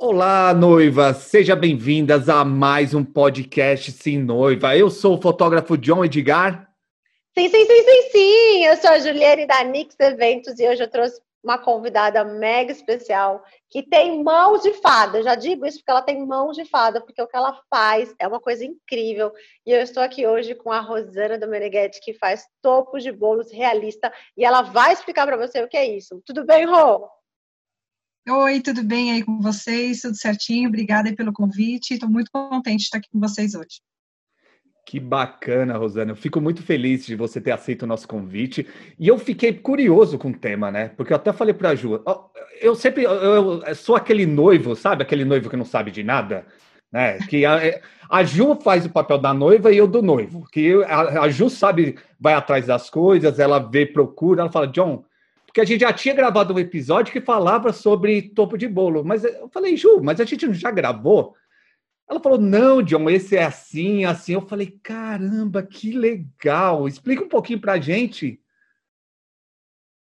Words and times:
Olá, 0.00 0.54
noivas! 0.54 1.16
Sejam 1.16 1.58
bem-vindas 1.58 2.28
a 2.28 2.44
mais 2.44 2.94
um 2.94 3.04
podcast 3.04 3.90
Sim 3.90 4.18
Noiva. 4.18 4.76
Eu 4.76 4.90
sou 4.90 5.18
o 5.18 5.20
fotógrafo 5.20 5.76
John 5.76 6.04
Edgar. 6.04 6.72
Sim, 7.36 7.48
sim, 7.48 7.64
sim, 7.66 7.82
sim, 7.82 8.10
sim! 8.12 8.64
Eu 8.64 8.76
sou 8.76 8.90
a 8.90 9.00
Juliane 9.00 9.44
da 9.44 9.64
Nix 9.64 9.96
Eventos 9.98 10.56
e 10.60 10.68
hoje 10.68 10.84
eu 10.84 10.88
trouxe 10.88 11.20
uma 11.42 11.58
convidada 11.58 12.22
mega 12.22 12.70
especial 12.70 13.42
que 13.68 13.82
tem 13.82 14.22
mãos 14.22 14.62
de 14.62 14.72
fada. 14.74 15.18
Eu 15.18 15.24
já 15.24 15.34
digo 15.34 15.66
isso 15.66 15.78
porque 15.78 15.90
ela 15.90 16.02
tem 16.02 16.24
mãos 16.24 16.56
de 16.56 16.64
fada, 16.64 17.00
porque 17.00 17.20
o 17.20 17.26
que 17.26 17.36
ela 17.36 17.60
faz 17.68 18.14
é 18.20 18.28
uma 18.28 18.38
coisa 18.38 18.64
incrível. 18.64 19.32
E 19.66 19.72
eu 19.72 19.82
estou 19.82 20.00
aqui 20.00 20.24
hoje 20.28 20.54
com 20.54 20.70
a 20.70 20.78
Rosana 20.78 21.36
Domeneghetti, 21.36 22.00
que 22.00 22.14
faz 22.14 22.46
topos 22.62 23.02
de 23.02 23.10
bolos 23.10 23.50
realista, 23.50 24.12
e 24.36 24.44
ela 24.44 24.62
vai 24.62 24.92
explicar 24.92 25.26
para 25.26 25.36
você 25.36 25.60
o 25.60 25.66
que 25.66 25.76
é 25.76 25.84
isso. 25.84 26.22
Tudo 26.24 26.46
bem, 26.46 26.66
Rô? 26.66 27.17
Oi, 28.26 28.60
tudo 28.60 28.82
bem 28.82 29.12
aí 29.12 29.22
com 29.22 29.40
vocês? 29.40 30.00
Tudo 30.00 30.16
certinho? 30.16 30.68
Obrigada 30.68 31.14
pelo 31.14 31.32
convite. 31.32 31.94
Estou 31.94 32.08
muito 32.08 32.30
contente 32.30 32.78
de 32.78 32.84
estar 32.84 32.98
aqui 32.98 33.08
com 33.10 33.20
vocês 33.20 33.54
hoje. 33.54 33.80
Que 34.88 34.98
bacana, 34.98 35.76
Rosana. 35.76 36.12
Eu 36.12 36.16
fico 36.16 36.40
muito 36.40 36.62
feliz 36.62 37.04
de 37.04 37.14
você 37.14 37.40
ter 37.40 37.50
aceito 37.50 37.82
o 37.82 37.86
nosso 37.86 38.08
convite. 38.08 38.66
E 38.98 39.06
eu 39.06 39.18
fiquei 39.18 39.52
curioso 39.52 40.16
com 40.16 40.30
o 40.30 40.34
tema, 40.34 40.70
né? 40.70 40.88
Porque 40.88 41.12
eu 41.12 41.16
até 41.16 41.30
falei 41.30 41.52
para 41.52 41.70
a 41.70 41.74
Ju, 41.74 42.02
eu 42.60 42.74
sempre 42.74 43.04
eu 43.04 43.62
sou 43.74 43.96
aquele 43.96 44.24
noivo, 44.24 44.74
sabe? 44.74 45.02
Aquele 45.02 45.26
noivo 45.26 45.50
que 45.50 45.56
não 45.58 45.64
sabe 45.66 45.90
de 45.90 46.02
nada, 46.02 46.46
né? 46.90 47.18
Que 47.18 47.44
a, 47.44 47.60
a 48.08 48.24
Ju 48.24 48.58
faz 48.62 48.86
o 48.86 48.90
papel 48.90 49.18
da 49.18 49.34
noiva 49.34 49.70
e 49.70 49.76
eu 49.76 49.86
do 49.86 50.00
noivo. 50.00 50.46
Que 50.50 50.82
a, 50.84 51.22
a 51.22 51.28
Ju 51.28 51.50
sabe, 51.50 51.98
vai 52.18 52.32
atrás 52.32 52.66
das 52.66 52.88
coisas, 52.88 53.38
ela 53.38 53.58
vê, 53.58 53.84
procura, 53.84 54.40
ela 54.40 54.50
fala, 54.50 54.68
John, 54.68 55.04
porque 55.48 55.62
a 55.62 55.64
gente 55.64 55.80
já 55.80 55.92
tinha 55.94 56.14
gravado 56.14 56.52
um 56.52 56.58
episódio 56.58 57.10
que 57.10 57.22
falava 57.22 57.72
sobre 57.72 58.20
topo 58.20 58.58
de 58.58 58.68
bolo. 58.68 59.02
Mas 59.02 59.24
eu 59.24 59.48
falei, 59.48 59.78
Ju, 59.78 59.98
mas 60.02 60.20
a 60.20 60.24
gente 60.26 60.46
não 60.46 60.52
já 60.52 60.70
gravou? 60.70 61.34
Ela 62.08 62.20
falou, 62.20 62.38
não, 62.38 62.82
John, 62.82 63.08
esse 63.08 63.34
é 63.34 63.44
assim, 63.44 64.04
assim. 64.04 64.34
Eu 64.34 64.46
falei, 64.46 64.78
caramba, 64.82 65.62
que 65.62 65.90
legal. 65.90 66.86
Explica 66.86 67.24
um 67.24 67.28
pouquinho 67.28 67.62
pra 67.62 67.80
gente. 67.80 68.38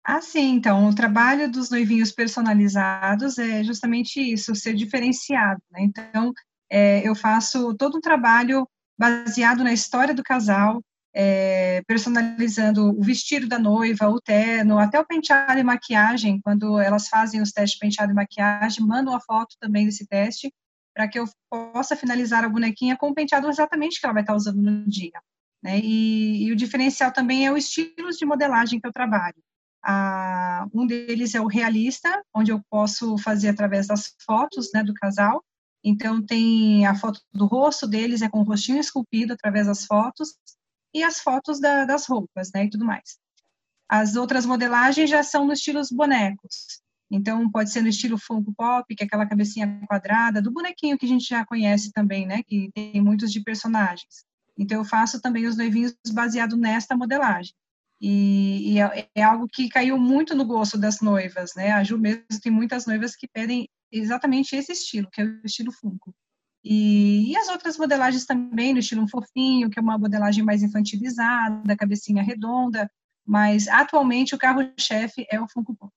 Ah, 0.02 0.22
sim, 0.22 0.53
então, 0.55 0.88
o 0.88 0.95
trabalho 0.95 1.52
dos 1.52 1.69
noivinhos 1.69 2.13
personalizados 2.13 3.38
é 3.38 3.66
justamente 3.66 4.22
isso, 4.22 4.55
ser 4.55 4.73
diferenciado, 4.73 5.61
né? 5.69 5.81
Então, 5.81 6.31
é, 6.69 7.05
eu 7.07 7.16
faço 7.16 7.73
todo 7.75 7.97
um 7.97 8.02
trabalho 8.02 8.66
baseado 8.97 9.61
na 9.61 9.73
história 9.73 10.13
do 10.13 10.23
casal, 10.23 10.81
é, 11.14 11.83
personalizando 11.86 12.89
o 12.89 13.03
vestido 13.03 13.47
da 13.47 13.59
noiva, 13.59 14.09
o 14.09 14.19
terno, 14.19 14.80
até 14.80 15.00
o 15.00 15.06
penteado 15.06 15.59
e 15.59 15.64
maquiagem, 15.64 16.42
quando 16.42 16.80
elas 16.80 17.08
fazem 17.08 17.42
os 17.42 17.52
testes 17.52 17.73
de 17.73 17.80
penteado 17.80 18.11
e 18.11 18.16
maquiagem, 18.16 18.86
mandam 18.86 19.16
a 19.16 19.19
foto 19.19 19.56
também 19.59 19.86
desse 19.86 20.08
teste, 20.08 20.52
para 20.94 21.08
que 21.08 21.19
eu 21.19 21.25
possa 21.50 21.95
finalizar 21.95 22.44
a 22.44 22.50
bonequinha 22.50 22.97
com 22.97 23.09
o 23.09 23.14
penteado 23.14 23.47
exatamente 23.47 24.00
que 24.00 24.06
ela 24.06 24.14
vai 24.14 24.23
estar 24.23 24.36
usando 24.36 24.61
no 24.61 24.88
dia. 24.88 25.22
Né? 25.61 25.80
E, 25.80 26.45
e, 26.45 26.52
o 26.52 26.56
diferencial 26.56 27.11
também 27.11 27.45
é 27.45 27.52
o 27.52 27.58
estilo 27.58 28.09
de 28.11 28.25
modelagem 28.25 28.80
que 28.80 28.88
eu 28.88 28.94
trabalho. 28.94 29.38
Um 30.73 30.86
deles 30.88 31.36
é 31.36 31.41
o 31.41 31.47
realista, 31.47 32.23
onde 32.34 32.52
eu 32.52 32.61
posso 32.69 33.17
fazer 33.17 33.50
através 33.50 33.88
das 33.88 34.16
fotos 34.25 34.69
né, 34.73 34.84
do 34.84 34.94
casal. 34.94 35.44
Então, 35.84 36.25
tem 36.25 36.86
a 36.86 36.95
foto 36.95 37.19
do 37.34 37.45
rosto 37.45 37.86
deles, 37.86 38.22
é 38.22 38.30
com 38.30 38.39
o 38.39 38.44
rostinho 38.44 38.80
esculpido 38.80 39.34
através 39.34 39.67
das 39.67 39.86
fotos, 39.86 40.36
e 40.94 41.03
as 41.03 41.19
fotos 41.19 41.59
da, 41.59 41.86
das 41.86 42.05
roupas, 42.05 42.52
né, 42.53 42.66
e 42.66 42.69
tudo 42.69 42.86
mais. 42.86 43.17
As 43.89 44.16
outras 44.16 44.45
modelagens 44.45 45.09
já 45.09 45.23
são 45.23 45.45
no 45.45 45.53
estilo 45.53 45.81
bonecos. 45.91 46.81
Então, 47.11 47.50
pode 47.52 47.72
ser 47.72 47.81
no 47.81 47.89
estilo 47.89 48.17
Funko 48.17 48.53
Pop, 48.55 48.95
que 48.95 49.03
é 49.03 49.05
aquela 49.05 49.27
cabecinha 49.27 49.81
quadrada, 49.88 50.41
do 50.41 50.52
bonequinho 50.52 50.97
que 50.97 51.05
a 51.05 51.09
gente 51.09 51.27
já 51.27 51.45
conhece 51.45 51.91
também, 51.91 52.25
né, 52.25 52.41
que 52.44 52.72
tem 52.73 53.02
muitos 53.02 53.31
de 53.31 53.41
personagens. 53.41 54.25
Então, 54.58 54.80
eu 54.80 54.85
faço 54.85 55.22
também 55.22 55.45
os 55.45 55.58
noivinhos 55.58 55.95
baseado 56.11 56.58
nesta 56.58 56.95
modelagem. 56.95 57.53
E, 58.01 58.73
e 58.73 58.79
é, 58.79 59.07
é, 59.16 59.23
algo 59.23 59.47
que 59.47 59.69
caiu 59.69 59.97
muito 59.97 60.35
no 60.35 60.46
gosto 60.46 60.78
das 60.78 61.00
noivas, 61.00 61.51
né? 61.56 61.72
A 61.72 61.84
Ju 61.84 61.97
mesmo 61.97 62.25
tem 62.41 62.51
muitas 62.51 62.85
noivas 62.85 63.16
que 63.16 63.28
pedem 63.28 63.69
exatamente 63.90 64.56
esse 64.56 64.73
estilo, 64.73 65.09
que 65.09 65.22
é 65.22 65.23
o 65.23 65.41
estilo 65.46 65.72
Funko. 65.72 66.13
E, 66.63 67.31
e, 67.31 67.38
as 67.38 67.50
outras 67.50 67.78
modelagens 67.78 68.25
também, 68.25 68.74
no 68.74 68.79
estilo 68.79 69.03
um 69.03 69.07
fofinho, 69.07 69.69
que 69.69 69.78
é 69.78 69.81
uma 69.81 69.97
modelagem 69.97 70.44
mais 70.44 70.63
infantilizada, 70.63 71.75
cabecinha 71.75 72.24
redonda, 72.24 72.90
mas 73.25 73.68
atualmente 73.68 74.34
o 74.34 74.38
carro-chefe 74.38 75.28
é 75.29 75.41
o 75.41 75.47
Funko 75.47 75.75
Pop. 75.75 75.91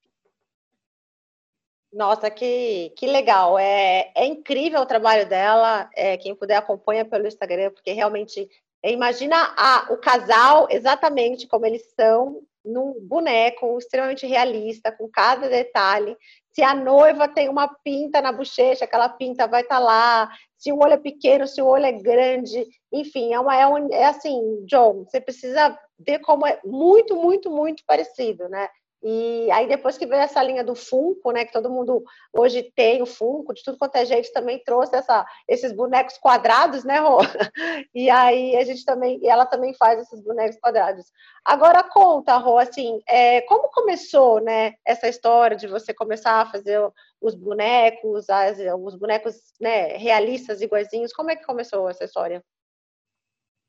Nossa, 1.93 2.31
que, 2.31 2.93
que 2.97 3.07
legal! 3.07 3.59
É, 3.59 4.11
é 4.15 4.27
incrível 4.27 4.81
o 4.81 4.87
trabalho 4.87 5.27
dela. 5.29 5.89
É, 5.95 6.17
quem 6.17 6.35
puder 6.35 6.57
acompanha 6.57 7.05
pelo 7.05 7.27
Instagram, 7.27 7.71
porque 7.71 7.93
realmente 7.93 8.49
é, 8.83 8.93
imagina 8.93 9.37
a, 9.57 9.87
o 9.91 9.97
casal 9.97 10.69
exatamente 10.71 11.47
como 11.47 11.65
eles 11.65 11.83
são 11.99 12.43
num 12.65 12.95
boneco 13.01 13.79
extremamente 13.79 14.27
realista, 14.27 14.93
com 14.93 15.09
cada 15.09 15.49
detalhe. 15.49 16.17
Se 16.51 16.63
a 16.63 16.75
noiva 16.75 17.29
tem 17.29 17.49
uma 17.49 17.69
pinta 17.83 18.21
na 18.21 18.33
bochecha, 18.33 18.85
aquela 18.85 19.09
pinta 19.09 19.47
vai 19.47 19.63
estar 19.63 19.79
tá 19.79 19.81
lá. 19.81 20.31
Se 20.59 20.73
o 20.73 20.79
olho 20.79 20.95
é 20.95 20.99
pequeno, 20.99 21.47
se 21.47 21.61
o 21.61 21.67
olho 21.67 21.87
é 21.87 21.93
grande. 21.93 22.67
Enfim, 22.93 23.33
é, 23.33 23.41
uma, 23.41 23.57
é, 23.57 23.67
um, 23.67 23.93
é 23.93 24.07
assim, 24.07 24.65
John, 24.67 25.05
você 25.05 25.21
precisa 25.21 25.79
ver 25.99 26.21
como 26.21 26.47
é 26.47 26.61
muito, 26.65 27.17
muito, 27.17 27.51
muito 27.51 27.83
parecido, 27.87 28.49
né? 28.49 28.69
E 29.03 29.51
aí, 29.53 29.69
depois 29.69 29.99
que 29.99 30.07
veio 30.07 30.23
essa 30.23 30.43
linha 30.43 30.65
do 30.65 30.75
Funko, 30.75 31.31
né, 31.31 31.45
que 31.45 31.53
todo 31.53 31.71
mundo 31.71 32.03
hoje 32.33 32.73
tem 32.75 33.03
o 33.03 33.07
Funko, 33.07 33.55
de 33.55 33.63
tudo 33.63 33.79
quanto 33.79 33.97
é 33.97 34.05
gente 34.05 34.33
também 34.33 34.59
trouxe 34.65 34.97
essa, 34.97 35.25
esses 35.47 35.73
bonecos 35.73 36.19
quadrados, 36.19 36.83
né, 36.85 36.99
Rô? 36.99 37.19
E 37.95 38.11
aí 38.11 38.57
a 38.57 38.65
gente 38.65 38.85
também, 38.85 39.21
ela 39.27 39.47
também 39.47 39.75
faz 39.75 40.01
esses 40.01 40.21
bonecos 40.21 40.59
quadrados. 40.61 41.07
Agora 41.45 41.83
conta, 41.83 42.37
Rô, 42.37 42.59
assim, 42.59 43.01
é, 43.07 43.43
como 43.43 43.71
começou, 43.71 44.41
né, 44.41 44.75
essa 44.85 45.09
história 45.09 45.57
de 45.57 45.67
você 45.67 45.95
começar 45.95 46.41
a 46.41 46.47
fazer 46.47 46.81
os 47.21 47.35
bonecos, 47.35 48.29
as, 48.29 48.59
os 48.83 48.97
bonecos, 48.97 49.37
né, 49.61 49.97
realistas, 49.97 50.61
iguaizinhos, 50.61 51.13
como 51.13 51.31
é 51.31 51.37
que 51.37 51.45
começou 51.45 51.89
essa 51.89 52.05
história? 52.05 52.43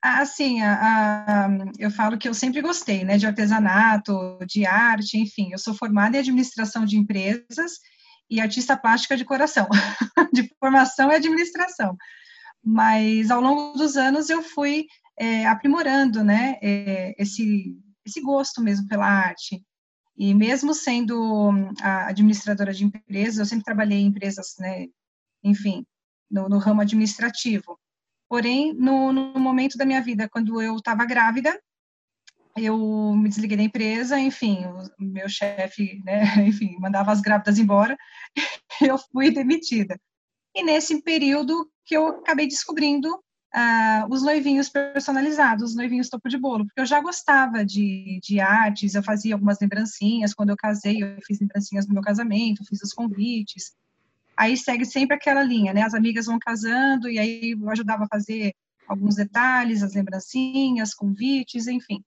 Assim, 0.02 0.62
a, 0.62 1.46
a, 1.46 1.50
eu 1.80 1.90
falo 1.90 2.18
que 2.18 2.30
eu 2.30 2.34
sempre 2.34 2.62
gostei, 2.62 3.04
né, 3.04 3.18
de 3.18 3.26
artesanato, 3.26 4.14
de 4.48 4.66
arte, 4.66 5.18
enfim. 5.18 5.50
Eu 5.52 5.58
sou 5.58 5.74
formada 5.74 6.16
em 6.16 6.20
administração 6.20 6.86
de 6.86 6.98
empresas 6.98 7.80
e 8.30 8.40
artista 8.40 8.78
plástica 8.78 9.18
de 9.18 9.26
coração, 9.26 9.68
de 10.34 10.50
formação 10.60 11.12
e 11.12 11.16
administração. 11.16 11.98
Mas 12.64 13.32
ao 13.32 13.42
longo 13.42 13.78
dos 13.78 13.98
anos 13.98 14.30
eu 14.30 14.44
fui 14.44 14.86
é, 15.18 15.46
aprimorando, 15.48 16.24
né, 16.24 16.58
é, 16.62 17.16
esse 17.18 17.76
esse 18.06 18.22
gosto 18.22 18.62
mesmo 18.62 18.88
pela 18.88 19.06
arte. 19.06 19.62
E 20.18 20.34
mesmo 20.34 20.74
sendo 20.74 21.52
a 21.82 22.08
administradora 22.08 22.74
de 22.74 22.86
empresas, 22.86 23.38
eu 23.38 23.46
sempre 23.46 23.66
trabalhei 23.66 24.00
em 24.00 24.08
empresas, 24.08 24.56
né, 24.58 24.88
enfim, 25.44 25.86
no, 26.32 26.50
no 26.50 26.58
ramo 26.58 26.82
administrativo. 26.82 27.78
Porém, 28.30 28.74
no, 28.74 29.14
no 29.14 29.40
momento 29.40 29.78
da 29.78 29.86
minha 29.86 30.02
vida, 30.02 30.30
quando 30.30 30.62
eu 30.62 30.76
estava 30.76 31.06
grávida, 31.06 31.58
eu 32.58 33.14
me 33.16 33.30
desliguei 33.30 33.58
da 33.58 33.64
empresa, 33.64 34.20
enfim, 34.20 34.66
o 34.66 35.04
meu 35.04 35.30
chefe, 35.30 36.02
né, 36.04 36.22
enfim, 36.48 36.76
mandava 36.80 37.12
as 37.12 37.22
grávidas 37.22 37.60
embora, 37.60 37.98
eu 38.82 38.98
fui 38.98 39.32
demitida. 39.32 40.00
E 40.56 40.64
nesse 40.64 41.02
período 41.02 41.70
que 41.86 41.96
eu 41.96 42.08
acabei 42.08 42.48
descobrindo 42.48 43.14
uh, 43.56 44.08
os 44.10 44.24
noivinhos 44.24 44.70
personalizados, 44.70 45.72
os 45.72 45.76
noivinhos 45.76 46.10
topo 46.10 46.28
de 46.28 46.38
bolo, 46.38 46.66
porque 46.66 46.82
eu 46.82 46.86
já 46.86 47.00
gostava 47.00 47.64
de, 47.64 48.20
de 48.24 48.40
artes, 48.40 48.96
eu 48.96 49.04
fazia 49.04 49.36
algumas 49.36 49.60
lembrancinhas, 49.60 50.34
quando 50.34 50.50
eu 50.50 50.58
casei, 50.58 51.02
eu 51.02 51.18
fiz 51.26 51.40
lembrancinhas 51.40 51.88
no 51.88 51.94
meu 51.94 52.04
casamento, 52.04 52.66
fiz 52.66 52.82
os 52.82 52.94
convites, 52.94 53.74
aí 54.38 54.56
segue 54.56 54.86
sempre 54.86 55.16
aquela 55.16 55.44
linha, 55.44 55.74
né? 55.74 55.82
As 55.82 55.96
amigas 55.96 56.28
vão 56.28 56.38
casando 56.40 57.10
e 57.10 57.18
aí 57.18 57.52
eu 57.52 57.70
ajudava 57.70 58.04
a 58.04 58.08
fazer 58.08 58.54
alguns 58.88 59.16
detalhes, 59.16 59.84
as 59.84 59.96
lembrancinhas, 59.96 60.94
convites, 60.94 61.68
enfim. 61.68 62.04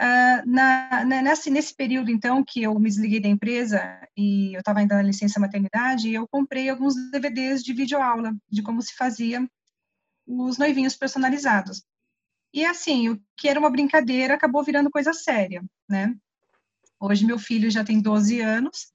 Uh, 0.00 0.40
na, 0.46 1.04
na, 1.04 1.22
nesse, 1.22 1.50
nesse 1.50 1.76
período, 1.76 2.10
então, 2.10 2.42
que 2.42 2.62
eu 2.62 2.76
me 2.78 2.88
desliguei 2.88 3.20
da 3.20 3.28
empresa 3.28 4.00
e 4.16 4.54
eu 4.54 4.60
estava 4.60 4.78
ainda 4.78 4.96
na 4.96 5.02
licença 5.02 5.38
maternidade, 5.38 6.10
eu 6.10 6.26
comprei 6.26 6.70
alguns 6.70 6.94
DVDs 7.10 7.62
de 7.62 7.74
videoaula 7.74 8.34
de 8.48 8.62
como 8.62 8.80
se 8.80 8.96
fazia 8.96 9.46
os 10.26 10.56
noivinhos 10.56 10.96
personalizados. 10.96 11.82
E 12.52 12.64
assim, 12.64 13.10
o 13.10 13.22
que 13.36 13.48
era 13.48 13.60
uma 13.60 13.70
brincadeira 13.70 14.34
acabou 14.34 14.64
virando 14.64 14.90
coisa 14.90 15.12
séria, 15.12 15.62
né? 15.88 16.14
Hoje 16.98 17.26
meu 17.26 17.38
filho 17.38 17.70
já 17.70 17.84
tem 17.84 18.00
12 18.00 18.40
anos 18.40 18.92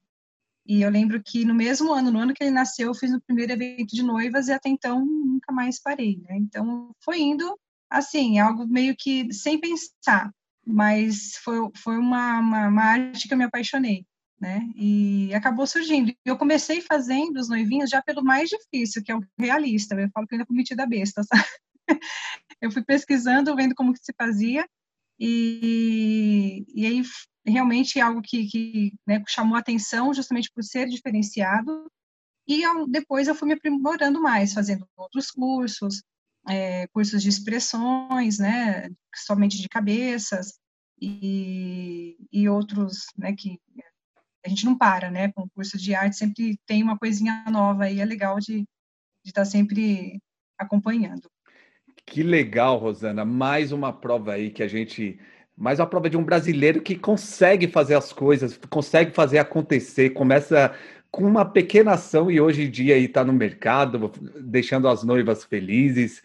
e 0.66 0.82
eu 0.82 0.90
lembro 0.90 1.22
que 1.24 1.46
no 1.46 1.54
mesmo 1.54 1.94
ano, 1.94 2.12
no 2.12 2.20
ano 2.20 2.34
que 2.34 2.44
ele 2.44 2.52
nasceu, 2.52 2.88
eu 2.88 2.96
fiz 2.96 3.12
o 3.14 3.22
primeiro 3.22 3.52
evento 3.54 3.96
de 3.96 4.04
noivas 4.04 4.48
e 4.48 4.54
até 4.54 4.70
então 4.70 5.06
nunca 5.06 5.52
mais 5.52 5.80
parei, 5.82 6.18
né? 6.28 6.38
Então 6.38 6.92
foi 7.04 7.20
indo 7.22 7.58
assim, 7.90 8.40
algo 8.40 8.68
meio 8.68 8.96
que 8.98 9.32
sem 9.34 9.60
pensar, 9.60 10.32
mas 10.66 11.36
foi, 11.44 11.58
foi 11.78 11.98
uma, 11.98 12.40
uma, 12.40 12.68
uma 12.68 12.84
arte 12.84 13.28
que 13.28 13.34
eu 13.34 13.38
me 13.38 13.44
apaixonei. 13.46 14.06
né? 14.40 14.62
E 14.76 15.34
acabou 15.34 15.68
surgindo. 15.68 16.14
Eu 16.26 16.38
comecei 16.38 16.82
fazendo 16.82 17.38
os 17.38 17.50
noivinhos 17.50 17.90
já 17.90 18.02
pelo 18.02 18.24
mais 18.24 18.50
difícil, 18.50 19.04
que 19.04 19.12
é 19.12 19.16
o 19.16 19.22
realista. 19.40 19.96
Eu 19.96 20.10
falo 20.14 20.28
que 20.28 20.36
eu 20.36 20.38
ainda 20.38 20.48
fui 20.48 20.58
metida 20.58 20.86
besta, 20.88 21.24
sabe? 21.24 21.44
Eu 22.62 22.72
fui 22.72 22.84
pesquisando, 22.84 23.56
vendo 23.56 23.76
como 23.76 23.94
que 23.94 24.00
se 24.04 24.14
fazia, 24.18 24.66
e, 25.20 26.66
e 26.74 26.86
aí 26.86 27.04
realmente 27.46 28.00
é 28.00 28.02
algo 28.02 28.22
que, 28.22 28.48
que 28.48 28.94
né, 29.06 29.24
chamou 29.28 29.58
atenção 29.58 30.14
justamente 30.14 30.52
por 30.52 30.64
ser 30.64 30.88
diferenciado, 30.88 31.90
e 32.48 32.62
eu, 32.62 32.88
depois 32.88 33.28
eu 33.28 33.36
fui 33.36 33.48
me 33.48 33.54
aprimorando 33.54 34.22
mais, 34.22 34.54
fazendo 34.54 34.88
outros 34.96 35.32
cursos, 35.32 36.04
é, 36.48 36.88
cursos 36.88 37.22
de 37.24 37.30
expressões, 37.30 38.40
né, 38.40 38.90
somente 39.16 39.62
de 39.62 39.68
cabeças, 39.68 40.60
e, 41.02 42.18
e 42.32 42.48
outros, 42.48 43.08
né, 43.18 43.34
que 43.36 43.60
a 44.46 44.50
gente 44.50 44.66
não 44.66 44.78
para, 44.78 45.10
né, 45.10 45.32
com 45.32 45.44
o 45.44 45.50
curso 45.50 45.78
de 45.78 45.96
arte 45.96 46.16
sempre 46.16 46.60
tem 46.66 46.84
uma 46.84 46.98
coisinha 46.98 47.44
nova 47.50 47.90
e 47.90 48.00
é 48.00 48.06
legal 48.06 48.40
de 48.40 48.66
estar 49.24 49.42
tá 49.42 49.46
sempre 49.46 50.22
acompanhando. 50.58 51.30
Que 52.06 52.22
legal, 52.22 52.78
Rosana, 52.78 53.26
mais 53.26 53.72
uma 53.72 53.92
prova 53.92 54.34
aí 54.34 54.52
que 54.52 54.62
a 54.62 54.68
gente 54.68 55.20
mais 55.58 55.80
uma 55.80 55.88
prova 55.88 56.10
de 56.10 56.18
um 56.18 56.24
brasileiro 56.24 56.82
que 56.82 56.96
consegue 56.96 57.68
fazer 57.68 57.96
as 57.96 58.12
coisas, 58.12 58.60
consegue 58.70 59.12
fazer 59.12 59.38
acontecer, 59.38 60.10
começa 60.10 60.76
com 61.10 61.24
uma 61.24 61.46
pequena 61.46 61.94
ação 61.94 62.30
e 62.30 62.42
hoje 62.42 62.64
em 62.64 62.70
dia 62.70 62.98
está 62.98 63.24
no 63.24 63.32
mercado, 63.32 64.12
deixando 64.42 64.88
as 64.88 65.04
noivas 65.04 65.46
felizes. 65.46 66.22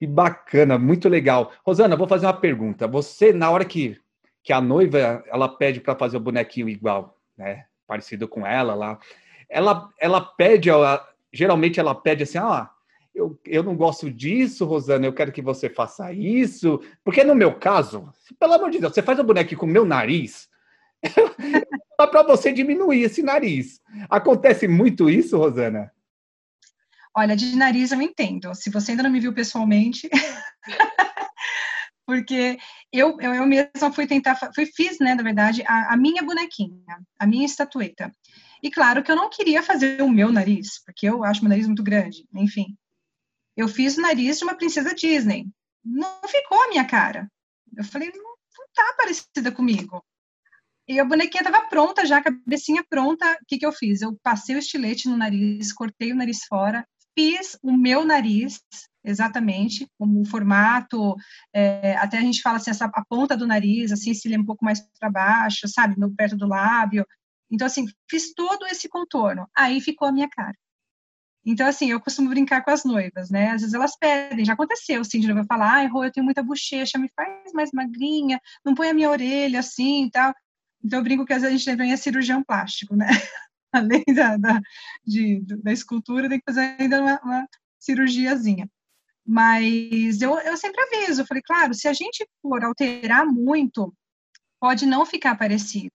E 0.00 0.06
bacana, 0.06 0.78
muito 0.78 1.10
legal. 1.10 1.52
Rosana, 1.62 1.94
vou 1.94 2.08
fazer 2.08 2.24
uma 2.24 2.32
pergunta. 2.32 2.88
Você, 2.88 3.34
na 3.34 3.50
hora 3.50 3.66
que, 3.66 4.00
que 4.42 4.50
a 4.50 4.60
noiva 4.60 5.22
ela 5.26 5.46
pede 5.46 5.78
para 5.78 5.94
fazer 5.94 6.16
o 6.16 6.20
bonequinho 6.20 6.70
igual, 6.70 7.18
né? 7.36 7.66
Parecido 7.86 8.26
com 8.26 8.46
ela 8.46 8.74
lá, 8.74 8.98
ela, 9.46 9.90
ela 9.98 10.22
pede, 10.22 10.70
ela, 10.70 11.06
geralmente 11.30 11.78
ela 11.78 11.94
pede 11.94 12.22
assim, 12.22 12.38
ah, 12.38 12.70
eu, 13.14 13.38
eu 13.44 13.62
não 13.62 13.76
gosto 13.76 14.10
disso, 14.10 14.64
Rosana, 14.64 15.06
eu 15.06 15.12
quero 15.12 15.32
que 15.32 15.42
você 15.42 15.68
faça 15.68 16.12
isso. 16.12 16.80
Porque 17.04 17.24
no 17.24 17.34
meu 17.34 17.58
caso, 17.58 18.12
pelo 18.38 18.54
amor 18.54 18.70
de 18.70 18.78
Deus, 18.78 18.94
você 18.94 19.02
faz 19.02 19.18
o 19.18 19.24
boneco 19.24 19.54
com 19.56 19.66
o 19.66 19.68
meu 19.68 19.84
nariz, 19.84 20.48
para 21.96 22.22
você 22.22 22.52
diminuir 22.52 23.02
esse 23.02 23.22
nariz. 23.22 23.80
Acontece 24.08 24.68
muito 24.68 25.10
isso, 25.10 25.36
Rosana? 25.36 25.92
Olha, 27.16 27.34
de 27.34 27.56
nariz 27.56 27.90
eu 27.90 28.00
entendo. 28.00 28.54
Se 28.54 28.70
você 28.70 28.92
ainda 28.92 29.02
não 29.02 29.10
me 29.10 29.20
viu 29.20 29.32
pessoalmente, 29.32 30.08
porque 32.06 32.56
eu, 32.92 33.16
eu, 33.20 33.34
eu, 33.34 33.46
mesma 33.46 33.92
fui 33.92 34.06
tentar, 34.06 34.36
fui, 34.54 34.66
fiz, 34.66 34.98
né, 35.00 35.14
na 35.14 35.22
verdade, 35.22 35.62
a, 35.66 35.94
a, 35.94 35.96
minha 35.96 36.22
bonequinha, 36.22 36.98
a 37.18 37.26
minha 37.26 37.44
estatueta. 37.44 38.12
E 38.62 38.70
claro 38.70 39.02
que 39.02 39.10
eu 39.10 39.16
não 39.16 39.28
queria 39.28 39.62
fazer 39.62 40.02
o 40.02 40.08
meu 40.08 40.30
nariz, 40.30 40.82
porque 40.84 41.08
eu 41.08 41.24
acho 41.24 41.42
meu 41.42 41.48
nariz 41.48 41.66
muito 41.66 41.82
grande, 41.82 42.26
enfim. 42.34 42.76
Eu 43.56 43.68
fiz 43.68 43.96
o 43.96 44.02
nariz 44.02 44.38
de 44.38 44.44
uma 44.44 44.54
princesa 44.54 44.94
Disney. 44.94 45.46
Não 45.84 46.20
ficou 46.28 46.62
a 46.62 46.68
minha 46.68 46.84
cara. 46.84 47.30
Eu 47.76 47.84
falei, 47.84 48.10
não, 48.14 48.24
não 48.24 48.66
tá 48.74 48.94
parecida 48.96 49.52
comigo. 49.52 50.04
E 50.88 50.98
a 50.98 51.04
bonequinha 51.04 51.42
estava 51.42 51.68
pronta 51.68 52.04
já, 52.04 52.18
a 52.18 52.22
cabecinha 52.22 52.84
pronta. 52.88 53.32
O 53.34 53.46
que, 53.46 53.58
que 53.58 53.66
eu 53.66 53.72
fiz? 53.72 54.02
Eu 54.02 54.18
passei 54.22 54.56
o 54.56 54.58
estilete 54.58 55.08
no 55.08 55.16
nariz, 55.16 55.72
cortei 55.72 56.12
o 56.12 56.16
nariz 56.16 56.44
fora, 56.48 56.84
fiz 57.16 57.56
o 57.62 57.76
meu 57.76 58.04
nariz, 58.04 58.60
exatamente, 59.04 59.86
como 59.98 60.20
o 60.20 60.24
formato, 60.24 61.14
é, 61.54 61.96
até 61.96 62.18
a 62.18 62.22
gente 62.22 62.42
fala 62.42 62.56
assim, 62.56 62.70
essa, 62.70 62.86
a 62.86 63.04
ponta 63.04 63.36
do 63.36 63.46
nariz, 63.46 63.92
assim, 63.92 64.12
se 64.14 64.36
um 64.36 64.44
pouco 64.44 64.64
mais 64.64 64.80
para 64.98 65.10
baixo, 65.10 65.68
sabe, 65.68 65.94
perto 66.16 66.36
do 66.36 66.48
lábio. 66.48 67.06
Então, 67.50 67.66
assim, 67.66 67.86
fiz 68.08 68.32
todo 68.34 68.66
esse 68.66 68.88
contorno. 68.88 69.48
Aí 69.56 69.80
ficou 69.80 70.08
a 70.08 70.12
minha 70.12 70.28
cara. 70.28 70.56
Então, 71.44 71.66
assim, 71.66 71.90
eu 71.90 72.00
costumo 72.00 72.28
brincar 72.28 72.62
com 72.62 72.70
as 72.70 72.84
noivas, 72.84 73.30
né? 73.30 73.50
Às 73.50 73.62
vezes 73.62 73.74
elas 73.74 73.96
pedem, 73.98 74.44
já 74.44 74.52
aconteceu, 74.52 75.00
assim, 75.00 75.20
de 75.20 75.26
noiva 75.26 75.44
falar, 75.46 75.72
ai, 75.72 75.86
Rô, 75.86 76.04
eu 76.04 76.12
tenho 76.12 76.24
muita 76.24 76.42
bochecha, 76.42 76.98
me 76.98 77.10
faz 77.16 77.52
mais 77.54 77.70
magrinha, 77.72 78.38
não 78.64 78.74
põe 78.74 78.90
a 78.90 78.94
minha 78.94 79.10
orelha 79.10 79.60
assim 79.60 80.06
e 80.06 80.10
tal. 80.10 80.34
Então, 80.84 80.98
eu 80.98 81.02
brinco 81.02 81.24
que 81.24 81.32
às 81.32 81.42
vezes 81.42 81.54
a 81.54 81.58
gente 81.58 81.70
também 81.70 81.92
é 81.92 81.96
cirurgião 81.96 82.42
plástico, 82.44 82.94
né? 82.94 83.06
Além 83.72 84.04
da, 84.14 84.36
da, 84.36 84.60
de, 85.04 85.40
da 85.62 85.72
escultura, 85.72 86.28
tem 86.28 86.38
que 86.38 86.44
fazer 86.46 86.76
ainda 86.78 87.00
uma, 87.00 87.20
uma 87.22 87.48
cirurgiazinha. 87.78 88.68
Mas 89.26 90.20
eu, 90.20 90.38
eu 90.40 90.56
sempre 90.56 90.82
aviso, 90.82 91.26
falei, 91.26 91.42
claro, 91.42 91.72
se 91.72 91.86
a 91.88 91.92
gente 91.92 92.26
for 92.42 92.64
alterar 92.64 93.24
muito, 93.26 93.94
pode 94.60 94.86
não 94.86 95.06
ficar 95.06 95.36
parecido. 95.36 95.92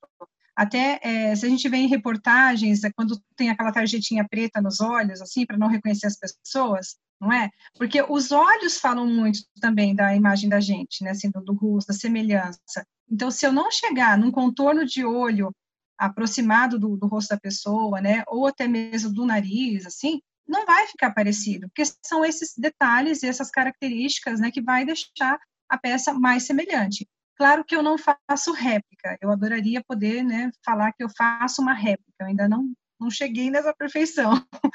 Até 0.55 0.99
é, 1.03 1.35
se 1.35 1.45
a 1.45 1.49
gente 1.49 1.67
vê 1.67 1.77
em 1.77 1.87
reportagens, 1.87 2.83
é 2.83 2.91
quando 2.91 3.21
tem 3.35 3.49
aquela 3.49 3.71
tarjetinha 3.71 4.25
preta 4.27 4.61
nos 4.61 4.79
olhos, 4.79 5.21
assim, 5.21 5.45
para 5.45 5.57
não 5.57 5.67
reconhecer 5.67 6.07
as 6.07 6.17
pessoas, 6.17 6.95
não 7.19 7.31
é? 7.31 7.49
Porque 7.77 8.01
os 8.01 8.31
olhos 8.31 8.77
falam 8.77 9.05
muito 9.05 9.39
também 9.59 9.93
da 9.93 10.15
imagem 10.15 10.49
da 10.49 10.59
gente, 10.59 11.03
né, 11.03 11.11
assim, 11.11 11.29
do, 11.29 11.41
do 11.41 11.53
rosto, 11.53 11.89
da 11.89 11.93
semelhança. 11.93 12.85
Então, 13.09 13.29
se 13.29 13.45
eu 13.45 13.51
não 13.51 13.69
chegar 13.69 14.17
num 14.17 14.31
contorno 14.31 14.85
de 14.85 15.03
olho 15.03 15.53
aproximado 15.97 16.79
do, 16.79 16.95
do 16.97 17.07
rosto 17.07 17.29
da 17.29 17.39
pessoa, 17.39 17.99
né, 18.01 18.23
ou 18.27 18.47
até 18.47 18.67
mesmo 18.67 19.13
do 19.13 19.25
nariz, 19.25 19.85
assim, 19.85 20.21
não 20.47 20.65
vai 20.65 20.87
ficar 20.87 21.11
parecido, 21.13 21.67
porque 21.67 21.83
são 22.03 22.23
esses 22.23 22.53
detalhes 22.57 23.23
e 23.23 23.27
essas 23.27 23.49
características, 23.49 24.39
né, 24.39 24.51
que 24.51 24.61
vai 24.61 24.85
deixar 24.85 25.39
a 25.67 25.77
peça 25.77 26.13
mais 26.13 26.43
semelhante. 26.43 27.07
Claro 27.35 27.65
que 27.65 27.75
eu 27.75 27.83
não 27.83 27.97
faço 27.97 28.53
réplica, 28.53 29.17
eu 29.21 29.29
adoraria 29.29 29.83
poder, 29.83 30.23
né, 30.23 30.51
falar 30.63 30.93
que 30.93 31.03
eu 31.03 31.09
faço 31.09 31.61
uma 31.61 31.73
réplica, 31.73 32.13
eu 32.21 32.27
ainda 32.27 32.47
não, 32.47 32.73
não 32.99 33.11
cheguei 33.11 33.51
nessa 33.51 33.73
perfeição, 33.73 34.31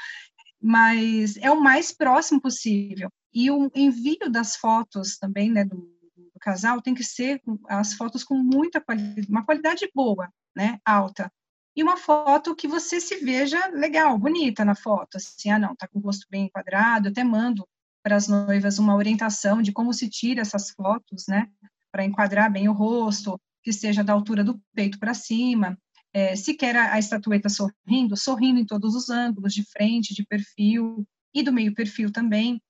mas 0.61 1.37
é 1.37 1.49
o 1.49 1.59
mais 1.59 1.91
próximo 1.91 2.39
possível. 2.39 3.09
E 3.33 3.49
o 3.49 3.71
envio 3.73 4.29
das 4.29 4.55
fotos 4.55 5.17
também, 5.17 5.49
né, 5.51 5.65
do, 5.65 5.77
do 6.15 6.39
casal 6.39 6.81
tem 6.81 6.93
que 6.93 7.03
ser 7.03 7.41
as 7.67 7.93
fotos 7.93 8.23
com 8.23 8.35
muita 8.35 8.79
qualidade, 8.79 9.27
uma 9.27 9.43
qualidade 9.43 9.89
boa, 9.95 10.31
né, 10.55 10.79
alta. 10.85 11.31
E 11.75 11.81
uma 11.81 11.97
foto 11.97 12.55
que 12.55 12.67
você 12.67 12.99
se 12.99 13.15
veja 13.23 13.67
legal, 13.69 14.17
bonita 14.19 14.63
na 14.63 14.75
foto, 14.75 15.15
assim, 15.15 15.49
ah, 15.49 15.57
não, 15.57 15.75
tá 15.75 15.87
com 15.87 15.97
o 15.97 16.01
rosto 16.01 16.27
bem 16.29 16.45
enquadrado, 16.45 17.09
até 17.09 17.23
mando 17.23 17.67
para 18.03 18.15
as 18.15 18.27
noivas 18.27 18.77
uma 18.77 18.95
orientação 18.95 19.61
de 19.61 19.71
como 19.71 19.93
se 19.93 20.09
tira 20.09 20.41
essas 20.41 20.69
fotos, 20.71 21.25
né, 21.27 21.47
para 21.91 22.05
enquadrar 22.05 22.51
bem 22.51 22.69
o 22.69 22.73
rosto, 22.73 23.39
que 23.63 23.71
seja 23.71 24.03
da 24.03 24.13
altura 24.13 24.43
do 24.43 24.59
peito 24.73 24.97
para 24.99 25.13
cima. 25.13 25.77
É, 26.13 26.35
se 26.35 26.53
quer 26.53 26.75
a, 26.75 26.93
a 26.93 26.99
estatueta 26.99 27.49
sorrindo, 27.49 28.17
sorrindo 28.17 28.59
em 28.59 28.65
todos 28.65 28.95
os 28.95 29.09
ângulos, 29.09 29.53
de 29.53 29.63
frente, 29.63 30.13
de 30.13 30.25
perfil 30.25 31.05
e 31.33 31.43
do 31.43 31.53
meio 31.53 31.73
perfil 31.73 32.11
também, 32.11 32.61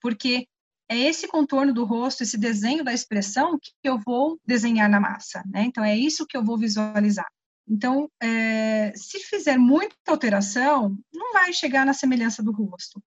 porque 0.00 0.46
é 0.88 0.98
esse 0.98 1.26
contorno 1.28 1.72
do 1.72 1.84
rosto, 1.84 2.22
esse 2.22 2.36
desenho 2.38 2.84
da 2.84 2.92
expressão 2.92 3.58
que 3.58 3.72
eu 3.82 3.98
vou 3.98 4.38
desenhar 4.44 4.88
na 4.88 5.00
massa, 5.00 5.42
né? 5.46 5.64
Então 5.64 5.84
é 5.84 5.96
isso 5.96 6.26
que 6.26 6.36
eu 6.36 6.44
vou 6.44 6.58
visualizar. 6.58 7.26
Então, 7.68 8.10
é, 8.20 8.92
se 8.94 9.20
fizer 9.20 9.56
muita 9.56 9.94
alteração, 10.08 10.98
não 11.12 11.32
vai 11.32 11.52
chegar 11.52 11.86
na 11.86 11.94
semelhança 11.94 12.42
do 12.42 12.52
rosto. 12.52 13.02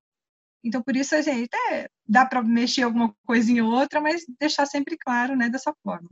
Então, 0.65 0.81
por 0.81 0.95
isso, 0.95 1.15
a 1.15 1.21
gente 1.21 1.47
até 1.53 1.87
dá 2.07 2.25
para 2.25 2.41
mexer 2.41 2.81
alguma 2.81 3.15
coisinha 3.23 3.63
ou 3.63 3.71
outra, 3.71 4.01
mas 4.01 4.25
deixar 4.39 4.65
sempre 4.65 4.97
claro, 4.97 5.35
né, 5.35 5.47
dessa 5.47 5.71
forma. 5.83 6.09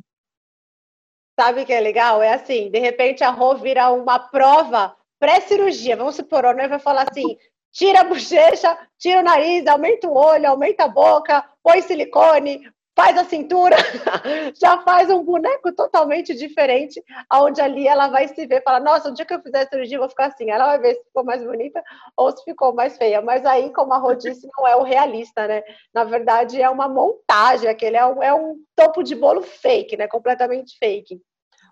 Sabe 1.40 1.64
o 1.64 1.66
que 1.66 1.74
é 1.74 1.80
legal? 1.80 2.22
É 2.22 2.36
assim, 2.36 2.70
de 2.70 2.78
repente 2.78 3.24
a 3.24 3.32
Rô 3.32 3.56
vira 3.56 3.92
uma 3.92 4.20
prova 4.20 4.96
pré-cirurgia. 5.20 5.98
Vamos 5.98 6.16
supor, 6.16 6.46
a 6.46 6.54
noiva 6.54 6.70
vai 6.70 6.80
falar 6.80 7.08
assim, 7.10 7.36
tira 7.72 8.02
a 8.02 8.04
bochecha, 8.04 8.78
tira 9.00 9.22
o 9.22 9.24
nariz, 9.24 9.66
aumenta 9.66 10.08
o 10.08 10.16
olho, 10.16 10.48
aumenta 10.48 10.84
a 10.84 10.88
boca, 10.88 11.44
põe 11.64 11.82
silicone, 11.82 12.72
faz 12.96 13.18
a 13.18 13.24
cintura, 13.24 13.76
já 14.60 14.82
faz 14.82 15.10
um 15.10 15.24
boneco 15.24 15.72
totalmente 15.74 16.34
diferente, 16.36 17.04
aonde 17.30 17.60
ali 17.60 17.88
ela 17.88 18.08
vai 18.08 18.28
se 18.28 18.46
ver, 18.46 18.62
fala, 18.64 18.80
nossa, 18.80 19.10
o 19.10 19.14
dia 19.14 19.26
que 19.26 19.34
eu 19.34 19.42
fizer 19.42 19.62
a 19.62 19.68
cirurgia 19.68 19.98
eu 19.98 20.02
vou 20.02 20.10
ficar 20.10 20.28
assim, 20.28 20.50
ela 20.50 20.68
vai 20.68 20.80
ver 20.80 20.96
se 20.96 21.04
ficou 21.06 21.24
mais 21.24 21.44
bonita 21.44 21.84
ou 22.16 22.32
se 22.32 22.44
ficou 22.44 22.74
mais 22.74 22.98
feia, 22.98 23.22
mas 23.22 23.46
aí, 23.46 23.72
como 23.74 23.94
a 23.94 23.98
Rô 23.98 24.14
disse, 24.14 24.48
não 24.56 24.68
é 24.68 24.76
o 24.76 24.84
realista, 24.84 25.48
né, 25.48 25.64
na 25.94 26.04
verdade 26.04 26.62
é 26.62 26.70
uma 26.70 26.88
montagem, 26.88 27.68
aquele 27.70 27.98
é 27.98 28.06
um, 28.06 28.24
é 28.24 28.34
um 28.34 28.58
topo 28.76 29.02
de 29.02 29.16
bolo 29.16 29.42
fake, 29.42 29.98
né, 29.98 30.08
completamente 30.08 30.78
fake. 30.78 31.20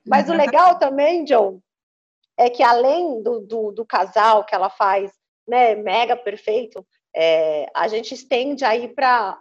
Mas 0.06 0.30
o 0.30 0.34
legal 0.34 0.80
também, 0.80 1.24
John, 1.24 1.60
é 2.36 2.50
que 2.50 2.64
além 2.64 3.22
do, 3.22 3.42
do, 3.42 3.72
do 3.72 3.86
casal 3.86 4.44
que 4.44 4.56
ela 4.56 4.70
faz, 4.70 5.12
né, 5.48 5.76
mega 5.76 6.16
perfeito, 6.16 6.84
é, 7.16 7.70
a 7.74 7.88
gente 7.88 8.14
estende 8.14 8.64
aí 8.64 8.88
para 8.88 9.40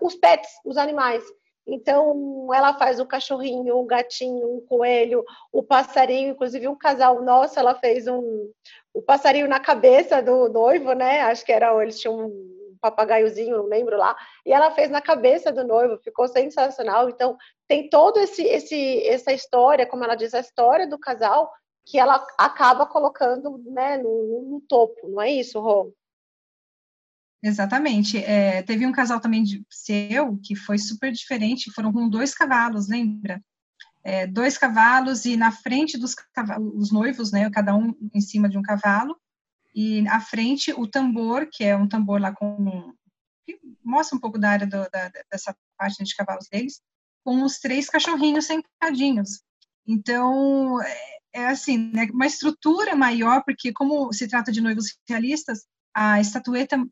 os 0.00 0.14
pets, 0.14 0.50
os 0.64 0.76
animais. 0.76 1.22
Então, 1.66 2.48
ela 2.52 2.74
faz 2.74 3.00
o 3.00 3.06
cachorrinho, 3.06 3.76
o 3.76 3.86
gatinho, 3.86 4.56
o 4.56 4.60
coelho, 4.62 5.24
o 5.50 5.62
passarinho, 5.62 6.32
inclusive 6.32 6.68
um 6.68 6.76
casal 6.76 7.22
nosso, 7.22 7.58
ela 7.58 7.74
fez 7.74 8.06
um 8.06 8.50
o 8.92 9.02
passarinho 9.02 9.48
na 9.48 9.58
cabeça 9.58 10.22
do 10.22 10.48
noivo, 10.48 10.92
né? 10.92 11.22
Acho 11.22 11.44
que 11.44 11.50
era, 11.50 11.74
eles 11.82 11.98
tinham 11.98 12.26
um 12.26 12.76
papagaiozinho, 12.80 13.56
não 13.56 13.64
lembro 13.64 13.96
lá, 13.96 14.14
e 14.46 14.52
ela 14.52 14.70
fez 14.70 14.90
na 14.90 15.00
cabeça 15.00 15.50
do 15.50 15.64
noivo, 15.64 15.98
ficou 15.98 16.28
sensacional. 16.28 17.08
Então, 17.08 17.36
tem 17.66 17.88
todo 17.88 18.20
esse 18.20 18.42
esse 18.44 19.02
essa 19.08 19.32
história, 19.32 19.86
como 19.86 20.04
ela 20.04 20.14
diz, 20.14 20.34
a 20.34 20.40
história 20.40 20.86
do 20.86 20.98
casal 20.98 21.50
que 21.86 21.98
ela 21.98 22.24
acaba 22.38 22.86
colocando 22.86 23.58
né, 23.66 23.96
no, 23.96 24.42
no 24.50 24.60
topo, 24.68 25.08
não 25.08 25.20
é 25.20 25.30
isso, 25.30 25.60
Rô? 25.60 25.92
Exatamente. 27.44 28.16
É, 28.16 28.62
teve 28.62 28.86
um 28.86 28.92
casal 28.92 29.20
também 29.20 29.42
de 29.42 29.62
seu 29.68 30.38
que 30.42 30.56
foi 30.56 30.78
super 30.78 31.12
diferente, 31.12 31.70
foram 31.72 31.92
com 31.92 32.08
dois 32.08 32.34
cavalos, 32.34 32.88
lembra? 32.88 33.38
É, 34.02 34.26
dois 34.26 34.56
cavalos 34.56 35.26
e 35.26 35.36
na 35.36 35.52
frente 35.52 35.98
dos 35.98 36.14
cavalos, 36.14 36.72
os 36.74 36.90
noivos, 36.90 37.32
né, 37.32 37.50
cada 37.50 37.76
um 37.76 37.94
em 38.14 38.20
cima 38.22 38.48
de 38.48 38.56
um 38.56 38.62
cavalo, 38.62 39.14
e 39.74 40.08
à 40.08 40.20
frente 40.20 40.72
o 40.72 40.86
tambor, 40.86 41.46
que 41.52 41.62
é 41.64 41.76
um 41.76 41.86
tambor 41.86 42.18
lá 42.18 42.32
com 42.32 42.94
que 43.44 43.58
mostra 43.84 44.16
um 44.16 44.20
pouco 44.20 44.38
da 44.38 44.48
área 44.48 44.66
do, 44.66 44.88
da, 44.90 45.10
dessa 45.30 45.54
parte 45.76 46.02
de 46.02 46.16
cavalos 46.16 46.48
deles, 46.50 46.80
com 47.22 47.42
os 47.42 47.58
três 47.58 47.90
cachorrinhos 47.90 48.46
sentadinhos. 48.46 49.42
Então, 49.86 50.80
é, 50.80 51.18
é 51.34 51.46
assim, 51.48 51.90
né, 51.92 52.08
uma 52.10 52.26
estrutura 52.26 52.96
maior, 52.96 53.44
porque 53.44 53.70
como 53.70 54.10
se 54.14 54.26
trata 54.26 54.50
de 54.50 54.62
noivos 54.62 54.96
realistas, 55.06 55.66
a 55.94 56.18
estatueta 56.20 56.82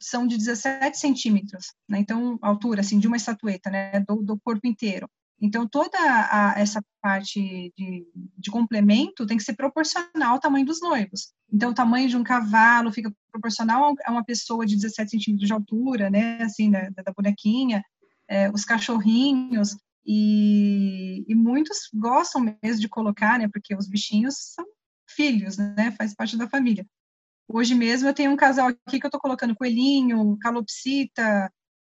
são 0.00 0.26
de 0.26 0.36
17 0.36 0.98
centímetros, 0.98 1.72
né, 1.88 1.98
então, 1.98 2.38
altura, 2.42 2.80
assim, 2.80 2.98
de 2.98 3.06
uma 3.06 3.16
estatueta, 3.16 3.70
né, 3.70 4.00
do, 4.00 4.22
do 4.22 4.38
corpo 4.40 4.66
inteiro. 4.66 5.08
Então, 5.40 5.68
toda 5.68 5.98
a, 5.98 6.54
essa 6.56 6.82
parte 7.00 7.72
de, 7.76 8.06
de, 8.38 8.50
complemento 8.50 9.26
tem 9.26 9.36
que 9.36 9.42
ser 9.42 9.54
proporcional 9.54 10.32
ao 10.32 10.40
tamanho 10.40 10.64
dos 10.64 10.80
noivos. 10.80 11.34
Então, 11.52 11.70
o 11.70 11.74
tamanho 11.74 12.08
de 12.08 12.16
um 12.16 12.24
cavalo 12.24 12.90
fica 12.90 13.12
proporcional 13.30 13.94
a 14.06 14.10
uma 14.10 14.24
pessoa 14.24 14.64
de 14.64 14.76
17 14.76 15.10
centímetros 15.10 15.46
de 15.46 15.52
altura, 15.52 16.08
né, 16.08 16.42
assim, 16.42 16.70
da, 16.70 16.88
da 16.88 17.12
bonequinha, 17.14 17.82
é, 18.28 18.50
os 18.50 18.64
cachorrinhos, 18.64 19.76
e, 20.06 21.24
e, 21.28 21.34
muitos 21.34 21.90
gostam 21.92 22.56
mesmo 22.62 22.80
de 22.80 22.88
colocar, 22.88 23.38
né, 23.38 23.48
porque 23.52 23.74
os 23.74 23.88
bichinhos 23.88 24.36
são 24.54 24.64
filhos, 25.08 25.58
né, 25.58 25.92
faz 25.98 26.14
parte 26.14 26.36
da 26.36 26.48
família. 26.48 26.86
Hoje 27.48 27.74
mesmo 27.74 28.08
eu 28.08 28.14
tenho 28.14 28.30
um 28.30 28.36
casal 28.36 28.68
aqui 28.68 28.98
que 28.98 29.06
eu 29.06 29.08
estou 29.08 29.20
colocando 29.20 29.54
coelhinho, 29.54 30.36
calopsita, 30.40 31.50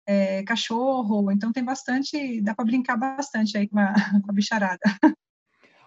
é, 0.07 0.43
cachorro, 0.43 1.31
então 1.31 1.51
tem 1.51 1.63
bastante, 1.63 2.41
dá 2.41 2.55
para 2.55 2.65
brincar 2.65 2.97
bastante 2.97 3.57
aí 3.57 3.67
com 3.67 3.79
a, 3.79 3.93
com 4.23 4.31
a 4.31 4.33
bicharada. 4.33 4.79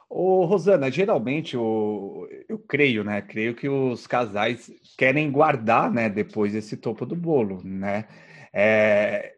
Ô, 0.08 0.44
Rosana, 0.44 0.90
geralmente 0.90 1.56
o, 1.56 2.28
eu 2.48 2.58
creio, 2.60 3.02
né? 3.02 3.20
Creio 3.20 3.56
que 3.56 3.68
os 3.68 4.06
casais 4.06 4.70
querem 4.96 5.30
guardar, 5.30 5.92
né? 5.92 6.08
Depois 6.08 6.54
esse 6.54 6.76
topo 6.76 7.04
do 7.04 7.16
bolo, 7.16 7.60
né? 7.64 8.06
É, 8.52 9.34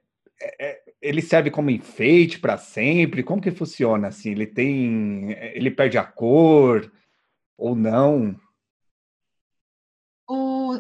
é, 0.61 0.83
ele 1.01 1.23
serve 1.23 1.51
como 1.51 1.71
enfeite 1.71 2.39
para 2.39 2.59
sempre? 2.59 3.23
Como 3.23 3.41
que 3.41 3.51
funciona 3.51 4.09
assim? 4.09 4.31
Ele 4.33 4.47
tem, 4.47 5.33
ele 5.55 5.71
perde 5.71 5.97
a 5.97 6.05
cor 6.05 6.93
ou 7.57 7.75
não? 7.75 8.39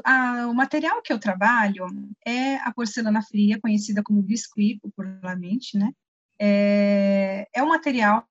A, 0.05 0.47
o 0.49 0.55
material 0.55 1.02
que 1.02 1.12
eu 1.12 1.19
trabalho 1.19 1.87
é 2.26 2.57
a 2.57 2.73
porcelana 2.73 3.23
fria, 3.23 3.61
conhecida 3.61 4.02
como 4.02 4.23
biscuit 4.23 4.78
popularmente, 4.81 5.76
né? 5.76 5.93
É, 6.40 7.47
é 7.55 7.62
um 7.62 7.69
material 7.69 8.26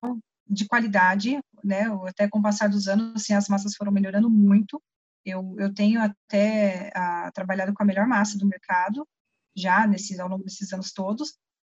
de 0.48 0.66
qualidade, 0.66 1.38
né? 1.62 1.86
Até 2.06 2.28
com 2.28 2.38
o 2.38 2.42
passar 2.42 2.68
dos 2.68 2.88
anos, 2.88 3.14
assim, 3.16 3.34
as 3.34 3.48
massas 3.48 3.74
foram 3.76 3.92
melhorando 3.92 4.30
muito. 4.30 4.82
Eu, 5.24 5.54
eu 5.58 5.72
tenho 5.74 6.00
até 6.00 6.90
a, 6.94 7.30
trabalhado 7.32 7.74
com 7.74 7.82
a 7.82 7.86
melhor 7.86 8.06
massa 8.06 8.38
do 8.38 8.46
mercado, 8.46 9.06
já 9.56 9.86
nesses, 9.86 10.18
ao 10.18 10.28
longo 10.28 10.44
desses 10.44 10.72
anos 10.72 10.92
todos. 10.92 11.34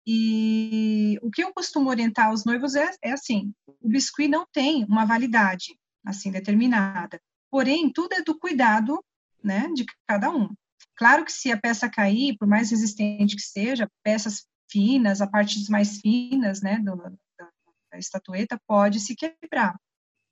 E 0.06 1.18
o 1.22 1.30
que 1.30 1.42
eu 1.42 1.52
costumo 1.52 1.90
orientar 1.90 2.32
os 2.32 2.44
noivos 2.44 2.74
é, 2.74 2.90
é 3.02 3.12
assim: 3.12 3.52
o 3.80 3.88
biscuit 3.88 4.28
não 4.28 4.46
tem 4.52 4.84
uma 4.84 5.04
validade 5.04 5.78
assim 6.04 6.30
determinada. 6.30 7.20
Porém, 7.50 7.92
tudo 7.92 8.14
é 8.14 8.22
do 8.22 8.38
cuidado 8.38 9.02
né, 9.42 9.68
de 9.74 9.84
cada 10.06 10.30
um. 10.30 10.48
Claro 10.96 11.24
que 11.24 11.32
se 11.32 11.50
a 11.52 11.58
peça 11.58 11.88
cair, 11.88 12.36
por 12.38 12.48
mais 12.48 12.70
resistente 12.70 13.36
que 13.36 13.42
seja, 13.42 13.88
peças 14.02 14.46
finas, 14.70 15.20
a 15.20 15.26
partes 15.26 15.68
mais 15.68 16.00
finas, 16.00 16.60
né, 16.60 16.78
do, 16.78 16.96
da, 16.96 17.48
da, 17.92 17.98
estatueta, 17.98 18.60
pode 18.66 19.00
se 19.00 19.14
quebrar. 19.14 19.78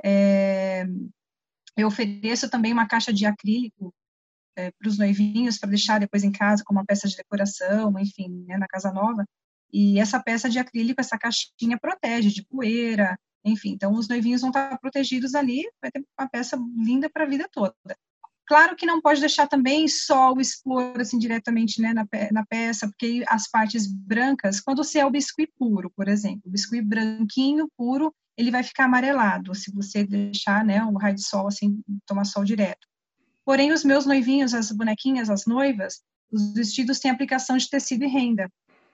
É, 0.05 0.85
eu 1.77 1.89
ofereço 1.89 2.51
também 2.51 2.73
uma 2.73 2.87
caixa 2.87 3.13
de 3.13 3.27
acrílico 3.27 3.95
é, 4.57 4.71
para 4.73 4.89
os 4.89 4.99
noivinhos, 4.99 5.59
para 5.59 5.71
deixar 5.71 6.01
depois 6.01 6.25
em 6.25 6.33
casa 6.33 6.63
como 6.65 6.81
uma 6.81 6.87
peça 6.87 7.09
de 7.09 7.17
decoração, 7.17 7.99
enfim, 7.99 8.45
né, 8.47 8.57
na 8.57 8.67
casa 8.67 8.93
nova. 8.93 9.25
E 9.73 9.99
essa 10.01 10.23
peça 10.23 10.49
de 10.49 10.59
acrílico, 10.59 11.01
essa 11.01 11.19
caixinha 11.19 11.79
protege 11.81 12.31
de 12.31 12.45
poeira, 12.45 13.19
enfim. 13.45 13.71
Então, 13.71 13.93
os 13.93 14.09
noivinhos 14.09 14.41
vão 14.41 14.51
estar 14.51 14.79
protegidos 14.79 15.35
ali, 15.35 15.63
vai 15.81 15.91
ter 15.91 16.05
uma 16.19 16.29
peça 16.29 16.57
linda 16.77 17.11
para 17.11 17.25
a 17.25 17.29
vida 17.29 17.49
toda. 17.53 17.75
Claro 18.47 18.77
que 18.77 18.87
não 18.87 19.01
pode 19.01 19.21
deixar 19.21 19.49
também 19.49 19.89
sol 19.89 20.41
expor 20.41 21.01
assim 21.01 21.19
diretamente 21.19 21.81
né, 21.81 21.93
na, 21.93 22.07
pe 22.07 22.33
na 22.33 22.47
peça, 22.47 22.87
porque 22.87 23.25
as 23.29 23.51
partes 23.51 23.87
brancas, 23.87 24.61
quando 24.61 24.85
você 24.85 25.01
é 25.01 25.07
o 25.07 25.11
biscuit 25.11 25.53
puro, 25.59 25.91
por 25.91 26.07
exemplo, 26.07 26.43
o 26.47 26.51
biscuit 26.51 26.83
branquinho 26.83 27.69
puro, 27.77 28.15
ele 28.37 28.51
vai 28.51 28.63
ficar 28.63 28.85
amarelado 28.85 29.55
se 29.55 29.73
você 29.73 30.05
deixar 30.05 30.65
né, 30.65 30.85
um 30.85 30.97
raio 30.97 31.17
de 31.17 31.27
sol 31.27 31.49
assim, 31.49 31.81
tomar 32.07 32.25
sol 32.25 32.45
direto. 32.45 32.87
Porém, 33.45 33.73
os 33.73 33.85
meus 33.85 34.05
noivinhos, 34.05 34.55
as 34.55 34.71
bonequinhas, 34.71 35.31
as 35.31 35.47
noivas, 35.47 36.03
os 36.31 36.53
vestidos 36.53 36.99
têm 36.99 37.11
aplicação 37.11 37.57
de 37.57 37.69
tecido 37.69 38.05
e 38.05 38.09
renda. 38.09 38.51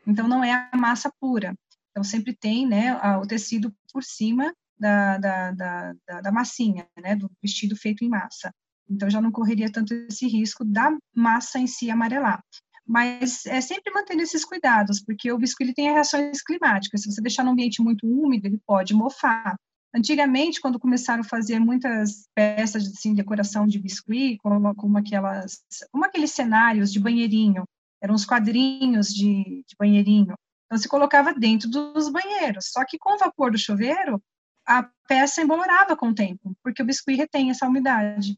Então, 0.06 0.28
não 0.28 0.44
é 0.44 0.52
a 0.70 0.76
massa 0.76 1.12
pura. 1.20 1.54
Então, 1.90 2.04
sempre 2.04 2.34
tem 2.34 2.66
né, 2.66 2.94
o 3.16 3.26
tecido 3.26 3.74
por 3.92 4.02
cima 4.02 4.54
da, 4.78 5.18
da, 5.18 5.50
da, 5.52 6.20
da, 6.20 6.32
massinha, 6.32 6.86
né, 7.00 7.16
do 7.16 7.30
vestido 7.42 7.76
feito 7.76 8.04
em 8.04 8.08
massa. 8.08 8.52
Então 8.92 9.10
já 9.10 9.20
não 9.20 9.32
correria 9.32 9.70
tanto 9.70 9.94
esse 9.94 10.26
risco 10.26 10.64
da 10.64 10.96
massa 11.14 11.58
em 11.58 11.66
si 11.66 11.90
amarelar. 11.90 12.42
Mas 12.86 13.46
é 13.46 13.60
sempre 13.60 13.92
mantendo 13.92 14.22
esses 14.22 14.44
cuidados, 14.44 15.00
porque 15.02 15.30
o 15.32 15.38
biscoito 15.38 15.70
ele 15.70 15.74
tem 15.74 15.92
reações 15.92 16.42
climáticas. 16.42 17.02
Se 17.02 17.12
você 17.12 17.22
deixar 17.22 17.44
num 17.44 17.52
ambiente 17.52 17.80
muito 17.80 18.06
úmido, 18.06 18.46
ele 18.46 18.60
pode 18.66 18.92
mofar. 18.92 19.56
Antigamente, 19.94 20.60
quando 20.60 20.80
começaram 20.80 21.20
a 21.20 21.28
fazer 21.28 21.58
muitas 21.58 22.26
peças 22.34 22.86
assim, 22.86 23.10
de 23.10 23.16
decoração 23.18 23.66
de 23.66 23.78
biscuit, 23.78 24.38
como, 24.38 24.74
como, 24.74 24.98
aquelas, 24.98 25.62
como 25.90 26.04
aqueles 26.04 26.32
cenários 26.32 26.92
de 26.92 26.98
banheirinho, 26.98 27.64
eram 28.02 28.14
os 28.14 28.24
quadrinhos 28.24 29.08
de, 29.08 29.64
de 29.66 29.76
banheirinho. 29.78 30.34
Então, 30.66 30.78
se 30.78 30.88
colocava 30.88 31.34
dentro 31.34 31.68
dos 31.68 32.08
banheiros. 32.08 32.70
Só 32.72 32.84
que 32.84 32.98
com 32.98 33.14
o 33.14 33.18
vapor 33.18 33.52
do 33.52 33.58
chuveiro, 33.58 34.20
a 34.66 34.88
peça 35.06 35.42
embolorava 35.42 35.96
com 35.96 36.08
o 36.08 36.14
tempo, 36.14 36.56
porque 36.62 36.82
o 36.82 36.86
biscuit 36.86 37.16
retém 37.16 37.50
essa 37.50 37.66
umidade. 37.66 38.36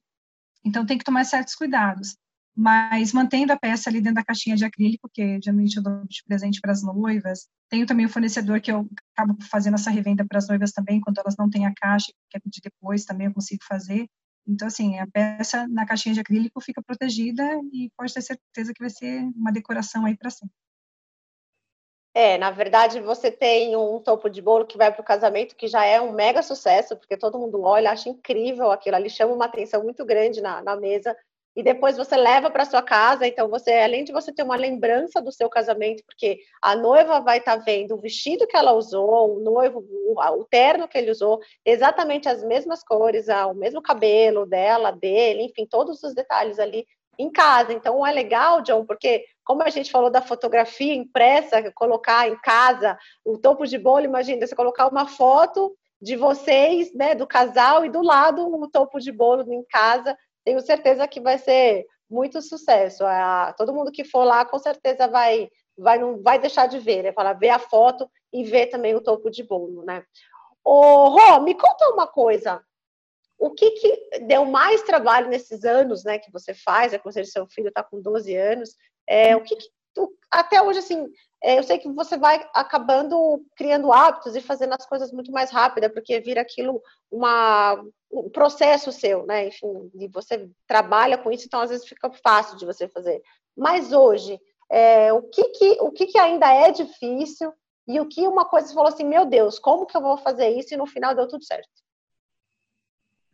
Então, 0.65 0.87
tem 0.87 0.99
que 0.99 1.05
tomar 1.05 1.25
certos 1.25 1.55
cuidados. 1.55 2.17
Mas 2.57 3.13
mantendo 3.13 3.53
a 3.53 3.59
peça 3.59 3.91
ali 3.91 4.01
dentro 4.01 4.17
da 4.17 4.25
caixinha 4.25 4.55
de 4.57 4.65
acrílico, 4.65 5.11
que 5.13 5.41
geralmente 5.43 5.77
eu 5.77 5.83
dou 5.83 6.05
de 6.07 6.23
presente 6.25 6.61
para 6.61 6.73
as 6.73 6.83
noivas. 6.83 7.49
Tenho 7.69 7.85
também 7.85 8.07
o 8.07 8.09
fornecedor 8.09 8.61
que 8.61 8.71
eu 8.71 8.89
acabo 9.17 9.37
fazendo 9.51 9.75
essa 9.75 9.91
revenda 9.91 10.25
para 10.25 10.39
as 10.39 10.49
noivas 10.49 10.71
também, 10.73 11.01
quando 11.01 11.19
elas 11.19 11.35
não 11.37 11.51
têm 11.51 11.67
a 11.67 11.75
caixa, 11.75 12.13
quer 12.31 12.41
pedir 12.41 12.61
depois, 12.63 13.05
também 13.05 13.27
eu 13.27 13.35
consigo 13.35 13.65
fazer. 13.67 14.07
Então, 14.47 14.69
assim, 14.69 14.99
a 14.99 15.07
peça 15.07 15.67
na 15.69 15.87
caixinha 15.87 16.15
de 16.15 16.21
acrílico 16.21 16.61
fica 16.61 16.83
protegida 16.83 17.43
e 17.73 17.91
pode 17.97 18.15
ter 18.15 18.23
certeza 18.23 18.73
que 18.73 18.81
vai 18.81 18.91
ser 18.91 19.23
uma 19.35 19.51
decoração 19.51 20.05
aí 20.07 20.17
para 20.17 20.31
sempre. 20.31 20.55
É, 22.17 22.39
na 22.39 22.53
verdade, 22.53 23.01
você 23.01 23.29
tem 23.29 23.77
um 23.77 23.99
topo 23.99 24.31
de 24.31 24.41
bolo 24.41 24.65
que 24.65 24.79
vai 24.79 24.93
para 24.93 25.03
o 25.03 25.05
casamento, 25.05 25.57
que 25.57 25.67
já 25.67 25.85
é 25.85 26.01
um 26.01 26.13
mega 26.13 26.43
sucesso, 26.43 26.97
porque 26.97 27.17
todo 27.17 27.41
mundo 27.41 27.61
olha, 27.63 27.91
acha 27.91 28.09
incrível 28.09 28.71
aquilo 28.71 28.95
ali, 28.95 29.11
chama 29.11 29.35
uma 29.35 29.47
atenção 29.47 29.83
muito 29.83 30.05
grande 30.05 30.41
na, 30.41 30.63
na 30.63 30.77
mesa. 30.77 31.17
E 31.57 31.63
depois 31.63 31.97
você 31.97 32.17
leva 32.17 32.51
para 32.51 32.65
sua 32.65 32.83
casa, 32.83 33.27
então 33.27 33.49
você, 33.49 33.73
além 33.73 34.05
de 34.05 34.13
você 34.13 34.33
ter 34.33 34.45
uma 34.45 34.57
lembrança 34.57 35.21
do 35.21 35.33
seu 35.33 35.49
casamento, 35.49 36.05
porque 36.05 36.39
a 36.63 36.77
noiva 36.77 37.21
vai 37.21 37.39
estar 37.39 37.59
tá 37.59 37.65
vendo 37.65 37.95
o 37.95 38.01
vestido 38.01 38.47
que 38.47 38.57
ela 38.57 38.73
usou, 38.73 39.37
o 39.37 39.41
noivo, 39.41 39.81
o, 39.81 40.15
o 40.17 40.45
terno 40.45 40.87
que 40.89 40.99
ele 40.99 41.11
usou, 41.11 41.41
exatamente 41.65 42.29
as 42.29 42.45
mesmas 42.45 42.83
cores, 42.85 43.27
o 43.29 43.55
mesmo 43.55 43.83
cabelo 43.83 44.47
dela, 44.47 44.93
dele, 44.93 45.45
enfim, 45.45 45.67
todos 45.67 46.03
os 46.03 46.15
detalhes 46.15 46.59
ali 46.61 46.87
em 47.19 47.31
casa. 47.31 47.73
Então 47.73 48.07
é 48.07 48.13
legal, 48.13 48.63
John, 48.63 48.85
porque 48.85 49.25
como 49.45 49.63
a 49.63 49.71
gente 49.71 49.91
falou 49.91 50.11
da 50.11 50.23
fotografia 50.23 50.95
impressa, 50.95 51.71
colocar 51.73 52.29
em 52.29 52.37
casa 52.41 52.99
o 53.25 53.39
topo 53.39 53.67
de 53.67 53.79
bolo, 53.79 54.05
imagina 54.05 54.47
você 54.47 54.57
colocar 54.57 54.89
uma 54.89 55.07
foto 55.07 55.75
de 56.01 56.17
vocês, 56.17 56.93
né, 56.95 57.15
do 57.15 57.27
casal 57.27 57.85
e 57.85 57.91
do 57.91 58.03
lado 58.03 58.47
o 58.47 58.71
topo 58.71 58.99
de 58.99 59.13
bolo 59.13 59.51
em 59.53 59.65
casa. 59.65 60.17
Tenho 60.45 60.61
certeza 60.61 61.09
que 61.09 61.21
vai 61.21 61.39
ser 61.39 61.87
muito 62.11 62.41
sucesso. 62.43 63.05
todo 63.57 63.73
mundo 63.73 63.91
que 63.91 64.05
for 64.05 64.25
lá 64.25 64.45
com 64.45 64.59
certeza 64.59 65.09
vai 65.09 65.49
vai 65.77 65.99
não 65.99 66.23
vai 66.23 66.39
deixar 66.39 66.67
de 66.67 66.79
ver, 66.79 67.03
né? 67.03 67.13
Falar, 67.13 67.33
ver 67.33 67.49
a 67.49 67.59
foto 67.59 68.09
e 68.33 68.45
ver 68.45 68.67
também 68.67 68.95
o 68.95 69.01
topo 69.01 69.31
de 69.31 69.43
bolo, 69.43 69.85
né? 69.85 70.05
Ô, 70.63 71.09
Rô, 71.09 71.41
me 71.41 71.55
conta 71.55 71.91
uma 71.91 72.07
coisa 72.07 72.63
o 73.39 73.51
que, 73.51 73.71
que 73.73 74.19
deu 74.21 74.45
mais 74.45 74.83
trabalho 74.83 75.29
nesses 75.29 75.65
anos 75.65 76.05
né, 76.05 76.19
que 76.19 76.33
você 76.33 76.55
faz, 76.55 76.93
é 76.93 77.01
se 77.11 77.25
seu 77.27 77.47
filho 77.47 77.69
está 77.69 77.83
com 77.83 78.01
12 78.01 78.35
anos, 78.37 78.75
é, 79.07 79.37
o 79.37 79.43
que, 79.43 79.57
que 79.57 79.69
até 80.31 80.61
hoje, 80.61 80.81
assim, 80.81 81.09
é, 81.43 81.59
eu 81.59 81.63
sei 81.63 81.79
que 81.79 81.89
você 81.93 82.17
vai 82.17 82.45
acabando 82.55 83.45
criando 83.57 83.93
hábitos 83.93 84.35
e 84.35 84.41
fazendo 84.41 84.75
as 84.75 84.87
coisas 84.87 85.13
muito 85.13 85.31
mais 85.31 85.51
rápida, 85.51 85.89
porque 85.89 86.19
vira 86.21 86.41
aquilo 86.41 86.83
uma, 87.11 87.81
um 88.11 88.29
processo 88.31 88.91
seu, 88.91 89.25
né? 89.27 89.49
Enfim, 89.49 89.91
e 89.95 90.09
você 90.09 90.51
trabalha 90.67 91.17
com 91.17 91.31
isso, 91.31 91.47
então 91.47 91.61
às 91.61 91.71
vezes 91.71 91.87
fica 91.87 92.11
fácil 92.11 92.57
de 92.57 92.67
você 92.67 92.89
fazer. 92.89 93.23
Mas 93.57 93.93
hoje, 93.93 94.41
é, 94.71 95.13
o, 95.13 95.23
que, 95.23 95.45
que, 95.51 95.79
o 95.81 95.93
que, 95.93 96.07
que 96.07 96.19
ainda 96.19 96.53
é 96.53 96.71
difícil 96.73 97.53
e 97.87 98.01
o 98.01 98.09
que 98.09 98.27
uma 98.27 98.47
coisa 98.47 98.73
falou 98.73 98.89
assim, 98.89 99.05
meu 99.05 99.25
Deus, 99.25 99.59
como 99.59 99.87
que 99.87 99.97
eu 99.97 100.01
vou 100.01 100.17
fazer 100.17 100.49
isso? 100.49 100.75
E 100.75 100.77
no 100.77 100.87
final 100.87 101.15
deu 101.15 101.29
tudo 101.29 101.45
certo. 101.45 101.84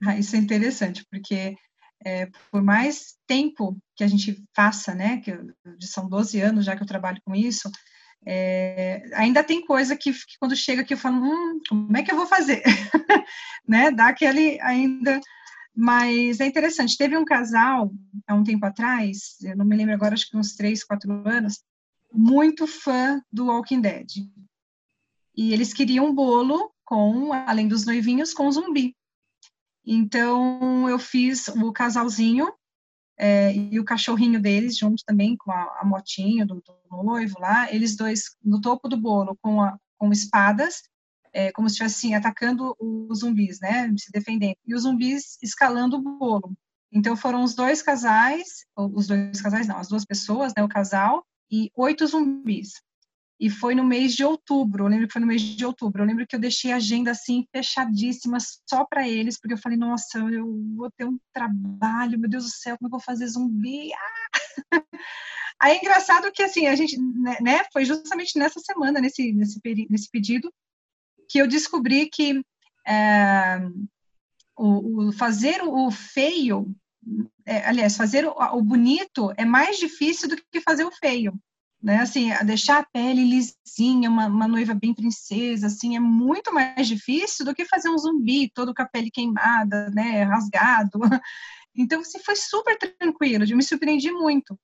Ah, 0.07 0.19
isso 0.19 0.35
é 0.35 0.39
interessante, 0.39 1.05
porque 1.11 1.57
é, 2.05 2.27
por 2.51 2.63
mais 2.63 3.17
tempo 3.27 3.77
que 3.95 4.03
a 4.03 4.07
gente 4.07 4.43
faça, 4.55 4.95
né, 4.95 5.19
que 5.19 5.33
são 5.81 6.09
12 6.09 6.41
anos 6.41 6.65
já 6.65 6.75
que 6.75 6.83
eu 6.83 6.87
trabalho 6.87 7.21
com 7.25 7.35
isso, 7.35 7.71
é, 8.27 9.03
ainda 9.15 9.45
tem 9.45 9.65
coisa 9.65 9.97
que, 9.97 10.13
que, 10.13 10.39
quando 10.39 10.57
chega 10.57 10.83
aqui 10.83 10.95
eu 10.95 10.99
falo, 10.99 11.23
hum, 11.23 11.61
como 11.69 11.97
é 11.97 12.03
que 12.03 12.11
eu 12.11 12.17
vou 12.17 12.27
fazer? 12.27 12.63
né, 13.67 13.91
dá 13.91 14.09
aquele 14.09 14.61
ainda... 14.61 15.21
Mas 15.73 16.41
é 16.41 16.47
interessante, 16.47 16.97
teve 16.99 17.17
um 17.17 17.25
casal, 17.25 17.93
há 18.27 18.35
um 18.35 18.43
tempo 18.43 18.67
atrás, 18.67 19.37
eu 19.41 19.57
não 19.57 19.65
me 19.65 19.77
lembro 19.77 19.95
agora, 19.95 20.15
acho 20.15 20.29
que 20.29 20.37
uns 20.37 20.57
3, 20.57 20.83
4 20.83 21.29
anos, 21.29 21.63
muito 22.13 22.67
fã 22.67 23.23
do 23.33 23.47
Walking 23.47 23.81
Dead. 23.81 24.09
E 25.37 25.53
eles 25.53 25.73
queriam 25.73 26.07
um 26.07 26.15
bolo 26.15 26.73
com, 26.85 27.33
além 27.33 27.69
dos 27.69 27.87
noivinhos, 27.87 28.35
com 28.35 28.51
zumbi. 28.51 28.97
Então, 29.85 30.89
eu 30.89 30.99
fiz 30.99 31.49
o 31.49 31.73
casalzinho 31.73 32.53
é, 33.19 33.55
e 33.55 33.79
o 33.79 33.85
cachorrinho 33.85 34.41
deles, 34.41 34.79
junto 34.79 35.05
também 35.05 35.37
com 35.37 35.51
a, 35.53 35.81
a 35.81 35.85
motinha 35.85 36.47
do, 36.47 36.57
do, 36.57 37.03
noivo 37.03 37.39
lá, 37.39 37.73
eles 37.73 37.97
dois 37.97 38.37
no 38.43 38.61
topo 38.61 38.89
do 38.89 38.97
bolo 38.97 39.37
com, 39.43 39.63
a, 39.63 39.79
com 39.99 40.11
espadas, 40.11 40.83
é, 41.33 41.53
como 41.53 41.69
se 41.69 41.75
estivessem 41.75 42.15
atacando 42.15 42.75
os 42.79 43.21
zumbis, 43.21 43.61
né, 43.61 43.93
se 43.97 44.11
defendendo, 44.11 44.57
e 44.67 44.75
os 44.75 44.83
zumbis 44.83 45.39
escalando 45.43 45.97
o 45.97 46.19
bolo. 46.19 46.55
Então, 46.93 47.17
foram 47.17 47.45
os 47.45 47.55
dois 47.55 47.83
casais, 47.83 48.67
os 48.77 49.07
dois 49.07 49.41
casais 49.41 49.69
não, 49.69 49.79
as 49.79 49.89
duas 49.89 50.05
pessoas, 50.05 50.53
né, 50.57 50.63
o 50.63 50.69
casal, 50.69 51.25
e 51.51 51.71
oito 51.77 52.07
zumbis 52.07 52.73
e 53.41 53.49
foi 53.49 53.75
no 53.75 53.83
mês 53.83 54.13
de 54.15 54.23
outubro. 54.23 54.85
Eu 54.85 54.89
lembro 54.89 55.07
que 55.07 55.15
foi 55.15 55.21
no 55.23 55.27
mês 55.27 55.41
de 55.41 55.65
outubro. 55.65 56.03
Eu 56.03 56.07
lembro 56.07 56.27
que 56.27 56.37
eu 56.37 56.41
deixei 56.41 56.73
a 56.73 56.77
agenda 56.77 57.11
assim 57.11 57.47
fechadíssima 57.51 58.37
só 58.69 58.85
para 58.85 59.09
eles, 59.09 59.41
porque 59.41 59.55
eu 59.55 59.59
falei, 59.59 59.79
nossa, 59.79 60.19
eu 60.19 60.47
vou 60.77 60.91
ter 60.91 61.07
um 61.07 61.19
trabalho, 61.33 62.19
meu 62.19 62.29
Deus 62.29 62.45
do 62.45 62.51
céu, 62.51 62.77
como 62.77 62.89
eu 62.89 62.91
vou 62.91 63.01
fazer 63.01 63.27
zumbi? 63.27 63.91
Ah! 63.95 64.31
Aí 65.59 65.77
é 65.77 65.79
engraçado 65.79 66.31
que 66.33 66.43
assim, 66.43 66.67
a 66.67 66.75
gente, 66.75 66.99
né, 67.01 67.39
né, 67.41 67.65
foi 67.73 67.85
justamente 67.85 68.39
nessa 68.39 68.61
semana, 68.61 69.01
nesse, 69.01 69.33
nesse, 69.33 69.59
nesse 69.89 70.11
pedido, 70.11 70.53
que 71.29 71.39
eu 71.39 71.47
descobri 71.47 72.11
que 72.11 72.43
é, 72.87 73.61
o, 74.57 75.09
o, 75.09 75.13
fazer 75.13 75.63
o 75.63 75.91
feio, 75.91 76.75
é, 77.47 77.67
aliás, 77.67 77.97
fazer 77.97 78.27
o, 78.27 78.33
o 78.33 78.63
bonito 78.63 79.33
é 79.37 79.45
mais 79.47 79.79
difícil 79.79 80.29
do 80.29 80.37
que 80.51 80.61
fazer 80.61 80.85
o 80.85 80.93
feio 80.93 81.33
né? 81.83 81.99
Assim, 82.01 82.31
deixar 82.45 82.81
a 82.81 82.85
pele 82.85 83.25
lisinha, 83.25 84.11
uma, 84.11 84.27
uma, 84.27 84.49
noiva 84.49 84.75
bem 84.75 84.95
princesa, 84.95 85.67
assim, 85.67 85.97
é 85.97 86.01
muito 86.01 86.53
mais 86.53 86.87
difícil 86.87 87.45
do 87.45 87.55
que 87.55 87.65
fazer 87.65 87.89
um 87.89 87.99
zumbi 87.99 88.51
todo 88.51 88.75
com 88.75 88.83
a 88.83 88.87
pele 88.89 89.11
queimada, 89.11 89.91
né? 89.91 90.23
Rasgado. 90.25 90.99
Então, 91.73 92.01
assim, 92.01 92.19
foi 92.19 92.35
super 92.35 92.77
tranquilo, 92.77 93.45
eu 93.45 93.57
me 93.57 93.63
surpreendi 93.63 94.11
muito. 94.11 94.59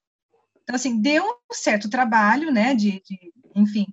Então, 0.65 0.75
assim, 0.75 1.01
deu 1.01 1.25
um 1.25 1.55
certo 1.55 1.89
trabalho, 1.89 2.51
né? 2.51 2.75
De, 2.75 3.01
de 3.09 3.33
enfim, 3.55 3.87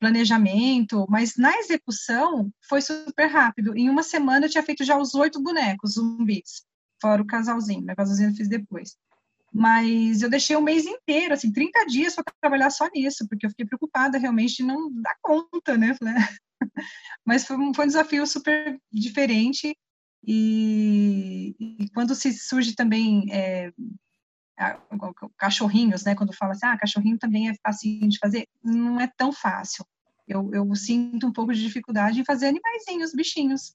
planejamento, 0.00 1.06
mas 1.08 1.36
na 1.36 1.54
execução 1.58 2.50
foi 2.66 2.80
super 2.80 3.26
rápido. 3.26 3.76
Em 3.76 3.90
uma 3.90 4.02
semana 4.02 4.46
eu 4.46 4.50
tinha 4.50 4.62
feito 4.62 4.82
já 4.82 4.96
os 4.96 5.14
oito 5.14 5.40
bonecos 5.40 5.92
zumbis, 5.92 6.64
fora 7.00 7.20
o 7.20 7.26
casalzinho, 7.26 7.82
né? 7.82 7.92
O 7.92 7.96
casalzinho 7.96 8.30
eu 8.30 8.34
fiz 8.34 8.48
depois. 8.48 8.96
Mas 9.52 10.22
eu 10.22 10.30
deixei 10.30 10.54
o 10.54 10.62
mês 10.62 10.86
inteiro, 10.86 11.34
assim, 11.34 11.52
30 11.52 11.84
dias 11.86 12.14
para 12.14 12.24
trabalhar 12.40 12.70
só 12.70 12.88
nisso, 12.94 13.26
porque 13.28 13.46
eu 13.46 13.50
fiquei 13.50 13.66
preocupada 13.66 14.16
realmente 14.16 14.56
de 14.56 14.62
não 14.62 14.92
dar 14.92 15.16
conta, 15.20 15.76
né? 15.76 15.96
Mas 17.26 17.44
foi 17.44 17.56
um, 17.56 17.74
foi 17.74 17.84
um 17.84 17.88
desafio 17.88 18.26
super 18.26 18.78
diferente. 18.92 19.76
E, 20.24 21.56
e 21.58 21.90
quando 21.94 22.14
se 22.14 22.32
surge 22.32 22.74
também 22.74 23.26
é, 23.30 23.72
cachorrinhos, 25.38 26.04
né? 26.04 26.14
Quando 26.14 26.34
fala 26.34 26.52
assim, 26.52 26.66
ah, 26.66 26.78
cachorrinho 26.78 27.18
também 27.18 27.48
é 27.48 27.54
fácil 27.62 28.08
de 28.08 28.18
fazer, 28.18 28.46
não 28.62 29.00
é 29.00 29.10
tão 29.16 29.32
fácil. 29.32 29.84
Eu, 30.28 30.48
eu 30.52 30.74
sinto 30.76 31.26
um 31.26 31.32
pouco 31.32 31.52
de 31.52 31.60
dificuldade 31.60 32.20
em 32.20 32.24
fazer 32.24 32.48
animaizinhos, 32.48 33.12
bichinhos, 33.12 33.74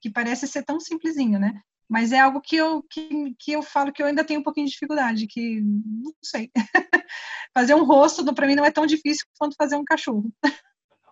que 0.00 0.10
parece 0.10 0.46
ser 0.46 0.64
tão 0.64 0.78
simplesinho, 0.80 1.38
né? 1.38 1.60
Mas 1.88 2.12
é 2.12 2.20
algo 2.20 2.40
que 2.40 2.56
eu, 2.56 2.82
que, 2.90 3.34
que 3.38 3.52
eu 3.52 3.62
falo 3.62 3.92
que 3.92 4.02
eu 4.02 4.06
ainda 4.06 4.24
tenho 4.24 4.40
um 4.40 4.42
pouquinho 4.42 4.66
de 4.66 4.72
dificuldade, 4.72 5.26
que 5.26 5.60
não 5.60 6.12
sei. 6.22 6.50
fazer 7.54 7.74
um 7.74 7.84
rosto, 7.84 8.34
para 8.34 8.46
mim, 8.46 8.54
não 8.54 8.64
é 8.64 8.70
tão 8.70 8.84
difícil 8.84 9.26
quanto 9.38 9.56
fazer 9.56 9.76
um 9.76 9.84
cachorro. 9.84 10.30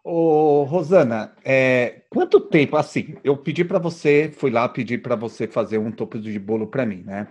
Ô, 0.04 0.64
Rosana, 0.64 1.32
é, 1.44 2.02
quanto 2.10 2.40
tempo, 2.40 2.76
assim, 2.76 3.14
eu 3.22 3.36
pedi 3.36 3.64
para 3.64 3.78
você, 3.78 4.32
fui 4.34 4.50
lá 4.50 4.68
pedir 4.68 5.00
para 5.00 5.14
você 5.14 5.46
fazer 5.46 5.78
um 5.78 5.92
topo 5.92 6.18
de 6.18 6.36
bolo 6.40 6.66
para 6.66 6.84
mim, 6.84 7.04
né? 7.04 7.28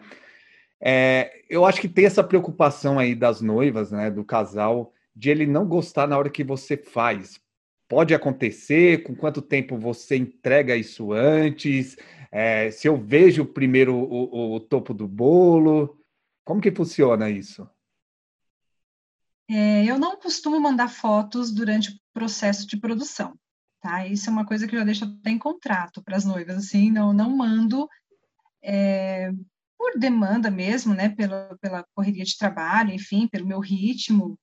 É, 0.79 1.43
eu 1.49 1.65
acho 1.65 1.81
que 1.81 1.89
tem 1.89 2.05
essa 2.05 2.23
preocupação 2.23 2.97
aí 2.97 3.13
das 3.13 3.41
noivas, 3.41 3.91
né, 3.91 4.09
do 4.09 4.23
casal, 4.23 4.93
de 5.15 5.29
ele 5.29 5.45
não 5.45 5.67
gostar 5.67 6.07
na 6.07 6.17
hora 6.17 6.29
que 6.29 6.43
você 6.43 6.77
faz. 6.77 7.39
Pode 7.87 8.15
acontecer? 8.15 9.03
Com 9.03 9.13
quanto 9.13 9.41
tempo 9.41 9.77
você 9.77 10.15
entrega 10.15 10.75
isso 10.75 11.11
antes? 11.11 11.97
É, 12.31 12.71
se 12.71 12.87
eu 12.87 12.95
vejo 12.95 13.45
primeiro 13.45 13.93
o, 13.93 14.23
o, 14.23 14.55
o, 14.55 14.59
topo 14.59 14.93
do 14.93 15.07
bolo, 15.07 15.99
como 16.45 16.61
que 16.61 16.71
funciona 16.71 17.29
isso? 17.29 17.69
É, 19.49 19.83
eu 19.83 19.99
não 19.99 20.17
costumo 20.17 20.59
mandar 20.59 20.87
fotos 20.87 21.51
durante 21.51 21.89
o 21.89 21.93
processo 22.13 22.65
de 22.65 22.77
produção, 22.77 23.37
tá? 23.81 24.07
Isso 24.07 24.29
é 24.29 24.31
uma 24.31 24.45
coisa 24.45 24.65
que 24.65 24.73
eu 24.73 24.79
já 24.79 24.85
deixo 24.85 25.03
até 25.03 25.29
em 25.29 25.37
contrato 25.37 26.01
para 26.01 26.15
as 26.15 26.23
noivas, 26.23 26.55
assim, 26.55 26.89
não, 26.89 27.11
não 27.11 27.35
mando 27.35 27.85
é, 28.63 29.29
por 29.77 29.99
demanda 29.99 30.49
mesmo, 30.49 30.93
né? 30.93 31.09
Pela, 31.09 31.57
pela 31.59 31.85
correria 31.93 32.23
de 32.23 32.37
trabalho, 32.37 32.93
enfim, 32.93 33.27
pelo 33.27 33.45
meu 33.45 33.59
ritmo, 33.59 34.39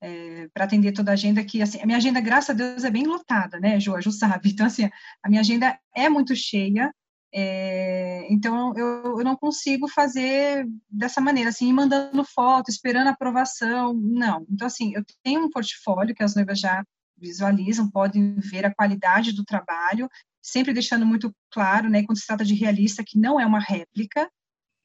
é, 0.00 0.48
para 0.54 0.64
atender 0.64 0.92
toda 0.92 1.10
a 1.10 1.14
agenda 1.14 1.44
que 1.44 1.60
assim, 1.60 1.80
a 1.80 1.86
minha 1.86 1.98
agenda 1.98 2.20
graças 2.20 2.50
a 2.50 2.52
Deus 2.52 2.84
é 2.84 2.90
bem 2.90 3.04
lotada, 3.06 3.58
né, 3.58 3.80
Ju, 3.80 3.94
a 3.94 4.00
Ju 4.00 4.12
sabe. 4.12 4.50
Então 4.50 4.66
assim, 4.66 4.88
a 5.22 5.28
minha 5.28 5.40
agenda 5.40 5.78
é 5.94 6.08
muito 6.08 6.34
cheia. 6.34 6.92
É, 7.38 8.26
então, 8.32 8.72
eu, 8.74 9.18
eu, 9.18 9.22
não 9.22 9.36
consigo 9.36 9.86
fazer 9.88 10.66
dessa 10.88 11.20
maneira, 11.20 11.50
assim, 11.50 11.70
mandando 11.70 12.24
foto, 12.24 12.70
esperando 12.70 13.08
aprovação, 13.08 13.92
não. 13.92 14.46
Então, 14.50 14.66
assim, 14.66 14.94
eu 14.94 15.04
tenho 15.22 15.44
um 15.44 15.50
portfólio 15.50 16.14
que 16.14 16.22
as 16.22 16.34
noivas 16.34 16.58
já 16.58 16.82
visualizam, 17.14 17.90
podem 17.90 18.36
ver 18.36 18.64
a 18.64 18.74
qualidade 18.74 19.32
do 19.32 19.44
trabalho, 19.44 20.08
sempre 20.40 20.72
deixando 20.72 21.04
muito 21.04 21.30
claro, 21.52 21.90
né, 21.90 22.04
quando 22.04 22.18
se 22.18 22.26
trata 22.26 22.42
de 22.42 22.54
realista, 22.54 23.04
que 23.06 23.18
não 23.18 23.38
é 23.38 23.44
uma 23.44 23.60
réplica. 23.60 24.30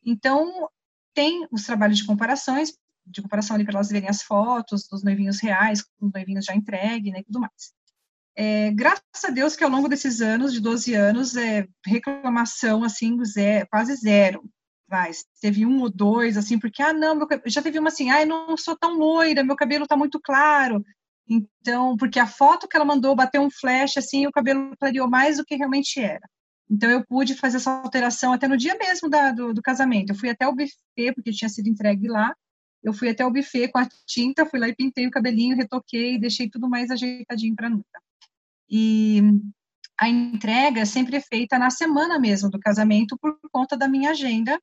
Então, 0.05 0.67
tem 1.13 1.47
os 1.53 1.63
trabalhos 1.63 1.99
de 1.99 2.05
comparações, 2.05 2.73
de 3.05 3.21
comparação 3.21 3.55
ali 3.55 3.63
para 3.63 3.75
elas 3.75 3.89
verem 3.89 4.09
as 4.09 4.23
fotos 4.23 4.89
dos 4.91 5.03
noivinhos 5.05 5.39
reais, 5.39 5.83
com 5.83 6.07
os 6.07 6.11
noivinhos 6.13 6.43
já 6.43 6.53
entregues, 6.53 7.13
né, 7.13 7.19
e 7.19 7.23
tudo 7.23 7.39
mais. 7.39 7.73
É, 8.35 8.71
graças 8.71 9.03
a 9.25 9.29
Deus 9.29 9.55
que 9.55 9.63
ao 9.63 9.69
longo 9.69 9.89
desses 9.89 10.21
anos, 10.21 10.53
de 10.53 10.59
12 10.61 10.93
anos, 10.93 11.35
é, 11.35 11.67
reclamação, 11.85 12.83
assim, 12.83 13.17
zero, 13.25 13.67
quase 13.69 13.95
zero. 13.95 14.43
Vai, 14.87 15.11
teve 15.41 15.65
um 15.65 15.81
ou 15.81 15.89
dois, 15.89 16.37
assim, 16.37 16.59
porque, 16.59 16.81
ah, 16.81 16.93
não, 16.93 17.15
meu, 17.15 17.27
já 17.45 17.61
teve 17.61 17.79
uma 17.79 17.87
assim, 17.89 18.09
ah, 18.09 18.21
eu 18.21 18.27
não 18.27 18.57
sou 18.57 18.77
tão 18.77 18.97
loira, 18.97 19.43
meu 19.43 19.55
cabelo 19.55 19.87
tá 19.87 19.95
muito 19.95 20.19
claro. 20.21 20.83
Então, 21.29 21.95
porque 21.97 22.19
a 22.19 22.27
foto 22.27 22.67
que 22.67 22.75
ela 22.75 22.85
mandou 22.85 23.15
bateu 23.15 23.41
um 23.41 23.49
flash, 23.49 23.97
assim, 23.97 24.23
e 24.23 24.27
o 24.27 24.31
cabelo 24.31 24.75
clareou 24.77 25.09
mais 25.09 25.37
do 25.37 25.45
que 25.45 25.55
realmente 25.55 25.99
era. 25.99 26.21
Então, 26.69 26.89
eu 26.89 27.05
pude 27.05 27.35
fazer 27.35 27.57
essa 27.57 27.71
alteração 27.71 28.33
até 28.33 28.47
no 28.47 28.57
dia 28.57 28.75
mesmo 28.77 29.09
da, 29.09 29.31
do, 29.31 29.53
do 29.53 29.61
casamento. 29.61 30.11
Eu 30.11 30.15
fui 30.15 30.29
até 30.29 30.47
o 30.47 30.53
buffet, 30.53 31.13
porque 31.15 31.31
tinha 31.31 31.49
sido 31.49 31.67
entregue 31.69 32.07
lá, 32.07 32.33
eu 32.83 32.93
fui 32.93 33.09
até 33.09 33.25
o 33.25 33.31
buffet 33.31 33.69
com 33.69 33.79
a 33.79 33.87
tinta, 34.05 34.45
fui 34.45 34.59
lá 34.59 34.67
e 34.67 34.75
pintei 34.75 35.07
o 35.07 35.11
cabelinho, 35.11 35.55
retoquei, 35.55 36.19
deixei 36.19 36.49
tudo 36.49 36.69
mais 36.69 36.89
ajeitadinho 36.89 37.55
para 37.55 37.67
a 37.67 37.69
noiva. 37.69 37.85
E 38.71 39.21
a 39.99 40.07
entrega 40.07 40.85
sempre 40.85 41.17
é 41.17 41.21
feita 41.21 41.59
na 41.59 41.69
semana 41.69 42.17
mesmo 42.17 42.49
do 42.49 42.59
casamento 42.59 43.17
por 43.19 43.37
conta 43.51 43.75
da 43.75 43.87
minha 43.87 44.11
agenda 44.11 44.59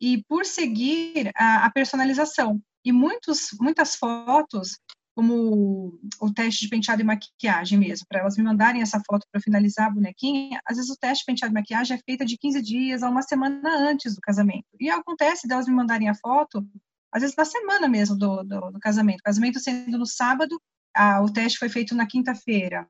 e 0.00 0.24
por 0.28 0.44
seguir 0.44 1.30
a, 1.36 1.66
a 1.66 1.70
personalização. 1.70 2.60
E 2.84 2.92
muitos, 2.92 3.50
muitas 3.60 3.94
fotos, 3.94 4.78
como 5.14 5.98
o 6.20 6.32
teste 6.32 6.62
de 6.62 6.68
penteado 6.68 7.02
e 7.02 7.04
maquiagem 7.04 7.78
mesmo, 7.78 8.06
para 8.08 8.20
elas 8.20 8.36
me 8.36 8.42
mandarem 8.42 8.82
essa 8.82 9.00
foto 9.06 9.26
para 9.30 9.40
finalizar 9.40 9.86
a 9.86 9.90
bonequinha, 9.90 10.60
às 10.66 10.76
vezes 10.76 10.90
o 10.90 10.96
teste 10.96 11.22
de 11.22 11.26
penteado 11.26 11.52
e 11.52 11.54
maquiagem 11.54 11.96
é 11.96 12.00
feita 12.04 12.24
de 12.24 12.36
15 12.36 12.62
dias 12.62 13.02
a 13.02 13.10
uma 13.10 13.22
semana 13.22 13.76
antes 13.76 14.14
do 14.14 14.20
casamento. 14.20 14.66
E 14.80 14.90
acontece 14.90 15.46
delas 15.46 15.66
me 15.66 15.74
mandarem 15.74 16.08
a 16.08 16.14
foto 16.14 16.66
às 17.12 17.22
vezes 17.22 17.36
na 17.36 17.44
semana 17.44 17.88
mesmo 17.88 18.16
do, 18.16 18.42
do, 18.42 18.70
do 18.72 18.78
casamento. 18.78 19.20
O 19.20 19.24
casamento 19.24 19.58
sendo 19.58 19.98
no 19.98 20.06
sábado, 20.06 20.60
a, 20.94 21.20
o 21.22 21.32
teste 21.32 21.58
foi 21.58 21.68
feito 21.68 21.94
na 21.94 22.06
quinta-feira. 22.06 22.86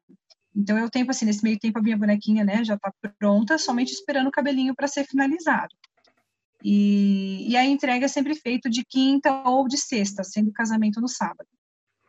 Então, 0.54 0.76
eu 0.78 0.90
tenho, 0.90 1.08
assim, 1.10 1.24
nesse 1.24 1.42
meio 1.42 1.58
tempo, 1.58 1.78
a 1.78 1.82
minha 1.82 1.96
bonequinha, 1.96 2.44
né, 2.44 2.64
já 2.64 2.74
está 2.74 2.92
pronta, 3.18 3.56
somente 3.56 3.92
esperando 3.92 4.28
o 4.28 4.32
cabelinho 4.32 4.74
para 4.74 4.88
ser 4.88 5.04
finalizado. 5.04 5.74
E, 6.62 7.50
e, 7.50 7.56
a 7.56 7.64
entrega 7.64 8.04
é 8.04 8.08
sempre 8.08 8.34
feita 8.34 8.68
de 8.68 8.84
quinta 8.84 9.42
ou 9.48 9.66
de 9.66 9.78
sexta, 9.78 10.22
sendo 10.24 10.50
o 10.50 10.52
casamento 10.52 11.00
no 11.00 11.08
sábado. 11.08 11.48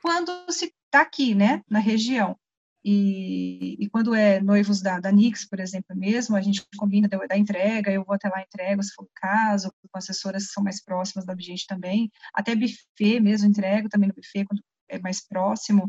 Quando 0.02 0.32
se 0.52 0.66
está 0.66 1.02
aqui, 1.02 1.34
né, 1.34 1.62
na 1.70 1.80
região, 1.80 2.36
e, 2.84 3.78
e, 3.80 3.90
quando 3.90 4.16
é 4.16 4.42
noivos 4.42 4.82
da, 4.82 5.00
da 5.00 5.12
Nix, 5.12 5.48
por 5.48 5.60
exemplo, 5.60 5.96
mesmo, 5.96 6.36
a 6.36 6.42
gente 6.42 6.66
combina 6.78 7.08
da, 7.08 7.18
da 7.28 7.38
entrega, 7.38 7.92
eu 7.92 8.04
vou 8.04 8.16
até 8.16 8.28
lá 8.28 8.42
entrego, 8.42 8.82
se 8.82 8.94
for 8.94 9.04
o 9.04 9.10
caso, 9.14 9.72
com 9.72 9.98
assessoras 9.98 10.48
que 10.48 10.54
são 10.54 10.64
mais 10.64 10.84
próximas 10.84 11.24
da 11.26 11.36
gente 11.38 11.68
também, 11.68 12.10
até 12.34 12.56
buffet 12.56 13.20
mesmo, 13.20 13.48
entrego 13.48 13.88
também 13.88 14.10
no 14.10 14.16
buffet, 14.16 14.46
quando 14.46 14.64
é 14.90 15.00
mais 15.00 15.26
próximo. 15.26 15.88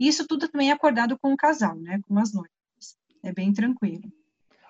Isso 0.00 0.26
tudo 0.26 0.48
também 0.48 0.70
é 0.70 0.72
acordado 0.72 1.18
com 1.18 1.32
o 1.32 1.36
casal, 1.36 1.76
né, 1.76 2.00
com 2.08 2.18
as 2.18 2.32
noivas. 2.32 2.50
É 3.22 3.32
bem 3.32 3.52
tranquilo. 3.52 4.10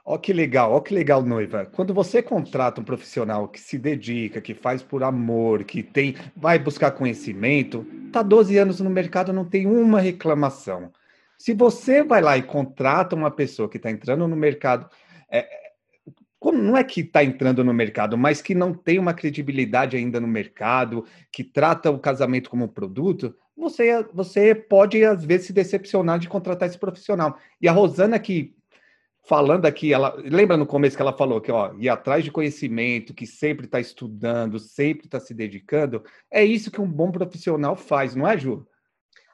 Ó 0.04 0.18
que 0.18 0.32
legal, 0.32 0.72
ó 0.72 0.80
que 0.80 0.92
legal, 0.92 1.22
noiva. 1.22 1.66
Quando 1.66 1.94
você 1.94 2.20
contrata 2.20 2.80
um 2.80 2.84
profissional 2.84 3.46
que 3.46 3.60
se 3.60 3.78
dedica, 3.78 4.40
que 4.40 4.54
faz 4.54 4.82
por 4.82 5.04
amor, 5.04 5.62
que 5.62 5.84
tem, 5.84 6.16
vai 6.34 6.58
buscar 6.58 6.90
conhecimento, 6.90 7.86
tá 8.10 8.22
12 8.22 8.58
anos 8.58 8.80
no 8.80 8.90
mercado, 8.90 9.32
não 9.32 9.44
tem 9.44 9.68
uma 9.68 10.00
reclamação. 10.00 10.90
Se 11.38 11.54
você 11.54 12.02
vai 12.02 12.20
lá 12.20 12.36
e 12.36 12.42
contrata 12.42 13.14
uma 13.14 13.30
pessoa 13.30 13.68
que 13.68 13.76
está 13.76 13.90
entrando 13.90 14.26
no 14.26 14.34
mercado, 14.34 14.90
é, 15.30 15.46
como 16.40 16.58
não 16.58 16.76
é 16.76 16.82
que 16.82 17.02
está 17.02 17.22
entrando 17.22 17.62
no 17.62 17.72
mercado, 17.72 18.16
mas 18.16 18.40
que 18.40 18.54
não 18.54 18.72
tem 18.72 18.98
uma 18.98 19.12
credibilidade 19.12 19.96
ainda 19.96 20.18
no 20.18 20.26
mercado, 20.26 21.04
que 21.30 21.44
trata 21.44 21.90
o 21.90 21.98
casamento 21.98 22.48
como 22.48 22.64
um 22.64 22.68
produto, 22.68 23.36
você, 23.60 24.02
você 24.12 24.54
pode, 24.54 25.04
às 25.04 25.24
vezes, 25.24 25.46
se 25.46 25.52
decepcionar 25.52 26.18
de 26.18 26.28
contratar 26.28 26.68
esse 26.68 26.78
profissional. 26.78 27.38
E 27.60 27.68
a 27.68 27.72
Rosana, 27.72 28.18
que 28.18 28.56
falando 29.22 29.66
aqui, 29.66 29.92
ela 29.92 30.14
lembra 30.18 30.56
no 30.56 30.66
começo 30.66 30.96
que 30.96 31.02
ela 31.02 31.16
falou 31.16 31.40
que 31.40 31.52
ó, 31.52 31.72
ir 31.78 31.88
atrás 31.88 32.24
de 32.24 32.32
conhecimento, 32.32 33.14
que 33.14 33.26
sempre 33.26 33.66
está 33.66 33.78
estudando, 33.78 34.58
sempre 34.58 35.06
está 35.06 35.20
se 35.20 35.34
dedicando, 35.34 36.02
é 36.30 36.44
isso 36.44 36.70
que 36.70 36.80
um 36.80 36.90
bom 36.90 37.12
profissional 37.12 37.76
faz, 37.76 38.14
não 38.14 38.26
é, 38.26 38.36
Ju? 38.36 38.66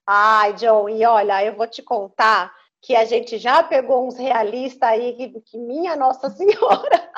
Ai, 0.07 0.53
John, 0.55 0.89
e 0.89 1.05
olha, 1.05 1.45
eu 1.45 1.57
vou 1.57 1.67
te 1.67 1.83
contar 1.83 2.53
que 2.83 2.95
a 2.95 3.05
gente 3.05 3.39
já 3.39 3.63
pegou 3.63 4.07
uns 4.07 4.17
realistas 4.17 4.89
aí 4.89 5.15
que, 5.15 5.41
que 5.41 5.59
minha 5.59 5.97
Nossa 5.97 6.31
Senhora, 6.31 7.11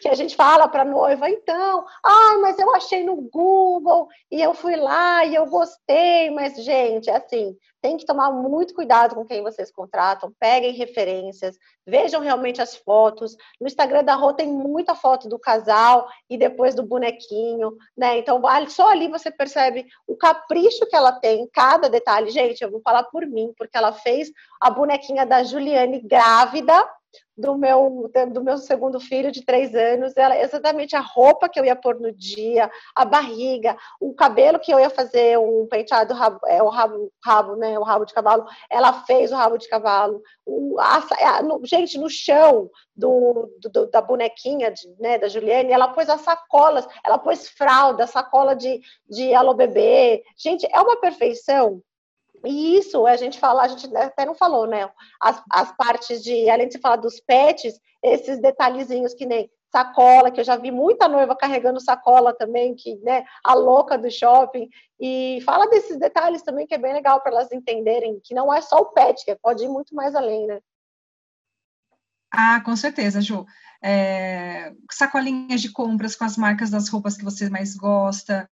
que 0.00 0.08
a 0.08 0.14
gente 0.14 0.36
fala 0.36 0.68
para 0.68 0.84
noiva, 0.84 1.28
então, 1.28 1.84
ai, 2.04 2.36
mas 2.38 2.58
eu 2.58 2.74
achei 2.74 3.04
no 3.04 3.16
Google 3.16 4.08
e 4.30 4.40
eu 4.40 4.54
fui 4.54 4.76
lá 4.76 5.24
e 5.24 5.34
eu 5.34 5.46
gostei, 5.46 6.30
mas 6.30 6.62
gente, 6.62 7.08
é 7.10 7.16
assim, 7.16 7.56
tem 7.80 7.96
que 7.96 8.04
tomar 8.04 8.30
muito 8.30 8.74
cuidado 8.74 9.14
com 9.14 9.24
quem 9.24 9.42
vocês 9.42 9.70
contratam, 9.72 10.32
peguem 10.38 10.72
referências, 10.72 11.56
vejam 11.86 12.20
realmente 12.20 12.60
as 12.60 12.76
fotos. 12.76 13.36
No 13.60 13.66
Instagram 13.66 14.04
da 14.04 14.14
Rô 14.14 14.32
tem 14.32 14.48
muita 14.48 14.94
foto 14.94 15.28
do 15.28 15.38
casal 15.38 16.06
e 16.28 16.36
depois 16.36 16.74
do 16.74 16.82
bonequinho, 16.82 17.72
né? 17.96 18.18
Então, 18.18 18.40
só 18.68 18.90
ali 18.90 19.08
você 19.08 19.30
percebe 19.30 19.86
o 20.06 20.16
capricho 20.16 20.86
que 20.86 20.96
ela 20.96 21.12
tem 21.12 21.42
em 21.42 21.48
cada 21.48 21.88
detalhe. 21.88 22.30
Gente, 22.30 22.62
eu 22.62 22.70
vou 22.70 22.80
falar 22.82 23.04
por 23.04 23.26
mim, 23.26 23.52
porque 23.56 23.76
ela 23.76 23.92
fez 23.92 24.30
a 24.60 24.70
bonequinha 24.70 25.24
da 25.24 25.42
Juliane 25.42 26.00
grávida 26.00 26.86
do 27.40 27.56
meu, 27.56 28.10
do 28.32 28.44
meu 28.44 28.58
segundo 28.58 29.00
filho 29.00 29.32
de 29.32 29.44
três 29.44 29.74
anos, 29.74 30.16
ela 30.16 30.38
exatamente 30.38 30.94
a 30.94 31.00
roupa 31.00 31.48
que 31.48 31.58
eu 31.58 31.64
ia 31.64 31.74
pôr 31.74 31.98
no 31.98 32.12
dia, 32.12 32.70
a 32.94 33.04
barriga, 33.04 33.76
o 33.98 34.12
cabelo 34.12 34.58
que 34.58 34.72
eu 34.72 34.78
ia 34.78 34.90
fazer, 34.90 35.38
um 35.38 35.66
penteado, 35.66 36.12
rabo, 36.12 36.40
é, 36.46 36.62
o 36.62 36.68
rabo, 36.68 37.10
rabo, 37.24 37.56
né, 37.56 37.78
o 37.78 37.82
rabo 37.82 38.04
de 38.04 38.12
cavalo, 38.12 38.46
ela 38.68 38.92
fez 39.04 39.32
o 39.32 39.36
rabo 39.36 39.56
de 39.56 39.68
cavalo, 39.68 40.22
o, 40.44 40.78
a, 40.78 41.02
a, 41.20 41.42
no, 41.42 41.64
gente, 41.64 41.98
no 41.98 42.10
chão 42.10 42.70
do, 42.94 43.50
do, 43.72 43.86
da 43.86 44.02
bonequinha, 44.02 44.70
de, 44.70 44.86
né, 44.98 45.18
da 45.18 45.28
Juliane, 45.28 45.72
ela 45.72 45.88
pôs 45.88 46.08
as 46.10 46.20
sacolas, 46.20 46.86
ela 47.04 47.18
pôs 47.18 47.48
fralda, 47.48 48.06
sacola 48.06 48.54
de, 48.54 48.80
de 49.08 49.34
alô 49.34 49.54
bebê, 49.54 50.22
gente, 50.36 50.68
é 50.70 50.80
uma 50.80 51.00
perfeição, 51.00 51.82
e 52.44 52.78
isso 52.78 53.06
a 53.06 53.16
gente 53.16 53.38
fala, 53.38 53.62
a 53.62 53.68
gente 53.68 53.94
até 53.96 54.24
não 54.24 54.34
falou, 54.34 54.66
né? 54.66 54.88
As, 55.20 55.42
as 55.50 55.76
partes 55.76 56.22
de, 56.22 56.48
além 56.48 56.68
de 56.68 56.74
se 56.74 56.80
falar 56.80 56.96
dos 56.96 57.20
pets, 57.20 57.78
esses 58.02 58.40
detalhezinhos 58.40 59.14
que 59.14 59.26
nem 59.26 59.50
sacola, 59.70 60.30
que 60.30 60.40
eu 60.40 60.44
já 60.44 60.56
vi 60.56 60.70
muita 60.70 61.08
noiva 61.08 61.36
carregando 61.36 61.80
sacola 61.80 62.34
também, 62.34 62.74
que, 62.74 62.96
né, 62.96 63.24
a 63.44 63.54
louca 63.54 63.96
do 63.96 64.10
shopping. 64.10 64.68
E 64.98 65.40
fala 65.44 65.68
desses 65.68 65.98
detalhes 65.98 66.42
também 66.42 66.66
que 66.66 66.74
é 66.74 66.78
bem 66.78 66.92
legal 66.92 67.20
para 67.20 67.32
elas 67.32 67.52
entenderem 67.52 68.20
que 68.22 68.34
não 68.34 68.52
é 68.52 68.60
só 68.60 68.78
o 68.78 68.86
pet, 68.86 69.24
que 69.24 69.34
pode 69.36 69.64
ir 69.64 69.68
muito 69.68 69.94
mais 69.94 70.14
além, 70.14 70.46
né? 70.46 70.60
Ah, 72.32 72.60
com 72.64 72.76
certeza, 72.76 73.20
Ju. 73.20 73.44
É, 73.82 74.72
sacolinhas 74.90 75.60
de 75.60 75.72
compras 75.72 76.14
com 76.14 76.24
as 76.24 76.36
marcas 76.36 76.70
das 76.70 76.88
roupas 76.88 77.16
que 77.16 77.24
você 77.24 77.48
mais 77.48 77.74
gosta, 77.76 78.48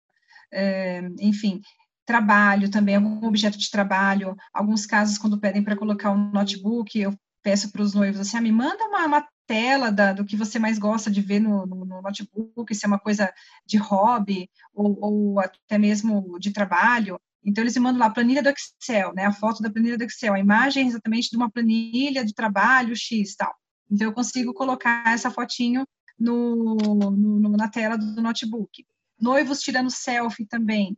é, 0.50 1.00
enfim, 1.20 1.60
trabalho 2.08 2.70
também, 2.70 2.96
algum 2.96 3.26
objeto 3.26 3.58
de 3.58 3.70
trabalho. 3.70 4.34
Alguns 4.52 4.86
casos, 4.86 5.18
quando 5.18 5.38
pedem 5.38 5.62
para 5.62 5.76
colocar 5.76 6.10
um 6.10 6.30
notebook, 6.30 6.98
eu 6.98 7.14
peço 7.42 7.70
para 7.70 7.82
os 7.82 7.92
noivos 7.92 8.18
assim, 8.18 8.38
ah, 8.38 8.40
me 8.40 8.50
manda 8.50 8.82
uma, 8.86 9.04
uma 9.04 9.28
tela 9.46 9.92
da, 9.92 10.14
do 10.14 10.24
que 10.24 10.34
você 10.34 10.58
mais 10.58 10.78
gosta 10.78 11.10
de 11.10 11.20
ver 11.20 11.38
no, 11.38 11.66
no, 11.66 11.84
no, 11.84 12.00
notebook, 12.00 12.74
se 12.74 12.86
é 12.86 12.88
uma 12.88 12.98
coisa 12.98 13.30
de 13.66 13.76
hobby 13.76 14.48
ou, 14.72 14.98
ou 15.00 15.40
até 15.40 15.76
mesmo 15.76 16.38
de 16.40 16.50
trabalho. 16.50 17.20
Então, 17.44 17.62
eles 17.62 17.74
me 17.74 17.82
mandam 17.82 18.00
lá 18.00 18.06
a 18.06 18.10
planilha 18.10 18.42
do 18.42 18.48
Excel, 18.48 19.12
né, 19.14 19.26
a 19.26 19.32
foto 19.32 19.62
da 19.62 19.70
planilha 19.70 19.98
do 19.98 20.04
Excel, 20.04 20.32
a 20.32 20.40
imagem 20.40 20.88
exatamente 20.88 21.28
de 21.30 21.36
uma 21.36 21.50
planilha 21.50 22.24
de 22.24 22.32
trabalho 22.32 22.96
X 22.96 23.36
tal. 23.36 23.54
Então, 23.90 24.06
eu 24.08 24.14
consigo 24.14 24.54
colocar 24.54 25.12
essa 25.12 25.30
fotinho 25.30 25.84
no, 26.18 26.74
no, 26.74 27.50
na 27.50 27.68
tela 27.68 27.98
do 27.98 28.22
notebook. 28.22 28.84
Noivos 29.20 29.60
tirando 29.60 29.90
selfie 29.90 30.46
também. 30.46 30.96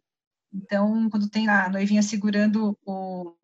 Então, 0.53 1.09
quando 1.11 1.29
tem 1.29 1.47
lá 1.47 1.67
a 1.67 1.69
noivinha 1.69 2.03
segurando 2.03 2.77
o, 2.85 3.35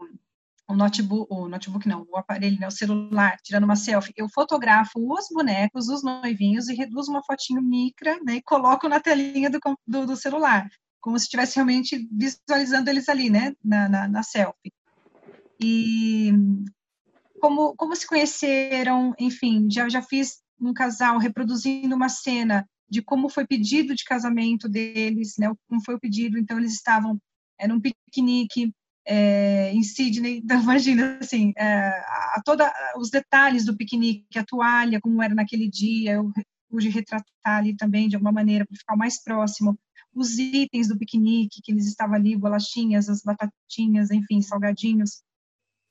o 0.69 0.75
notebook, 0.75 1.27
o 1.31 1.49
notebook 1.49 1.87
não, 1.87 2.07
o 2.11 2.16
aparelho, 2.16 2.59
né, 2.59 2.66
o 2.66 2.71
celular, 2.71 3.37
tirando 3.42 3.64
uma 3.64 3.77
selfie, 3.77 4.12
eu 4.16 4.29
fotografo 4.29 4.92
os 4.97 5.27
bonecos, 5.31 5.88
os 5.88 6.03
noivinhos 6.03 6.69
e 6.69 6.75
reduzo 6.75 7.11
uma 7.11 7.25
fotinho 7.25 7.62
micra, 7.62 8.19
né, 8.25 8.37
e 8.37 8.42
coloco 8.42 8.88
na 8.88 9.01
telinha 9.01 9.49
do, 9.49 9.61
do, 9.87 10.07
do 10.07 10.16
celular, 10.16 10.69
como 11.01 11.19
se 11.19 11.27
estivesse 11.27 11.57
realmente 11.57 12.09
visualizando 12.11 12.90
eles 12.90 13.09
ali, 13.09 13.31
né, 13.31 13.55
na, 13.64 13.88
na, 13.88 14.09
na 14.09 14.23
selfie. 14.23 14.73
E 15.61 16.33
como, 17.40 17.75
como 17.77 17.95
se 17.95 18.07
conheceram, 18.07 19.14
enfim, 19.19 19.69
já, 19.71 19.88
já 19.88 20.03
fiz 20.03 20.42
um 20.61 20.73
casal 20.73 21.19
reproduzindo 21.19 21.95
uma 21.95 22.09
cena 22.09 22.69
de 22.88 23.03
como 23.03 23.29
foi 23.29 23.46
pedido 23.46 23.94
de 23.94 24.05
casamento 24.05 24.68
deles, 24.68 25.35
né, 25.38 25.53
como 25.68 25.83
foi 25.85 25.94
o 25.94 26.01
pedido, 26.01 26.38
então 26.38 26.59
eles 26.59 26.72
estavam 26.72 27.18
era 27.59 27.72
um 27.72 27.81
piquenique 27.81 28.72
é, 29.07 29.72
em 29.72 29.83
Sydney, 29.83 30.38
então 30.44 30.61
imagina 30.61 31.18
assim, 31.20 31.53
é, 31.57 31.88
a, 31.88 32.42
toda 32.44 32.72
os 32.96 33.11
detalhes 33.11 33.64
do 33.64 33.77
piquenique, 33.77 34.38
a 34.38 34.44
toalha, 34.44 35.01
como 35.01 35.22
era 35.22 35.35
naquele 35.35 35.68
dia, 35.68 36.14
eu 36.14 36.31
pude 36.68 36.88
retratar 36.88 37.25
ali 37.44 37.77
também 37.77 38.09
de 38.09 38.16
alguma 38.16 38.33
maneira 38.33 38.66
para 38.66 38.77
ficar 38.77 38.96
mais 38.96 39.22
próximo, 39.22 39.79
os 40.14 40.38
itens 40.38 40.88
do 40.88 40.99
piquenique 40.99 41.61
que 41.62 41.72
eles 41.72 41.87
estavam 41.87 42.16
ali, 42.16 42.37
bolachinhas, 42.37 43.09
as 43.09 43.22
batatinhas, 43.22 44.11
enfim, 44.11 44.40
salgadinhos, 44.42 45.22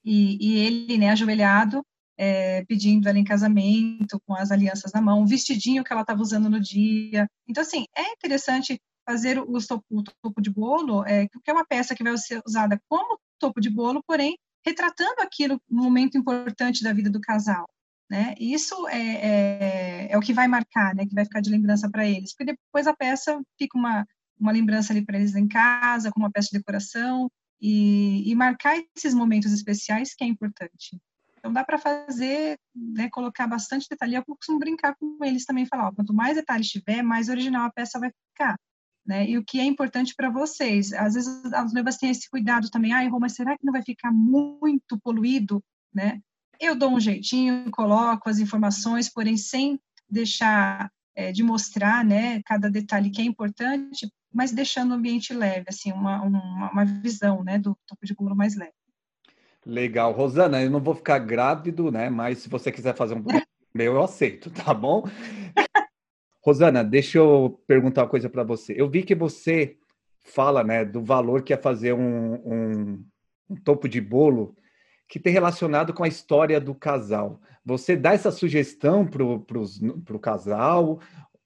e, 0.03 0.37
e 0.39 0.57
ele, 0.59 0.97
né, 0.97 1.09
ajoelhado, 1.09 1.83
é, 2.17 2.63
pedindo 2.65 3.07
ela 3.07 3.19
em 3.19 3.23
casamento, 3.23 4.21
com 4.25 4.35
as 4.35 4.51
alianças 4.51 4.91
na 4.93 5.01
mão, 5.01 5.21
o 5.21 5.27
vestidinho 5.27 5.83
que 5.83 5.91
ela 5.91 6.01
estava 6.01 6.21
usando 6.21 6.49
no 6.49 6.59
dia. 6.59 7.27
Então, 7.47 7.61
assim, 7.61 7.85
é 7.95 8.11
interessante 8.13 8.79
fazer 9.05 9.39
o 9.39 9.57
o 9.89 10.03
topo 10.03 10.41
de 10.41 10.49
bolo, 10.49 11.05
é, 11.05 11.27
que 11.27 11.51
é 11.51 11.53
uma 11.53 11.65
peça 11.65 11.95
que 11.95 12.03
vai 12.03 12.17
ser 12.17 12.41
usada 12.45 12.81
como 12.89 13.19
topo 13.39 13.61
de 13.61 13.69
bolo, 13.69 14.01
porém, 14.07 14.37
retratando 14.65 15.21
aquilo, 15.21 15.61
um 15.69 15.83
momento 15.83 16.17
importante 16.17 16.83
da 16.83 16.91
vida 16.91 17.09
do 17.09 17.21
casal. 17.21 17.65
Né? 18.09 18.35
Isso 18.39 18.87
é, 18.87 20.07
é, 20.07 20.11
é 20.11 20.17
o 20.17 20.21
que 20.21 20.33
vai 20.33 20.47
marcar, 20.47 20.95
né? 20.95 21.05
que 21.05 21.13
vai 21.13 21.25
ficar 21.25 21.41
de 21.41 21.49
lembrança 21.49 21.89
para 21.89 22.07
eles, 22.07 22.33
porque 22.35 22.53
depois 22.53 22.87
a 22.87 22.95
peça 22.95 23.39
fica 23.57 23.77
uma, 23.77 24.05
uma 24.39 24.51
lembrança 24.51 24.93
ali 24.93 25.03
para 25.03 25.17
eles 25.17 25.35
em 25.35 25.47
casa, 25.47 26.11
com 26.11 26.19
uma 26.19 26.31
peça 26.31 26.49
de 26.51 26.57
decoração, 26.57 27.29
e, 27.61 28.29
e 28.29 28.35
marcar 28.35 28.75
esses 28.95 29.13
momentos 29.13 29.51
especiais 29.51 30.13
que 30.13 30.23
é 30.23 30.27
importante. 30.27 30.99
Então 31.45 31.53
dá 31.53 31.63
para 31.63 31.77
fazer, 31.77 32.57
né, 32.75 33.07
colocar 33.11 33.45
bastante 33.45 33.87
detalhe. 33.87 34.15
Eu 34.15 34.25
costumo 34.25 34.57
brincar 34.57 34.95
com 34.95 35.23
eles 35.23 35.45
também, 35.45 35.67
falar, 35.67 35.89
ó, 35.89 35.91
quanto 35.91 36.11
mais 36.11 36.35
detalhes 36.35 36.67
tiver, 36.69 37.03
mais 37.03 37.29
original 37.29 37.67
a 37.67 37.71
peça 37.71 37.99
vai 37.99 38.09
ficar. 38.09 38.59
Né? 39.05 39.29
E 39.29 39.37
o 39.37 39.45
que 39.45 39.59
é 39.59 39.63
importante 39.63 40.15
para 40.17 40.31
vocês. 40.31 40.91
Às 40.91 41.13
vezes 41.13 41.45
as 41.53 41.71
noivas 41.71 41.97
têm 41.97 42.09
esse 42.09 42.27
cuidado 42.27 42.71
também, 42.71 42.93
ai, 42.93 43.07
Rô, 43.07 43.19
mas 43.19 43.33
será 43.33 43.55
que 43.55 43.63
não 43.63 43.71
vai 43.71 43.83
ficar 43.83 44.11
muito 44.11 44.99
poluído, 45.03 45.63
né? 45.93 46.19
Eu 46.59 46.75
dou 46.75 46.89
um 46.89 46.99
jeitinho, 46.99 47.69
coloco 47.69 48.27
as 48.27 48.39
informações, 48.39 49.07
porém 49.07 49.37
sem 49.37 49.79
deixar 50.09 50.89
é, 51.15 51.31
de 51.31 51.43
mostrar, 51.43 52.03
né, 52.03 52.41
cada 52.43 52.71
detalhe 52.71 53.11
que 53.11 53.21
é 53.21 53.25
importante, 53.25 54.11
mas 54.33 54.51
deixando 54.51 54.91
o 54.91 54.93
ambiente 54.95 55.31
leve, 55.31 55.65
assim, 55.69 55.91
uma, 55.91 56.23
uma, 56.23 56.71
uma 56.71 56.85
visão, 56.85 57.43
né, 57.43 57.59
do 57.59 57.77
topo 57.85 58.03
de 58.03 58.15
bolo 58.15 58.35
mais 58.35 58.55
leve. 58.55 58.73
Legal. 59.65 60.11
Rosana, 60.11 60.61
eu 60.61 60.69
não 60.69 60.79
vou 60.79 60.93
ficar 60.93 61.17
grávido, 61.19 61.91
né? 61.91 62.09
Mas 62.09 62.39
se 62.39 62.49
você 62.49 62.71
quiser 62.71 62.95
fazer 62.95 63.15
um 63.15 63.23
meu, 63.73 63.93
eu 63.93 64.03
aceito, 64.03 64.49
tá 64.51 64.73
bom? 64.73 65.03
Rosana, 66.41 66.83
deixa 66.83 67.17
eu 67.17 67.59
perguntar 67.65 68.03
uma 68.03 68.09
coisa 68.09 68.29
para 68.29 68.43
você. 68.43 68.75
Eu 68.77 68.87
vi 68.87 69.01
que 69.01 69.15
você 69.15 69.77
fala, 70.23 70.63
né, 70.63 70.85
do 70.85 71.03
valor 71.03 71.41
que 71.41 71.53
é 71.53 71.57
fazer 71.57 71.93
um, 71.93 72.35
um, 72.35 73.05
um 73.49 73.55
topo 73.55 73.89
de 73.89 73.99
bolo 73.99 74.55
que 75.07 75.19
tem 75.19 75.33
relacionado 75.33 75.93
com 75.93 76.03
a 76.03 76.07
história 76.07 76.59
do 76.59 76.73
casal. 76.73 77.41
Você 77.63 77.95
dá 77.95 78.13
essa 78.13 78.31
sugestão 78.31 79.05
para 79.05 79.23
o 79.23 80.19
casal, 80.19 80.99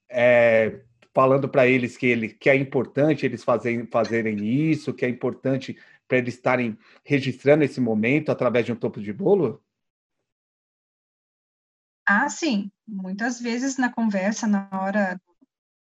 é, 0.10 0.82
falando 1.14 1.48
para 1.48 1.68
eles 1.68 1.98
que, 1.98 2.08
ele, 2.08 2.30
que 2.30 2.50
é 2.50 2.56
importante 2.56 3.26
eles 3.26 3.44
fazerem, 3.44 3.86
fazerem 3.86 4.46
isso, 4.46 4.94
que 4.94 5.06
é 5.06 5.10
importante 5.10 5.78
para 6.10 6.18
eles 6.18 6.34
estarem 6.34 6.78
registrando 7.06 7.64
esse 7.64 7.80
momento 7.80 8.32
através 8.32 8.66
de 8.66 8.74
um 8.74 8.76
topo 8.76 9.00
de 9.00 9.14
bolo? 9.14 9.64
Ah, 12.06 12.28
sim. 12.28 12.72
Muitas 12.88 13.40
vezes 13.40 13.78
na 13.78 13.94
conversa, 13.94 14.48
na 14.48 14.68
hora 14.74 15.22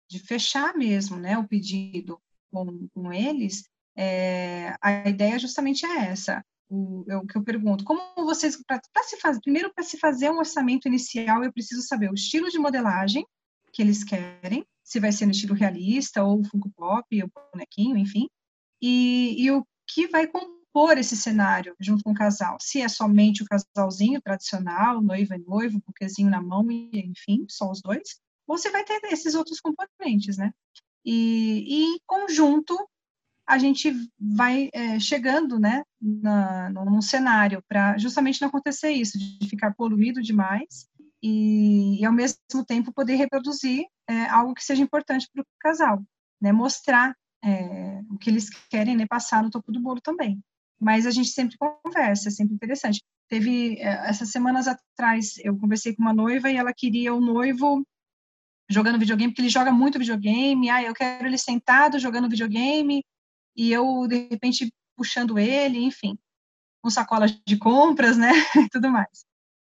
de 0.08 0.18
fechar 0.18 0.74
mesmo, 0.74 1.18
né, 1.18 1.36
o 1.36 1.46
pedido 1.46 2.18
com, 2.50 2.88
com 2.94 3.12
eles, 3.12 3.68
é, 3.94 4.74
a 4.80 5.06
ideia 5.08 5.38
justamente 5.38 5.84
é 5.84 6.06
essa. 6.06 6.42
O, 6.68 7.04
é 7.08 7.16
o 7.16 7.26
que 7.26 7.36
eu 7.36 7.44
pergunto, 7.44 7.84
como 7.84 8.00
vocês, 8.24 8.56
para 8.66 8.80
se 9.04 9.20
fazer, 9.20 9.40
primeiro 9.40 9.72
para 9.72 9.84
se 9.84 9.98
fazer 9.98 10.30
um 10.30 10.38
orçamento 10.38 10.88
inicial, 10.88 11.44
eu 11.44 11.52
preciso 11.52 11.82
saber 11.82 12.10
o 12.10 12.14
estilo 12.14 12.48
de 12.48 12.58
modelagem 12.58 13.26
que 13.72 13.82
eles 13.82 14.02
querem, 14.02 14.64
se 14.82 14.98
vai 14.98 15.12
ser 15.12 15.26
no 15.26 15.32
estilo 15.32 15.54
realista 15.54 16.24
ou 16.24 16.42
Funko 16.42 16.70
Pop, 16.70 17.22
ou 17.22 17.30
bonequinho, 17.52 17.98
enfim, 17.98 18.28
e, 18.80 19.36
e 19.38 19.50
o 19.50 19.66
que 19.86 20.06
vai 20.08 20.26
compor 20.26 20.98
esse 20.98 21.16
cenário 21.16 21.74
junto 21.80 22.04
com 22.04 22.10
o 22.10 22.14
casal. 22.14 22.58
Se 22.60 22.80
é 22.80 22.88
somente 22.88 23.42
o 23.42 23.46
casalzinho 23.46 24.20
tradicional, 24.20 25.00
noiva 25.00 25.36
e 25.36 25.44
noivo, 25.44 25.82
buquezinho 25.86 26.30
na 26.30 26.42
mão, 26.42 26.70
e 26.70 26.90
enfim, 27.00 27.46
só 27.48 27.70
os 27.70 27.80
dois, 27.80 28.20
se 28.58 28.70
vai 28.70 28.84
ter 28.84 29.00
esses 29.04 29.34
outros 29.34 29.60
componentes, 29.60 30.36
né? 30.36 30.52
E, 31.04 31.64
e 31.66 31.84
em 31.94 31.98
conjunto, 32.06 32.76
a 33.46 33.58
gente 33.58 33.92
vai 34.18 34.68
é, 34.72 34.98
chegando, 34.98 35.58
né, 35.58 35.84
na, 36.00 36.68
num 36.70 37.00
cenário 37.00 37.62
para 37.68 37.96
justamente 37.96 38.40
não 38.40 38.48
acontecer 38.48 38.90
isso, 38.90 39.16
de 39.16 39.48
ficar 39.48 39.72
poluído 39.74 40.20
demais 40.20 40.88
e, 41.22 42.00
e 42.00 42.04
ao 42.04 42.12
mesmo 42.12 42.64
tempo 42.66 42.92
poder 42.92 43.14
reproduzir 43.14 43.86
é, 44.08 44.26
algo 44.26 44.52
que 44.52 44.64
seja 44.64 44.82
importante 44.82 45.28
para 45.32 45.42
o 45.42 45.46
casal, 45.60 46.02
né, 46.40 46.50
mostrar 46.50 47.14
é, 47.46 48.02
o 48.10 48.18
que 48.18 48.28
eles 48.28 48.50
querem 48.68 48.96
né, 48.96 49.06
passar 49.06 49.42
no 49.42 49.50
topo 49.50 49.70
do 49.70 49.80
bolo 49.80 50.00
também. 50.00 50.42
Mas 50.80 51.06
a 51.06 51.10
gente 51.10 51.28
sempre 51.28 51.56
conversa, 51.56 52.28
é 52.28 52.30
sempre 52.30 52.54
interessante. 52.54 53.02
Teve, 53.28 53.78
é, 53.78 54.08
essas 54.08 54.30
semanas 54.30 54.66
atrás, 54.66 55.34
eu 55.38 55.56
conversei 55.56 55.94
com 55.94 56.02
uma 56.02 56.12
noiva 56.12 56.50
e 56.50 56.56
ela 56.56 56.74
queria 56.74 57.14
o 57.14 57.20
noivo 57.20 57.86
jogando 58.68 58.98
videogame, 58.98 59.32
porque 59.32 59.42
ele 59.42 59.48
joga 59.48 59.70
muito 59.70 59.98
videogame, 59.98 60.68
ah, 60.68 60.82
eu 60.82 60.92
quero 60.92 61.26
ele 61.28 61.38
sentado 61.38 62.00
jogando 62.00 62.28
videogame, 62.28 63.04
e 63.56 63.72
eu, 63.72 64.06
de 64.08 64.26
repente, 64.28 64.72
puxando 64.96 65.38
ele, 65.38 65.78
enfim, 65.78 66.18
com 66.82 66.90
sacolas 66.90 67.30
de 67.46 67.56
compras, 67.56 68.16
né, 68.16 68.30
e 68.66 68.68
tudo 68.68 68.90
mais. 68.90 69.24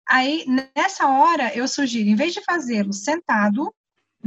Aí, 0.08 0.46
nessa 0.74 1.06
hora, 1.10 1.54
eu 1.54 1.68
sugiro, 1.68 2.10
em 2.10 2.16
vez 2.16 2.34
de 2.34 2.42
fazê-lo 2.46 2.94
sentado, 2.94 3.74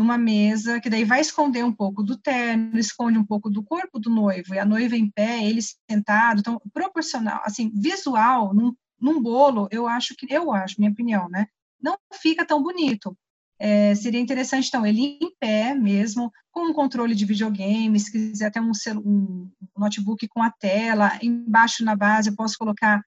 numa 0.01 0.17
mesa, 0.17 0.81
que 0.81 0.89
daí 0.89 1.05
vai 1.05 1.21
esconder 1.21 1.63
um 1.63 1.73
pouco 1.73 2.03
do 2.03 2.17
terno, 2.17 2.79
esconde 2.79 3.19
um 3.19 3.25
pouco 3.25 3.51
do 3.51 3.63
corpo 3.63 3.99
do 3.99 4.09
noivo, 4.09 4.55
e 4.55 4.59
a 4.59 4.65
noiva 4.65 4.97
em 4.97 5.11
pé, 5.11 5.45
ele 5.45 5.61
sentado, 5.91 6.41
então, 6.41 6.59
proporcional, 6.73 7.43
assim, 7.45 7.71
visual, 7.75 8.55
num, 8.55 8.73
num 8.99 9.21
bolo, 9.21 9.69
eu 9.71 9.87
acho 9.87 10.15
que, 10.17 10.27
eu 10.33 10.51
acho, 10.53 10.77
minha 10.79 10.91
opinião, 10.91 11.29
né, 11.29 11.47
não 11.83 11.99
fica 12.15 12.47
tão 12.47 12.63
bonito. 12.63 13.15
É, 13.59 13.95
seria 13.95 14.19
interessante, 14.19 14.69
então, 14.69 14.87
ele 14.87 15.19
em 15.21 15.35
pé 15.39 15.75
mesmo, 15.75 16.33
com 16.51 16.71
um 16.71 16.73
controle 16.73 17.15
de 17.15 17.27
videogame, 17.27 18.01
se 18.01 18.11
quiser 18.11 18.47
até 18.47 18.59
um, 18.59 18.73
um 19.05 19.51
notebook 19.77 20.27
com 20.29 20.43
a 20.43 20.51
tela, 20.51 21.19
embaixo 21.23 21.85
na 21.85 21.95
base 21.95 22.31
eu 22.31 22.35
posso 22.35 22.57
colocar 22.57 23.03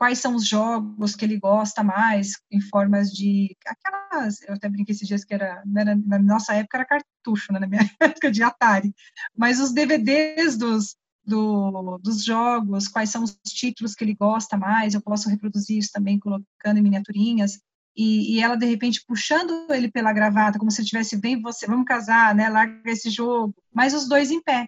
quais 0.00 0.18
são 0.18 0.34
os 0.34 0.48
jogos 0.48 1.14
que 1.14 1.26
ele 1.26 1.38
gosta 1.38 1.84
mais, 1.84 2.32
em 2.50 2.58
formas 2.58 3.12
de 3.12 3.54
aquelas, 3.66 4.40
eu 4.48 4.54
até 4.54 4.66
brinquei 4.66 4.94
esses 4.94 5.06
dias 5.06 5.26
que 5.26 5.34
era, 5.34 5.62
era 5.76 5.94
na 5.94 6.18
nossa 6.18 6.54
época 6.54 6.78
era 6.78 6.86
cartucho, 6.86 7.52
né, 7.52 7.58
na 7.58 7.66
minha 7.66 7.82
época 8.00 8.30
de 8.30 8.42
Atari, 8.42 8.94
mas 9.36 9.60
os 9.60 9.72
DVDs 9.74 10.56
dos, 10.56 10.96
do, 11.22 11.98
dos 11.98 12.24
jogos, 12.24 12.88
quais 12.88 13.10
são 13.10 13.22
os 13.24 13.38
títulos 13.46 13.94
que 13.94 14.02
ele 14.02 14.14
gosta 14.14 14.56
mais, 14.56 14.94
eu 14.94 15.02
posso 15.02 15.28
reproduzir 15.28 15.76
isso 15.76 15.90
também 15.92 16.18
colocando 16.18 16.78
em 16.78 16.82
miniaturinhas, 16.82 17.60
e, 17.94 18.36
e 18.36 18.40
ela 18.40 18.56
de 18.56 18.64
repente 18.64 19.04
puxando 19.06 19.66
ele 19.70 19.90
pela 19.90 20.14
gravata, 20.14 20.58
como 20.58 20.70
se 20.70 20.80
ele 20.80 20.88
tivesse 20.88 21.18
bem 21.18 21.42
você, 21.42 21.66
vamos 21.66 21.84
casar, 21.84 22.34
né, 22.34 22.48
larga 22.48 22.90
esse 22.90 23.10
jogo, 23.10 23.54
mas 23.70 23.92
os 23.92 24.08
dois 24.08 24.30
em 24.30 24.42
pé, 24.42 24.66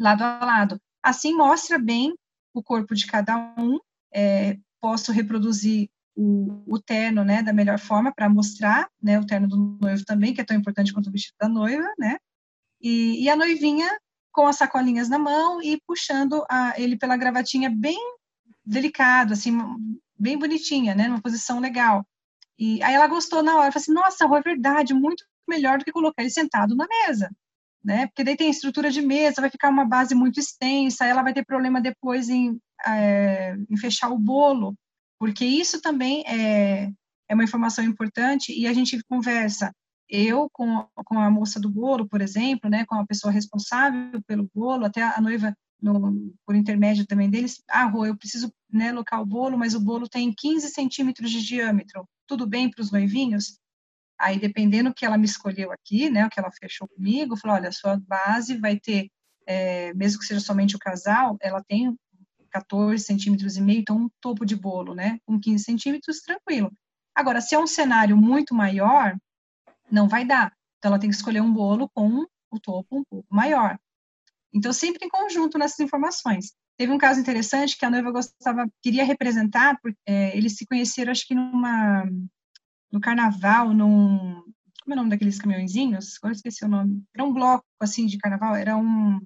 lado 0.00 0.22
a 0.22 0.42
lado. 0.42 0.80
Assim 1.02 1.36
mostra 1.36 1.78
bem 1.78 2.14
o 2.54 2.62
corpo 2.62 2.94
de 2.94 3.06
cada 3.06 3.36
um 3.58 3.78
é, 4.12 4.58
posso 4.80 5.12
reproduzir 5.12 5.88
o, 6.16 6.62
o, 6.66 6.80
terno, 6.80 7.24
né, 7.24 7.42
da 7.42 7.52
melhor 7.52 7.78
forma 7.78 8.12
para 8.12 8.28
mostrar, 8.28 8.88
né, 9.00 9.18
o 9.20 9.26
terno 9.26 9.46
do 9.46 9.78
noivo 9.80 10.04
também, 10.04 10.34
que 10.34 10.40
é 10.40 10.44
tão 10.44 10.56
importante 10.56 10.92
quanto 10.92 11.08
o 11.08 11.12
vestido 11.12 11.36
da 11.40 11.48
noiva, 11.48 11.86
né, 11.98 12.16
e, 12.80 13.22
e 13.22 13.28
a 13.28 13.36
noivinha 13.36 13.88
com 14.32 14.46
as 14.46 14.56
sacolinhas 14.56 15.08
na 15.08 15.18
mão 15.18 15.62
e 15.62 15.80
puxando 15.86 16.44
a, 16.50 16.74
ele 16.80 16.96
pela 16.96 17.16
gravatinha 17.16 17.70
bem 17.70 17.98
delicado, 18.64 19.32
assim, 19.32 19.56
bem 20.18 20.38
bonitinha, 20.38 20.94
né, 20.94 21.08
numa 21.08 21.22
posição 21.22 21.60
legal. 21.60 22.04
E 22.58 22.82
aí 22.82 22.94
ela 22.94 23.06
gostou 23.06 23.42
na 23.42 23.56
hora, 23.56 23.72
falou 23.72 23.82
assim, 23.82 23.92
nossa, 23.92 24.24
é 24.24 24.42
verdade, 24.42 24.92
muito 24.92 25.24
melhor 25.48 25.78
do 25.78 25.84
que 25.84 25.92
colocar 25.92 26.22
ele 26.22 26.30
sentado 26.30 26.74
na 26.74 26.86
mesa, 26.86 27.30
né? 27.82 28.06
Porque 28.08 28.24
daí 28.24 28.36
tem 28.36 28.50
estrutura 28.50 28.90
de 28.90 29.00
mesa, 29.00 29.40
vai 29.40 29.50
ficar 29.50 29.70
uma 29.70 29.84
base 29.84 30.14
muito 30.14 30.40
extensa, 30.40 31.06
ela 31.06 31.22
vai 31.22 31.32
ter 31.32 31.44
problema 31.44 31.80
depois 31.80 32.28
em 32.28 32.60
é, 32.86 33.56
em 33.68 33.76
fechar 33.76 34.10
o 34.10 34.18
bolo, 34.18 34.74
porque 35.18 35.44
isso 35.44 35.80
também 35.80 36.22
é, 36.26 36.92
é 37.28 37.34
uma 37.34 37.44
informação 37.44 37.84
importante 37.84 38.52
e 38.52 38.66
a 38.66 38.72
gente 38.72 38.98
conversa, 39.08 39.72
eu 40.08 40.48
com, 40.52 40.86
com 41.04 41.18
a 41.18 41.30
moça 41.30 41.60
do 41.60 41.70
bolo, 41.70 42.08
por 42.08 42.20
exemplo, 42.20 42.70
né, 42.70 42.84
com 42.86 42.94
a 42.94 43.06
pessoa 43.06 43.32
responsável 43.32 44.22
pelo 44.26 44.48
bolo, 44.54 44.86
até 44.86 45.02
a 45.02 45.20
noiva 45.20 45.54
no, 45.80 46.34
por 46.46 46.54
intermédio 46.56 47.06
também 47.06 47.30
deles, 47.30 47.62
ah, 47.68 47.84
Rô, 47.84 48.06
eu 48.06 48.16
preciso 48.16 48.52
né, 48.70 48.90
locar 48.92 49.20
o 49.20 49.26
bolo, 49.26 49.58
mas 49.58 49.74
o 49.74 49.80
bolo 49.80 50.08
tem 50.08 50.32
15 50.32 50.68
centímetros 50.68 51.30
de 51.30 51.44
diâmetro, 51.44 52.08
tudo 52.26 52.46
bem 52.46 52.70
para 52.70 52.82
os 52.82 52.90
noivinhos? 52.90 53.58
Aí, 54.18 54.38
dependendo 54.38 54.90
do 54.90 54.94
que 54.94 55.06
ela 55.06 55.16
me 55.16 55.26
escolheu 55.26 55.70
aqui, 55.70 56.10
né, 56.10 56.26
o 56.26 56.30
que 56.30 56.40
ela 56.40 56.50
fechou 56.50 56.88
comigo, 56.88 57.36
falou, 57.36 57.56
olha, 57.56 57.68
a 57.68 57.72
sua 57.72 58.00
base 58.00 58.56
vai 58.56 58.78
ter, 58.78 59.08
é, 59.46 59.94
mesmo 59.94 60.18
que 60.18 60.26
seja 60.26 60.40
somente 60.40 60.74
o 60.74 60.80
casal, 60.80 61.36
ela 61.40 61.62
tem 61.62 61.96
14 62.50 63.04
centímetros 63.04 63.56
e 63.56 63.60
meio, 63.60 63.80
então 63.80 63.96
um 63.96 64.10
topo 64.20 64.44
de 64.44 64.56
bolo, 64.56 64.94
né? 64.94 65.18
Com 65.26 65.38
15 65.38 65.64
centímetros, 65.64 66.20
tranquilo. 66.20 66.72
Agora, 67.14 67.40
se 67.40 67.54
é 67.54 67.58
um 67.58 67.66
cenário 67.66 68.16
muito 68.16 68.54
maior, 68.54 69.16
não 69.90 70.08
vai 70.08 70.24
dar. 70.24 70.52
Então, 70.78 70.90
ela 70.90 70.98
tem 70.98 71.10
que 71.10 71.16
escolher 71.16 71.40
um 71.40 71.52
bolo 71.52 71.88
com 71.92 72.26
o 72.50 72.60
topo 72.60 72.98
um 72.98 73.04
pouco 73.04 73.26
maior. 73.28 73.78
Então, 74.52 74.72
sempre 74.72 75.04
em 75.04 75.08
conjunto 75.08 75.58
nessas 75.58 75.80
informações. 75.80 76.52
Teve 76.76 76.92
um 76.92 76.98
caso 76.98 77.20
interessante 77.20 77.76
que 77.76 77.84
a 77.84 77.90
noiva 77.90 78.12
gostava, 78.12 78.66
queria 78.80 79.04
representar, 79.04 79.78
porque 79.82 79.98
é, 80.06 80.36
eles 80.36 80.56
se 80.56 80.64
conheceram, 80.64 81.10
acho 81.10 81.26
que 81.26 81.34
numa, 81.34 82.04
no 82.92 83.00
carnaval, 83.00 83.74
num, 83.74 84.42
como 84.82 84.90
é 84.90 84.92
o 84.92 84.96
nome 84.96 85.10
daqueles 85.10 85.38
caminhãozinhos? 85.38 86.16
Agora 86.18 86.34
esqueci 86.34 86.64
o 86.64 86.68
nome. 86.68 87.02
Era 87.12 87.24
um 87.24 87.32
bloco, 87.32 87.66
assim, 87.80 88.06
de 88.06 88.16
carnaval, 88.16 88.54
era 88.54 88.76
um, 88.76 89.20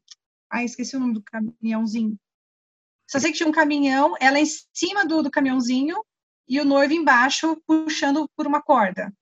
ah, 0.51 0.65
esqueci 0.65 0.97
o 0.97 1.01
nome 1.01 1.15
do 1.15 1.23
caminhãozinho. 1.23 2.17
Só 3.13 3.19
sei 3.19 3.31
que 3.31 3.37
tinha 3.37 3.49
um 3.49 3.53
caminhão, 3.53 4.15
ela 4.19 4.41
em 4.41 4.47
cima 4.73 5.05
do, 5.05 5.23
do 5.23 5.31
caminhãozinho 5.31 6.03
e 6.49 6.59
o 6.59 6.65
noivo 6.65 6.95
embaixo 6.95 7.61
puxando 7.67 8.27
por 8.35 8.47
uma 8.47 8.63
corda. 8.63 9.13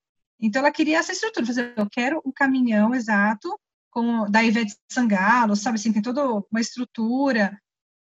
Então 0.41 0.61
ela 0.61 0.71
queria 0.71 0.99
essa 0.99 1.11
estrutura, 1.11 1.45
fazer, 1.45 1.75
eu 1.77 1.91
quero 1.91 2.21
o 2.25 2.33
caminhão 2.33 2.95
exato, 2.95 3.59
com 3.91 4.31
da 4.31 4.45
Ivete 4.45 4.77
Sangalo, 4.89 5.57
sabe 5.57 5.75
assim, 5.75 5.93
tem 5.93 6.01
toda 6.01 6.25
uma 6.25 6.61
estrutura. 6.61 7.61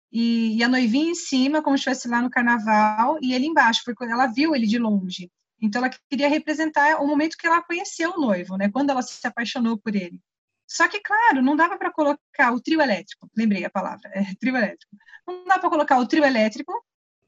E, 0.09 0.55
e 0.55 0.63
a 0.63 0.69
noivinha 0.69 1.11
em 1.11 1.15
cima, 1.15 1.61
como 1.61 1.77
se 1.77 1.81
estivesse 1.81 2.07
lá 2.07 2.21
no 2.21 2.29
carnaval, 2.29 3.17
e 3.21 3.33
ele 3.33 3.45
embaixo, 3.45 3.81
porque 3.83 4.05
ela 4.05 4.27
viu 4.27 4.55
ele 4.55 4.67
de 4.67 4.79
longe. 4.79 5.29
Então 5.61 5.83
ela 5.83 5.93
queria 6.09 6.29
representar 6.29 7.01
o 7.01 7.07
momento 7.07 7.35
que 7.37 7.45
ela 7.45 7.61
conheceu 7.61 8.11
o 8.11 8.21
noivo, 8.21 8.55
né? 8.55 8.71
Quando 8.71 8.91
ela 8.91 9.01
se 9.01 9.27
apaixonou 9.27 9.77
por 9.77 9.93
ele. 9.93 10.21
Só 10.75 10.89
que, 10.89 10.99
claro, 10.99 11.41
não 11.41 11.55
dava 11.55 11.77
para 11.77 11.91
colocar 11.91 12.51
o 12.51 12.59
trio 12.59 12.81
elétrico, 12.81 13.29
lembrei 13.35 13.63
a 13.63 13.69
palavra, 13.69 14.11
é, 14.13 14.25
trio 14.39 14.57
elétrico. 14.57 14.97
Não 15.25 15.45
dá 15.45 15.57
para 15.57 15.69
colocar 15.69 15.97
o 15.99 16.05
trio 16.05 16.25
elétrico, 16.25 16.73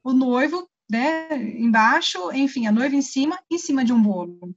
o 0.03 0.11
noivo, 0.11 0.69
né, 0.89 1.29
embaixo, 1.57 2.31
enfim, 2.33 2.67
a 2.67 2.71
noiva 2.71 2.95
em 2.95 3.01
cima, 3.01 3.39
em 3.49 3.57
cima 3.57 3.85
de 3.85 3.93
um 3.93 4.01
bolo. 4.01 4.53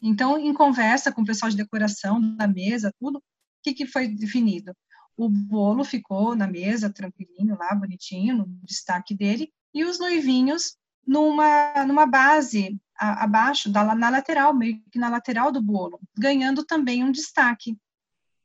Então, 0.00 0.38
em 0.38 0.54
conversa 0.54 1.12
com 1.12 1.20
o 1.20 1.26
pessoal 1.26 1.50
de 1.50 1.58
decoração 1.58 2.20
da 2.36 2.48
mesa, 2.48 2.90
tudo, 2.98 3.22
que, 3.62 3.74
que 3.74 3.86
foi 3.86 4.08
definido? 4.08 4.74
O 5.14 5.28
bolo 5.28 5.84
ficou 5.84 6.34
na 6.34 6.46
mesa, 6.46 6.92
tranquilinho 6.92 7.56
lá, 7.58 7.74
bonitinho, 7.74 8.38
no 8.38 8.46
destaque 8.64 9.14
dele, 9.14 9.52
e 9.74 9.84
os 9.84 9.98
noivinhos 9.98 10.76
numa, 11.06 11.84
numa 11.86 12.06
base 12.06 12.80
a, 12.98 13.24
abaixo, 13.24 13.70
da, 13.70 13.94
na 13.94 14.08
lateral, 14.08 14.54
meio 14.54 14.82
que 14.90 14.98
na 14.98 15.08
lateral 15.08 15.52
do 15.52 15.62
bolo, 15.62 16.00
ganhando 16.16 16.64
também 16.64 17.04
um 17.04 17.12
destaque. 17.12 17.76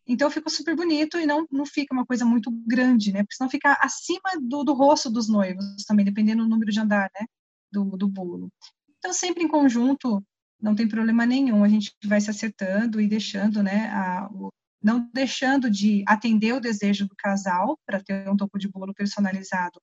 Então 0.08 0.32
ficou 0.32 0.52
super 0.52 0.76
bonito 0.76 1.18
e 1.20 1.26
não, 1.26 1.46
não 1.52 1.66
fica 1.66 1.94
uma 1.94 2.06
coisa 2.06 2.26
muito 2.26 2.50
grande, 2.66 3.12
né? 3.12 3.24
Porque 3.24 3.36
senão 3.36 3.50
fica 3.50 3.78
acima 3.82 4.40
do, 4.42 4.64
do 4.64 4.74
rosto 4.74 5.10
dos 5.10 5.28
noivos 5.28 5.84
também, 5.86 6.06
dependendo 6.06 6.44
do 6.44 6.50
número 6.50 6.72
de 6.72 6.80
andar, 6.80 7.10
né? 7.20 7.26
Do, 7.72 7.98
do 7.98 8.08
bolo. 8.08 8.50
Então 8.98 9.14
sempre 9.14 9.44
em 9.44 9.48
conjunto, 9.48 10.24
não 10.62 10.76
tem 10.76 10.88
problema 10.88 11.26
nenhum, 11.26 11.64
a 11.64 11.70
gente 11.70 11.94
vai 12.06 12.22
se 12.22 12.30
acertando 12.30 13.02
e 13.02 13.08
deixando, 13.08 13.62
né? 13.62 13.90
A, 13.90 14.30
o, 14.32 14.50
não 14.82 15.10
deixando 15.14 15.70
de 15.70 16.04
atender 16.08 16.54
o 16.54 16.62
desejo 16.62 17.08
do 17.08 17.16
casal 17.18 17.78
para 17.86 18.02
ter 18.02 18.30
um 18.30 18.38
topo 18.38 18.58
de 18.58 18.70
bolo 18.70 18.94
personalizado, 18.94 19.82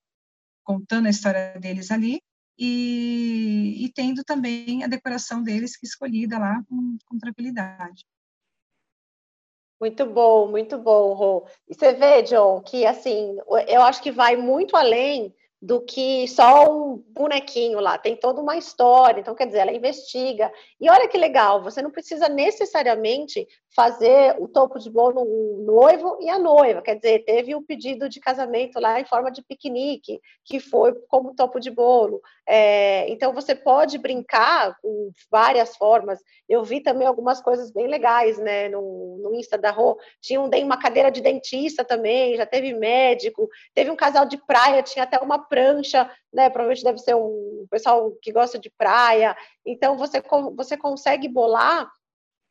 contando 0.64 1.06
a 1.06 1.10
história 1.10 1.58
deles 1.60 1.90
ali, 1.90 2.20
e, 2.58 3.84
e 3.84 3.92
tendo 3.92 4.22
também 4.24 4.84
a 4.84 4.86
decoração 4.86 5.42
deles 5.42 5.76
que 5.76 5.86
escolhida 5.86 6.38
lá 6.38 6.62
com, 6.68 6.96
com 7.06 7.18
tranquilidade. 7.18 8.04
Muito 9.84 10.06
bom, 10.06 10.48
muito 10.48 10.78
bom, 10.78 11.12
Rô. 11.12 11.46
E 11.68 11.74
você 11.74 11.92
vê, 11.92 12.22
John, 12.22 12.62
que 12.62 12.86
assim, 12.86 13.36
eu 13.68 13.82
acho 13.82 14.02
que 14.02 14.10
vai 14.10 14.34
muito 14.34 14.74
além 14.78 15.34
do 15.60 15.78
que 15.82 16.26
só 16.26 16.72
um 16.72 16.96
bonequinho 17.10 17.80
lá, 17.80 17.98
tem 17.98 18.16
toda 18.16 18.40
uma 18.40 18.56
história, 18.56 19.20
então 19.20 19.34
quer 19.34 19.44
dizer, 19.46 19.58
ela 19.58 19.74
investiga. 19.74 20.50
E 20.80 20.88
olha 20.88 21.06
que 21.06 21.18
legal, 21.18 21.62
você 21.62 21.82
não 21.82 21.90
precisa 21.90 22.30
necessariamente 22.30 23.46
fazer 23.74 24.36
o 24.38 24.46
topo 24.46 24.78
de 24.78 24.88
bolo 24.88 25.22
o 25.22 25.62
noivo 25.64 26.18
e 26.20 26.30
a 26.30 26.38
noiva, 26.38 26.80
quer 26.80 26.94
dizer, 26.94 27.24
teve 27.24 27.54
um 27.56 27.62
pedido 27.62 28.08
de 28.08 28.20
casamento 28.20 28.78
lá 28.78 29.00
em 29.00 29.04
forma 29.04 29.32
de 29.32 29.42
piquenique, 29.42 30.20
que 30.44 30.60
foi 30.60 30.94
como 31.08 31.34
topo 31.34 31.58
de 31.58 31.70
bolo. 31.70 32.22
É, 32.46 33.08
então 33.10 33.32
você 33.32 33.54
pode 33.54 33.98
brincar 33.98 34.76
com 34.80 35.10
várias 35.30 35.76
formas. 35.76 36.20
Eu 36.48 36.62
vi 36.62 36.80
também 36.80 37.06
algumas 37.06 37.40
coisas 37.40 37.72
bem 37.72 37.88
legais, 37.88 38.38
né, 38.38 38.68
no, 38.68 39.18
no 39.20 39.34
Insta 39.34 39.58
da 39.58 39.70
Rô, 39.70 39.98
tinha 40.20 40.40
um, 40.40 40.48
uma 40.48 40.76
cadeira 40.76 41.10
de 41.10 41.20
dentista 41.20 41.84
também, 41.84 42.36
já 42.36 42.46
teve 42.46 42.72
médico, 42.72 43.48
teve 43.74 43.90
um 43.90 43.96
casal 43.96 44.24
de 44.24 44.36
praia, 44.36 44.82
tinha 44.82 45.02
até 45.02 45.18
uma 45.18 45.38
prancha, 45.38 46.08
né? 46.32 46.48
Provavelmente 46.48 46.84
deve 46.84 46.98
ser 46.98 47.14
um 47.14 47.66
pessoal 47.70 48.12
que 48.22 48.30
gosta 48.30 48.58
de 48.58 48.70
praia. 48.70 49.36
Então 49.66 49.96
você, 49.96 50.22
você 50.54 50.76
consegue 50.76 51.28
bolar 51.28 51.90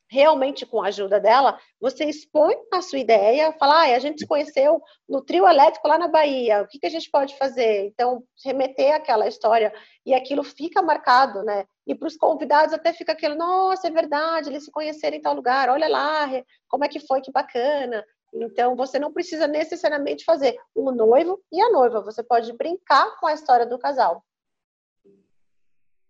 realmente 0.10 0.66
com 0.66 0.82
a 0.82 0.88
ajuda 0.88 1.20
dela, 1.20 1.60
você 1.80 2.06
expõe 2.06 2.56
a 2.72 2.82
sua 2.82 3.00
ideia, 3.00 3.54
fala, 3.54 3.84
ah, 3.84 3.96
a 3.96 4.00
gente 4.00 4.20
se 4.20 4.28
conheceu 4.28 4.82
no 5.08 5.22
trio 5.22 5.48
elétrico 5.48 5.88
lá 5.88 5.98
na 5.98 6.08
Bahia, 6.08 6.62
o 6.62 6.68
que, 6.68 6.80
que 6.80 6.86
a 6.86 6.90
gente 6.90 7.10
pode 7.10 7.38
fazer? 7.38 7.88
Então, 7.88 8.24
remeter 8.44 8.94
aquela 8.94 9.28
história 9.28 9.74
e 10.06 10.14
aquilo 10.14 10.44
fica 10.44 10.82
marcado, 10.82 11.44
né? 11.44 11.66
E 11.88 11.96
para 11.96 12.08
os 12.08 12.16
convidados 12.16 12.74
até 12.74 12.94
fica 12.94 13.14
aquilo, 13.14 13.36
nossa, 13.36 13.88
é 13.88 13.92
verdade, 13.92 14.50
eles 14.50 14.66
se 14.66 14.72
conheceram 14.72 15.18
em 15.18 15.22
tal 15.22 15.34
lugar, 15.34 15.70
olha 15.70 15.88
lá, 15.88 16.30
como 16.68 16.86
é 16.86 16.88
que 16.88 17.00
foi, 17.00 17.22
que 17.22 17.32
bacana. 17.32 18.04
Então, 18.34 18.76
você 18.76 18.98
não 18.98 19.14
precisa 19.14 19.48
necessariamente 19.48 20.26
fazer 20.26 20.58
o 20.74 20.92
noivo 20.92 21.40
e 21.52 21.62
a 21.62 21.70
noiva, 21.70 22.02
você 22.02 22.24
pode 22.24 22.52
brincar 22.54 23.20
com 23.20 23.28
a 23.28 23.34
história 23.34 23.66
do 23.66 23.78
casal. 23.78 24.24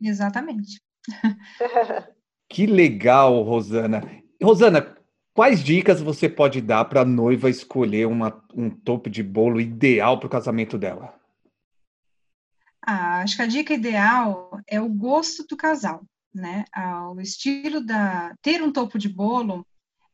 Exatamente. 0.01 0.82
que 2.53 2.67
legal, 2.67 3.41
Rosana. 3.41 4.03
Rosana, 4.41 4.95
quais 5.33 5.63
dicas 5.63 5.99
você 5.99 6.29
pode 6.29 6.61
dar 6.61 6.85
para 6.85 7.01
a 7.01 7.05
noiva 7.05 7.49
escolher 7.49 8.05
uma, 8.05 8.45
um 8.53 8.69
topo 8.69 9.09
de 9.09 9.23
bolo 9.23 9.59
ideal 9.59 10.19
para 10.19 10.27
o 10.27 10.29
casamento 10.29 10.77
dela? 10.77 11.19
Ah, 12.79 13.21
acho 13.21 13.37
que 13.37 13.41
a 13.41 13.47
dica 13.47 13.73
ideal 13.73 14.51
é 14.67 14.79
o 14.79 14.87
gosto 14.87 15.47
do 15.47 15.57
casal, 15.57 16.03
né? 16.31 16.63
Ah, 16.71 17.09
o 17.09 17.19
estilo 17.19 17.83
da 17.83 18.35
ter 18.39 18.61
um 18.61 18.71
topo 18.71 18.99
de 18.99 19.09
bolo 19.09 19.65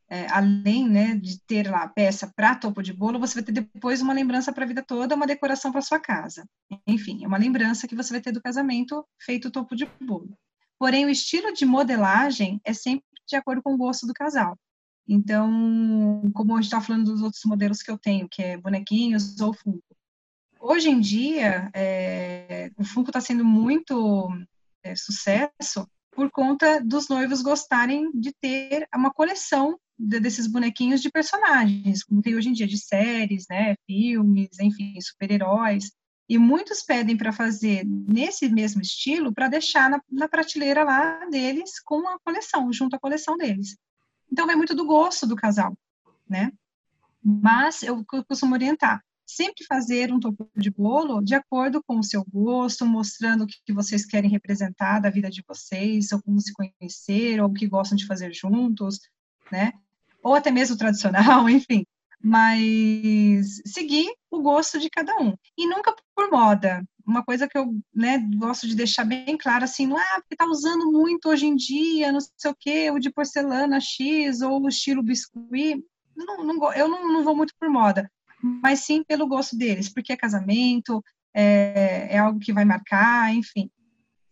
é, 0.08 0.26
além 0.30 0.88
né, 0.88 1.14
de 1.14 1.38
ter 1.42 1.70
lá 1.70 1.82
a 1.82 1.88
peça 1.88 2.32
para 2.34 2.56
topo 2.56 2.82
de 2.82 2.92
bolo, 2.92 3.20
você 3.20 3.34
vai 3.34 3.44
ter 3.44 3.52
depois 3.52 4.00
uma 4.00 4.14
lembrança 4.14 4.52
para 4.52 4.64
a 4.64 4.66
vida 4.66 4.82
toda, 4.82 5.14
uma 5.14 5.26
decoração 5.26 5.70
para 5.70 5.82
sua 5.82 6.00
casa. 6.00 6.48
Enfim, 6.86 7.22
é 7.22 7.28
uma 7.28 7.38
lembrança 7.38 7.86
que 7.86 7.94
você 7.94 8.14
vai 8.14 8.20
ter 8.20 8.32
do 8.32 8.42
casamento 8.42 9.06
feito 9.20 9.52
topo 9.52 9.76
de 9.76 9.86
bolo. 10.00 10.36
Porém, 10.80 11.04
o 11.04 11.10
estilo 11.10 11.52
de 11.52 11.66
modelagem 11.66 12.58
é 12.64 12.72
sempre 12.72 13.04
de 13.28 13.36
acordo 13.36 13.62
com 13.62 13.74
o 13.74 13.76
gosto 13.76 14.06
do 14.06 14.14
casal. 14.14 14.58
Então, 15.06 16.22
como 16.32 16.54
a 16.54 16.56
gente 16.56 16.64
está 16.64 16.80
falando 16.80 17.04
dos 17.04 17.20
outros 17.20 17.42
modelos 17.44 17.82
que 17.82 17.90
eu 17.90 17.98
tenho, 17.98 18.26
que 18.26 18.42
é 18.42 18.56
bonequinhos 18.56 19.38
ou 19.40 19.52
Funko. 19.52 19.82
Hoje 20.58 20.88
em 20.88 20.98
dia, 20.98 21.70
é, 21.74 22.70
o 22.78 22.84
Funko 22.84 23.10
está 23.10 23.20
sendo 23.20 23.44
muito 23.44 24.30
é, 24.82 24.96
sucesso 24.96 25.86
por 26.12 26.30
conta 26.30 26.80
dos 26.80 27.08
noivos 27.08 27.42
gostarem 27.42 28.10
de 28.12 28.32
ter 28.40 28.88
uma 28.94 29.12
coleção 29.12 29.78
desses 29.98 30.46
bonequinhos 30.46 31.02
de 31.02 31.10
personagens, 31.10 32.02
como 32.04 32.22
tem 32.22 32.34
hoje 32.34 32.48
em 32.48 32.54
dia 32.54 32.66
de 32.66 32.78
séries, 32.78 33.44
né, 33.50 33.74
filmes, 33.86 34.58
enfim, 34.58 34.98
super-heróis. 34.98 35.92
E 36.30 36.38
muitos 36.38 36.80
pedem 36.80 37.16
para 37.16 37.32
fazer 37.32 37.84
nesse 37.84 38.48
mesmo 38.48 38.80
estilo 38.80 39.34
para 39.34 39.48
deixar 39.48 39.90
na, 39.90 40.00
na, 40.08 40.28
prateleira 40.28 40.84
lá 40.84 41.26
deles 41.26 41.80
com 41.80 42.06
a 42.06 42.20
coleção, 42.20 42.72
junto 42.72 42.94
à 42.94 43.00
coleção 43.00 43.36
deles. 43.36 43.76
Então 44.30 44.46
vai 44.46 44.54
muito 44.54 44.72
do 44.72 44.86
gosto 44.86 45.26
do 45.26 45.34
casal, 45.34 45.76
né? 46.28 46.52
Mas 47.20 47.82
eu 47.82 48.04
costumo 48.28 48.54
orientar, 48.54 49.02
sempre 49.26 49.64
fazer 49.64 50.12
um 50.12 50.20
topo 50.20 50.48
de 50.56 50.70
bolo 50.70 51.20
de 51.20 51.34
acordo 51.34 51.82
com 51.82 51.98
o 51.98 52.04
seu 52.04 52.24
gosto, 52.24 52.86
mostrando 52.86 53.42
o 53.42 53.46
que 53.48 53.72
vocês 53.72 54.06
querem 54.06 54.30
representar 54.30 55.00
da 55.00 55.10
vida 55.10 55.28
de 55.28 55.42
vocês, 55.44 56.12
ou 56.12 56.22
como 56.22 56.40
se 56.40 56.52
conhecer, 56.52 57.40
ou 57.42 57.48
o 57.48 57.52
que 57.52 57.66
gostam 57.66 57.96
de 57.96 58.06
fazer 58.06 58.32
juntos, 58.32 59.00
né? 59.50 59.72
ou 60.22 60.34
até 60.34 60.50
mesmo 60.50 60.76
tradicional, 60.78 61.48
enfim, 61.48 61.84
mas 62.22 63.62
seguir 63.66 64.12
o 64.30 64.42
gosto 64.42 64.78
de 64.78 64.90
cada 64.90 65.16
um. 65.16 65.34
E 65.56 65.66
nunca 65.66 65.94
por 66.14 66.30
moda. 66.30 66.84
Uma 67.06 67.24
coisa 67.24 67.48
que 67.48 67.56
eu 67.56 67.74
né, 67.94 68.18
gosto 68.36 68.68
de 68.68 68.76
deixar 68.76 69.04
bem 69.04 69.36
claro, 69.36 69.64
assim, 69.64 69.86
não 69.86 69.98
é 69.98 70.20
porque 70.20 70.34
está 70.34 70.46
usando 70.46 70.92
muito 70.92 71.28
hoje 71.28 71.46
em 71.46 71.56
dia, 71.56 72.12
não 72.12 72.20
sei 72.20 72.50
o 72.50 72.56
quê, 72.58 72.90
o 72.90 72.98
de 72.98 73.10
porcelana 73.10 73.80
X 73.80 74.42
ou 74.42 74.62
o 74.62 74.68
estilo 74.68 75.02
biscuit. 75.02 75.82
Não, 76.14 76.44
não, 76.44 76.72
eu 76.74 76.88
não, 76.88 77.12
não 77.12 77.24
vou 77.24 77.34
muito 77.34 77.54
por 77.58 77.68
moda, 77.68 78.10
mas 78.42 78.80
sim 78.80 79.02
pelo 79.02 79.26
gosto 79.26 79.56
deles, 79.56 79.88
porque 79.88 80.12
é 80.12 80.16
casamento, 80.16 81.02
é, 81.34 82.08
é 82.10 82.18
algo 82.18 82.38
que 82.38 82.52
vai 82.52 82.64
marcar, 82.64 83.34
enfim. 83.34 83.70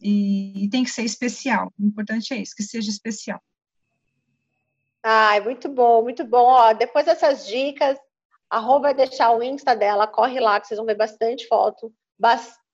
E, 0.01 0.65
e 0.65 0.71
tem 0.71 0.85
que 0.85 0.91
ser 0.91 1.03
especial. 1.03 1.73
O 1.79 1.87
importante 1.87 2.33
é 2.35 2.41
isso, 2.41 2.55
que 2.55 2.63
seja 2.63 2.91
especial. 2.91 3.41
Ai, 5.03 5.41
muito 5.41 5.69
bom, 5.69 6.03
muito 6.03 6.25
bom. 6.25 6.45
Ó, 6.45 6.73
depois 6.73 7.07
dessas 7.07 7.47
dicas, 7.47 7.99
a 8.51 8.59
Rô 8.59 8.81
vai 8.81 8.95
deixar 8.95 9.33
o 9.33 9.43
Insta 9.43 9.75
dela, 9.75 10.07
corre 10.07 10.41
lá 10.41 10.61
que 10.61 10.67
vocês 10.67 10.79
vão 10.79 10.87
ver 10.87 10.97
bastante 10.97 11.47
foto, 11.47 11.93
bastante 12.19 12.68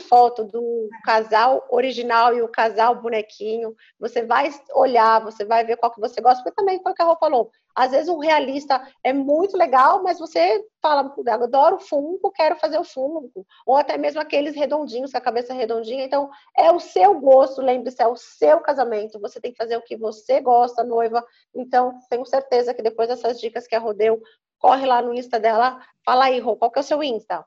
foto 0.00 0.44
do 0.44 0.88
casal 1.04 1.66
original 1.70 2.34
e 2.34 2.42
o 2.42 2.48
casal 2.48 3.00
bonequinho. 3.00 3.74
Você 3.98 4.22
vai 4.22 4.50
olhar, 4.74 5.22
você 5.22 5.44
vai 5.44 5.64
ver 5.64 5.76
qual 5.76 5.92
que 5.92 6.00
você 6.00 6.20
gosta, 6.20 6.42
porque 6.42 6.56
também 6.56 6.82
foi 6.82 6.92
o 6.92 6.94
que 6.94 7.02
a 7.02 7.04
Rô 7.04 7.16
falou. 7.16 7.50
Às 7.74 7.92
vezes 7.92 8.08
um 8.08 8.18
realista 8.18 8.82
é 9.04 9.12
muito 9.12 9.56
legal, 9.56 10.02
mas 10.02 10.18
você 10.18 10.64
fala, 10.82 11.14
adoro 11.32 11.78
Funko, 11.78 12.30
quero 12.32 12.56
fazer 12.56 12.78
o 12.78 12.84
Funko. 12.84 13.46
Ou 13.64 13.76
até 13.76 13.96
mesmo 13.96 14.20
aqueles 14.20 14.56
redondinhos, 14.56 15.12
com 15.12 15.18
a 15.18 15.20
cabeça 15.20 15.54
redondinha. 15.54 16.04
Então, 16.04 16.28
é 16.56 16.70
o 16.72 16.80
seu 16.80 17.20
gosto, 17.20 17.62
lembre-se, 17.62 18.02
é 18.02 18.08
o 18.08 18.16
seu 18.16 18.60
casamento. 18.60 19.20
Você 19.20 19.40
tem 19.40 19.52
que 19.52 19.58
fazer 19.58 19.76
o 19.76 19.82
que 19.82 19.96
você 19.96 20.40
gosta, 20.40 20.82
noiva. 20.82 21.24
Então, 21.54 21.98
tenho 22.08 22.26
certeza 22.26 22.74
que 22.74 22.82
depois 22.82 23.08
dessas 23.08 23.40
dicas 23.40 23.66
que 23.66 23.74
a 23.74 23.78
Rodeu, 23.78 24.20
corre 24.58 24.86
lá 24.86 25.00
no 25.00 25.14
Insta 25.14 25.40
dela. 25.40 25.80
Fala 26.04 26.24
aí, 26.26 26.38
Rô, 26.38 26.56
qual 26.56 26.70
que 26.70 26.78
é 26.78 26.82
o 26.82 26.84
seu 26.84 27.02
Insta? 27.02 27.44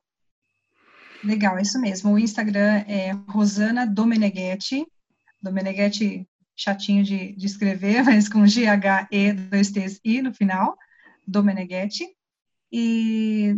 Legal, 1.24 1.58
é 1.58 1.62
isso 1.62 1.80
mesmo. 1.80 2.12
O 2.12 2.20
Instagram 2.20 2.84
é 2.88 3.12
Rosana 3.30 3.88
Domeneghetti. 3.88 4.86
Domeneghetti 5.42 6.28
chatinho 6.56 7.04
de, 7.04 7.34
de 7.34 7.46
escrever, 7.46 8.04
mas 8.06 8.30
com 8.30 8.46
G-H-E, 8.46 9.34
dois 9.34 9.72
T's 9.72 10.00
I 10.04 10.22
no 10.22 10.34
final, 10.34 10.78
do 11.28 11.44
Meneghetti. 11.44 12.06
E 12.72 13.56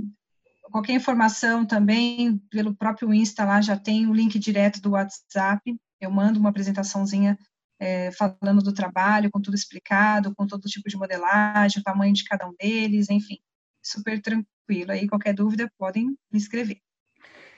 qualquer 0.72 0.94
informação 0.94 1.66
também, 1.66 2.38
pelo 2.50 2.76
próprio 2.76 3.14
Insta 3.14 3.44
lá, 3.46 3.62
já 3.62 3.78
tem 3.78 4.08
o 4.08 4.14
link 4.14 4.38
direto 4.38 4.80
do 4.82 4.92
WhatsApp. 4.92 5.76
Eu 6.00 6.12
mando 6.12 6.40
uma 6.40 6.50
apresentaçãozinha 6.50 7.38
é, 7.80 8.12
falando 8.12 8.62
do 8.62 8.74
trabalho, 8.74 9.32
com 9.32 9.42
tudo 9.42 9.56
explicado, 9.56 10.34
com 10.36 10.46
todo 10.46 10.68
tipo 10.68 10.88
de 10.88 10.98
modelagem, 10.98 11.80
o 11.80 11.84
tamanho 11.84 12.14
de 12.14 12.24
cada 12.24 12.48
um 12.48 12.54
deles, 12.60 13.10
enfim, 13.10 13.38
super 13.84 14.22
tranquilo. 14.22 14.92
Aí, 14.92 15.08
qualquer 15.08 15.34
dúvida, 15.34 15.72
podem 15.78 16.08
me 16.32 16.38
escrever. 16.38 16.85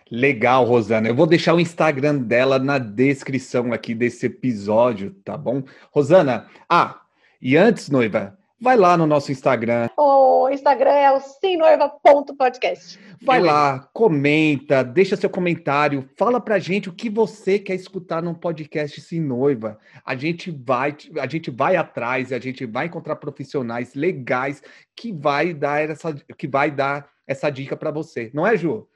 Legal, 0.10 0.64
Rosana. 0.66 1.08
Eu 1.08 1.16
vou 1.16 1.28
deixar 1.28 1.54
o 1.54 1.60
Instagram 1.60 2.18
dela 2.18 2.60
na 2.60 2.78
descrição 2.78 3.74
aqui 3.74 3.94
desse 3.94 4.26
episódio, 4.26 5.16
tá 5.24 5.38
bom? 5.38 5.64
Rosana, 5.92 6.48
ah, 6.70 7.02
e 7.42 7.58
antes, 7.58 7.90
noiva, 7.90 8.38
Vai 8.60 8.76
lá 8.76 8.98
no 8.98 9.06
nosso 9.06 9.32
Instagram. 9.32 9.88
O 9.96 10.50
Instagram 10.50 10.90
é 10.90 11.12
o 11.12 11.20
simnoiva.podcast. 11.20 13.00
Vai 13.22 13.40
lá, 13.40 13.88
comenta, 13.94 14.84
deixa 14.84 15.16
seu 15.16 15.30
comentário, 15.30 16.10
fala 16.18 16.42
pra 16.42 16.58
gente 16.58 16.90
o 16.90 16.94
que 16.94 17.08
você 17.08 17.60
quer 17.60 17.76
escutar 17.76 18.20
num 18.20 18.34
podcast 18.34 19.00
Sim 19.00 19.20
Noiva. 19.20 19.78
A 20.04 20.16
gente 20.16 20.50
vai, 20.50 20.96
a 21.20 21.28
gente 21.28 21.52
vai 21.52 21.76
atrás, 21.76 22.34
a 22.34 22.40
gente 22.40 22.66
vai 22.66 22.88
encontrar 22.88 23.18
profissionais 23.18 23.94
legais 23.94 24.64
que 24.96 25.12
vai 25.12 25.54
dar 25.54 25.88
essa, 25.88 26.12
que 26.36 26.48
vai 26.48 26.72
dar 26.72 27.08
essa 27.28 27.52
dica 27.52 27.78
para 27.78 27.92
você. 27.92 28.32
Não 28.34 28.46
é, 28.46 28.58
Ju? 28.58 28.88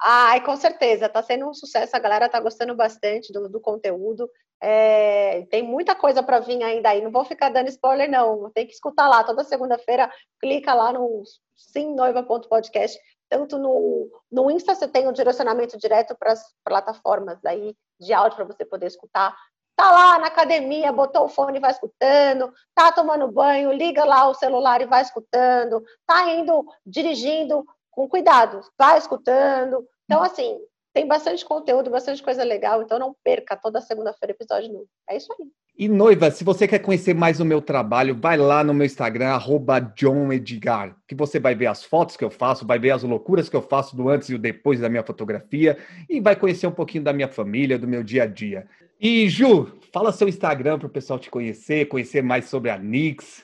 Ai, 0.00 0.42
com 0.44 0.56
certeza, 0.56 1.06
está 1.06 1.22
sendo 1.22 1.48
um 1.48 1.54
sucesso, 1.54 1.96
a 1.96 1.98
galera 1.98 2.26
está 2.26 2.40
gostando 2.40 2.74
bastante 2.74 3.32
do, 3.32 3.48
do 3.48 3.60
conteúdo. 3.60 4.28
É, 4.60 5.46
tem 5.50 5.62
muita 5.62 5.94
coisa 5.94 6.22
para 6.22 6.40
vir 6.40 6.62
ainda 6.62 6.90
aí, 6.90 7.02
não 7.02 7.10
vou 7.10 7.24
ficar 7.24 7.50
dando 7.50 7.68
spoiler, 7.68 8.10
não. 8.10 8.50
Tem 8.50 8.66
que 8.66 8.72
escutar 8.72 9.08
lá, 9.08 9.22
toda 9.24 9.44
segunda-feira, 9.44 10.10
clica 10.40 10.74
lá 10.74 10.92
no 10.92 11.22
simnoiva.podcast. 11.54 12.98
Tanto 13.28 13.58
no, 13.58 14.10
no 14.30 14.50
Insta 14.50 14.74
você 14.74 14.86
tem 14.86 15.06
o 15.06 15.10
um 15.10 15.12
direcionamento 15.12 15.78
direto 15.78 16.14
para 16.18 16.32
as 16.32 16.42
plataformas 16.64 17.44
aí 17.44 17.74
de 17.98 18.12
áudio 18.12 18.36
para 18.36 18.44
você 18.44 18.64
poder 18.64 18.86
escutar. 18.86 19.34
Tá 19.76 19.90
lá 19.90 20.18
na 20.20 20.28
academia, 20.28 20.92
botou 20.92 21.24
o 21.24 21.28
fone 21.28 21.58
e 21.58 21.60
vai 21.60 21.72
escutando, 21.72 22.52
tá 22.74 22.92
tomando 22.92 23.30
banho, 23.32 23.72
liga 23.72 24.04
lá 24.04 24.28
o 24.28 24.34
celular 24.34 24.80
e 24.80 24.86
vai 24.86 25.02
escutando, 25.02 25.82
tá 26.06 26.30
indo 26.30 26.64
dirigindo, 26.86 27.66
com 27.94 28.08
cuidado, 28.08 28.60
vai 28.78 28.98
escutando. 28.98 29.86
Então, 30.04 30.22
assim, 30.22 30.58
tem 30.92 31.06
bastante 31.06 31.44
conteúdo, 31.44 31.90
bastante 31.90 32.22
coisa 32.22 32.44
legal, 32.44 32.82
então 32.82 32.98
não 32.98 33.14
perca 33.24 33.56
toda 33.56 33.80
segunda-feira 33.80 34.32
episódio 34.32 34.72
novo. 34.72 34.88
É 35.08 35.16
isso 35.16 35.32
aí. 35.32 35.46
E 35.76 35.88
noiva, 35.88 36.30
se 36.30 36.44
você 36.44 36.68
quer 36.68 36.78
conhecer 36.78 37.14
mais 37.14 37.40
o 37.40 37.44
meu 37.44 37.60
trabalho, 37.60 38.14
vai 38.14 38.36
lá 38.36 38.62
no 38.62 38.72
meu 38.72 38.86
Instagram, 38.86 39.30
arroba 39.30 39.80
John 39.80 40.32
Edgar, 40.32 40.96
que 41.08 41.16
você 41.16 41.40
vai 41.40 41.56
ver 41.56 41.66
as 41.66 41.82
fotos 41.82 42.16
que 42.16 42.24
eu 42.24 42.30
faço, 42.30 42.64
vai 42.64 42.78
ver 42.78 42.92
as 42.92 43.02
loucuras 43.02 43.48
que 43.48 43.56
eu 43.56 43.62
faço 43.62 43.96
do 43.96 44.08
antes 44.08 44.28
e 44.28 44.36
o 44.36 44.38
depois 44.38 44.78
da 44.78 44.88
minha 44.88 45.02
fotografia 45.02 45.76
e 46.08 46.20
vai 46.20 46.36
conhecer 46.36 46.68
um 46.68 46.72
pouquinho 46.72 47.02
da 47.02 47.12
minha 47.12 47.26
família, 47.26 47.76
do 47.76 47.88
meu 47.88 48.04
dia 48.04 48.22
a 48.22 48.26
dia. 48.26 48.68
E 49.00 49.28
Ju, 49.28 49.80
fala 49.92 50.12
seu 50.12 50.28
Instagram 50.28 50.78
para 50.78 50.86
o 50.86 50.90
pessoal 50.90 51.18
te 51.18 51.28
conhecer, 51.28 51.88
conhecer 51.88 52.22
mais 52.22 52.44
sobre 52.44 52.70
a 52.70 52.78
Nix. 52.78 53.43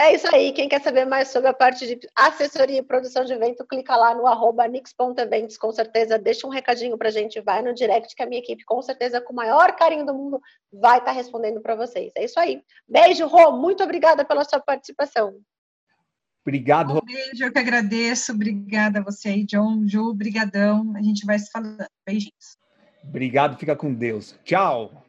É 0.00 0.14
isso 0.14 0.32
aí. 0.32 0.52
Quem 0.52 0.68
quer 0.68 0.80
saber 0.80 1.04
mais 1.04 1.28
sobre 1.28 1.48
a 1.48 1.52
parte 1.52 1.84
de 1.84 1.98
assessoria 2.14 2.78
e 2.78 2.82
produção 2.82 3.24
de 3.24 3.32
evento, 3.32 3.66
clica 3.66 3.96
lá 3.96 4.14
no 4.14 4.28
arroba 4.28 4.68
nix.eventos, 4.68 5.58
com 5.58 5.72
certeza. 5.72 6.16
Deixa 6.16 6.46
um 6.46 6.50
recadinho 6.50 6.96
pra 6.96 7.10
gente, 7.10 7.40
vai 7.40 7.62
no 7.62 7.74
direct 7.74 8.14
que 8.14 8.22
a 8.22 8.26
minha 8.26 8.40
equipe, 8.40 8.64
com 8.64 8.80
certeza, 8.80 9.20
com 9.20 9.32
o 9.32 9.36
maior 9.36 9.74
carinho 9.74 10.06
do 10.06 10.14
mundo, 10.14 10.40
vai 10.72 10.98
estar 10.98 11.10
tá 11.10 11.12
respondendo 11.12 11.60
para 11.60 11.74
vocês. 11.74 12.12
É 12.16 12.24
isso 12.24 12.38
aí. 12.38 12.62
Beijo, 12.88 13.26
Rô. 13.26 13.50
Muito 13.58 13.82
obrigada 13.82 14.24
pela 14.24 14.44
sua 14.44 14.60
participação. 14.60 15.34
Obrigado. 16.46 16.96
Um 16.96 17.00
beijo, 17.04 17.44
eu 17.44 17.52
que 17.52 17.58
agradeço. 17.58 18.32
Obrigada 18.32 19.00
a 19.00 19.02
você 19.02 19.30
aí, 19.30 19.44
John, 19.44 19.84
Ju, 19.84 20.14
brigadão. 20.14 20.92
A 20.96 21.02
gente 21.02 21.26
vai 21.26 21.40
se 21.40 21.50
falando. 21.50 21.84
Beijinhos. 22.06 22.56
Obrigado, 23.02 23.58
fica 23.58 23.74
com 23.74 23.92
Deus. 23.92 24.38
Tchau. 24.44 25.07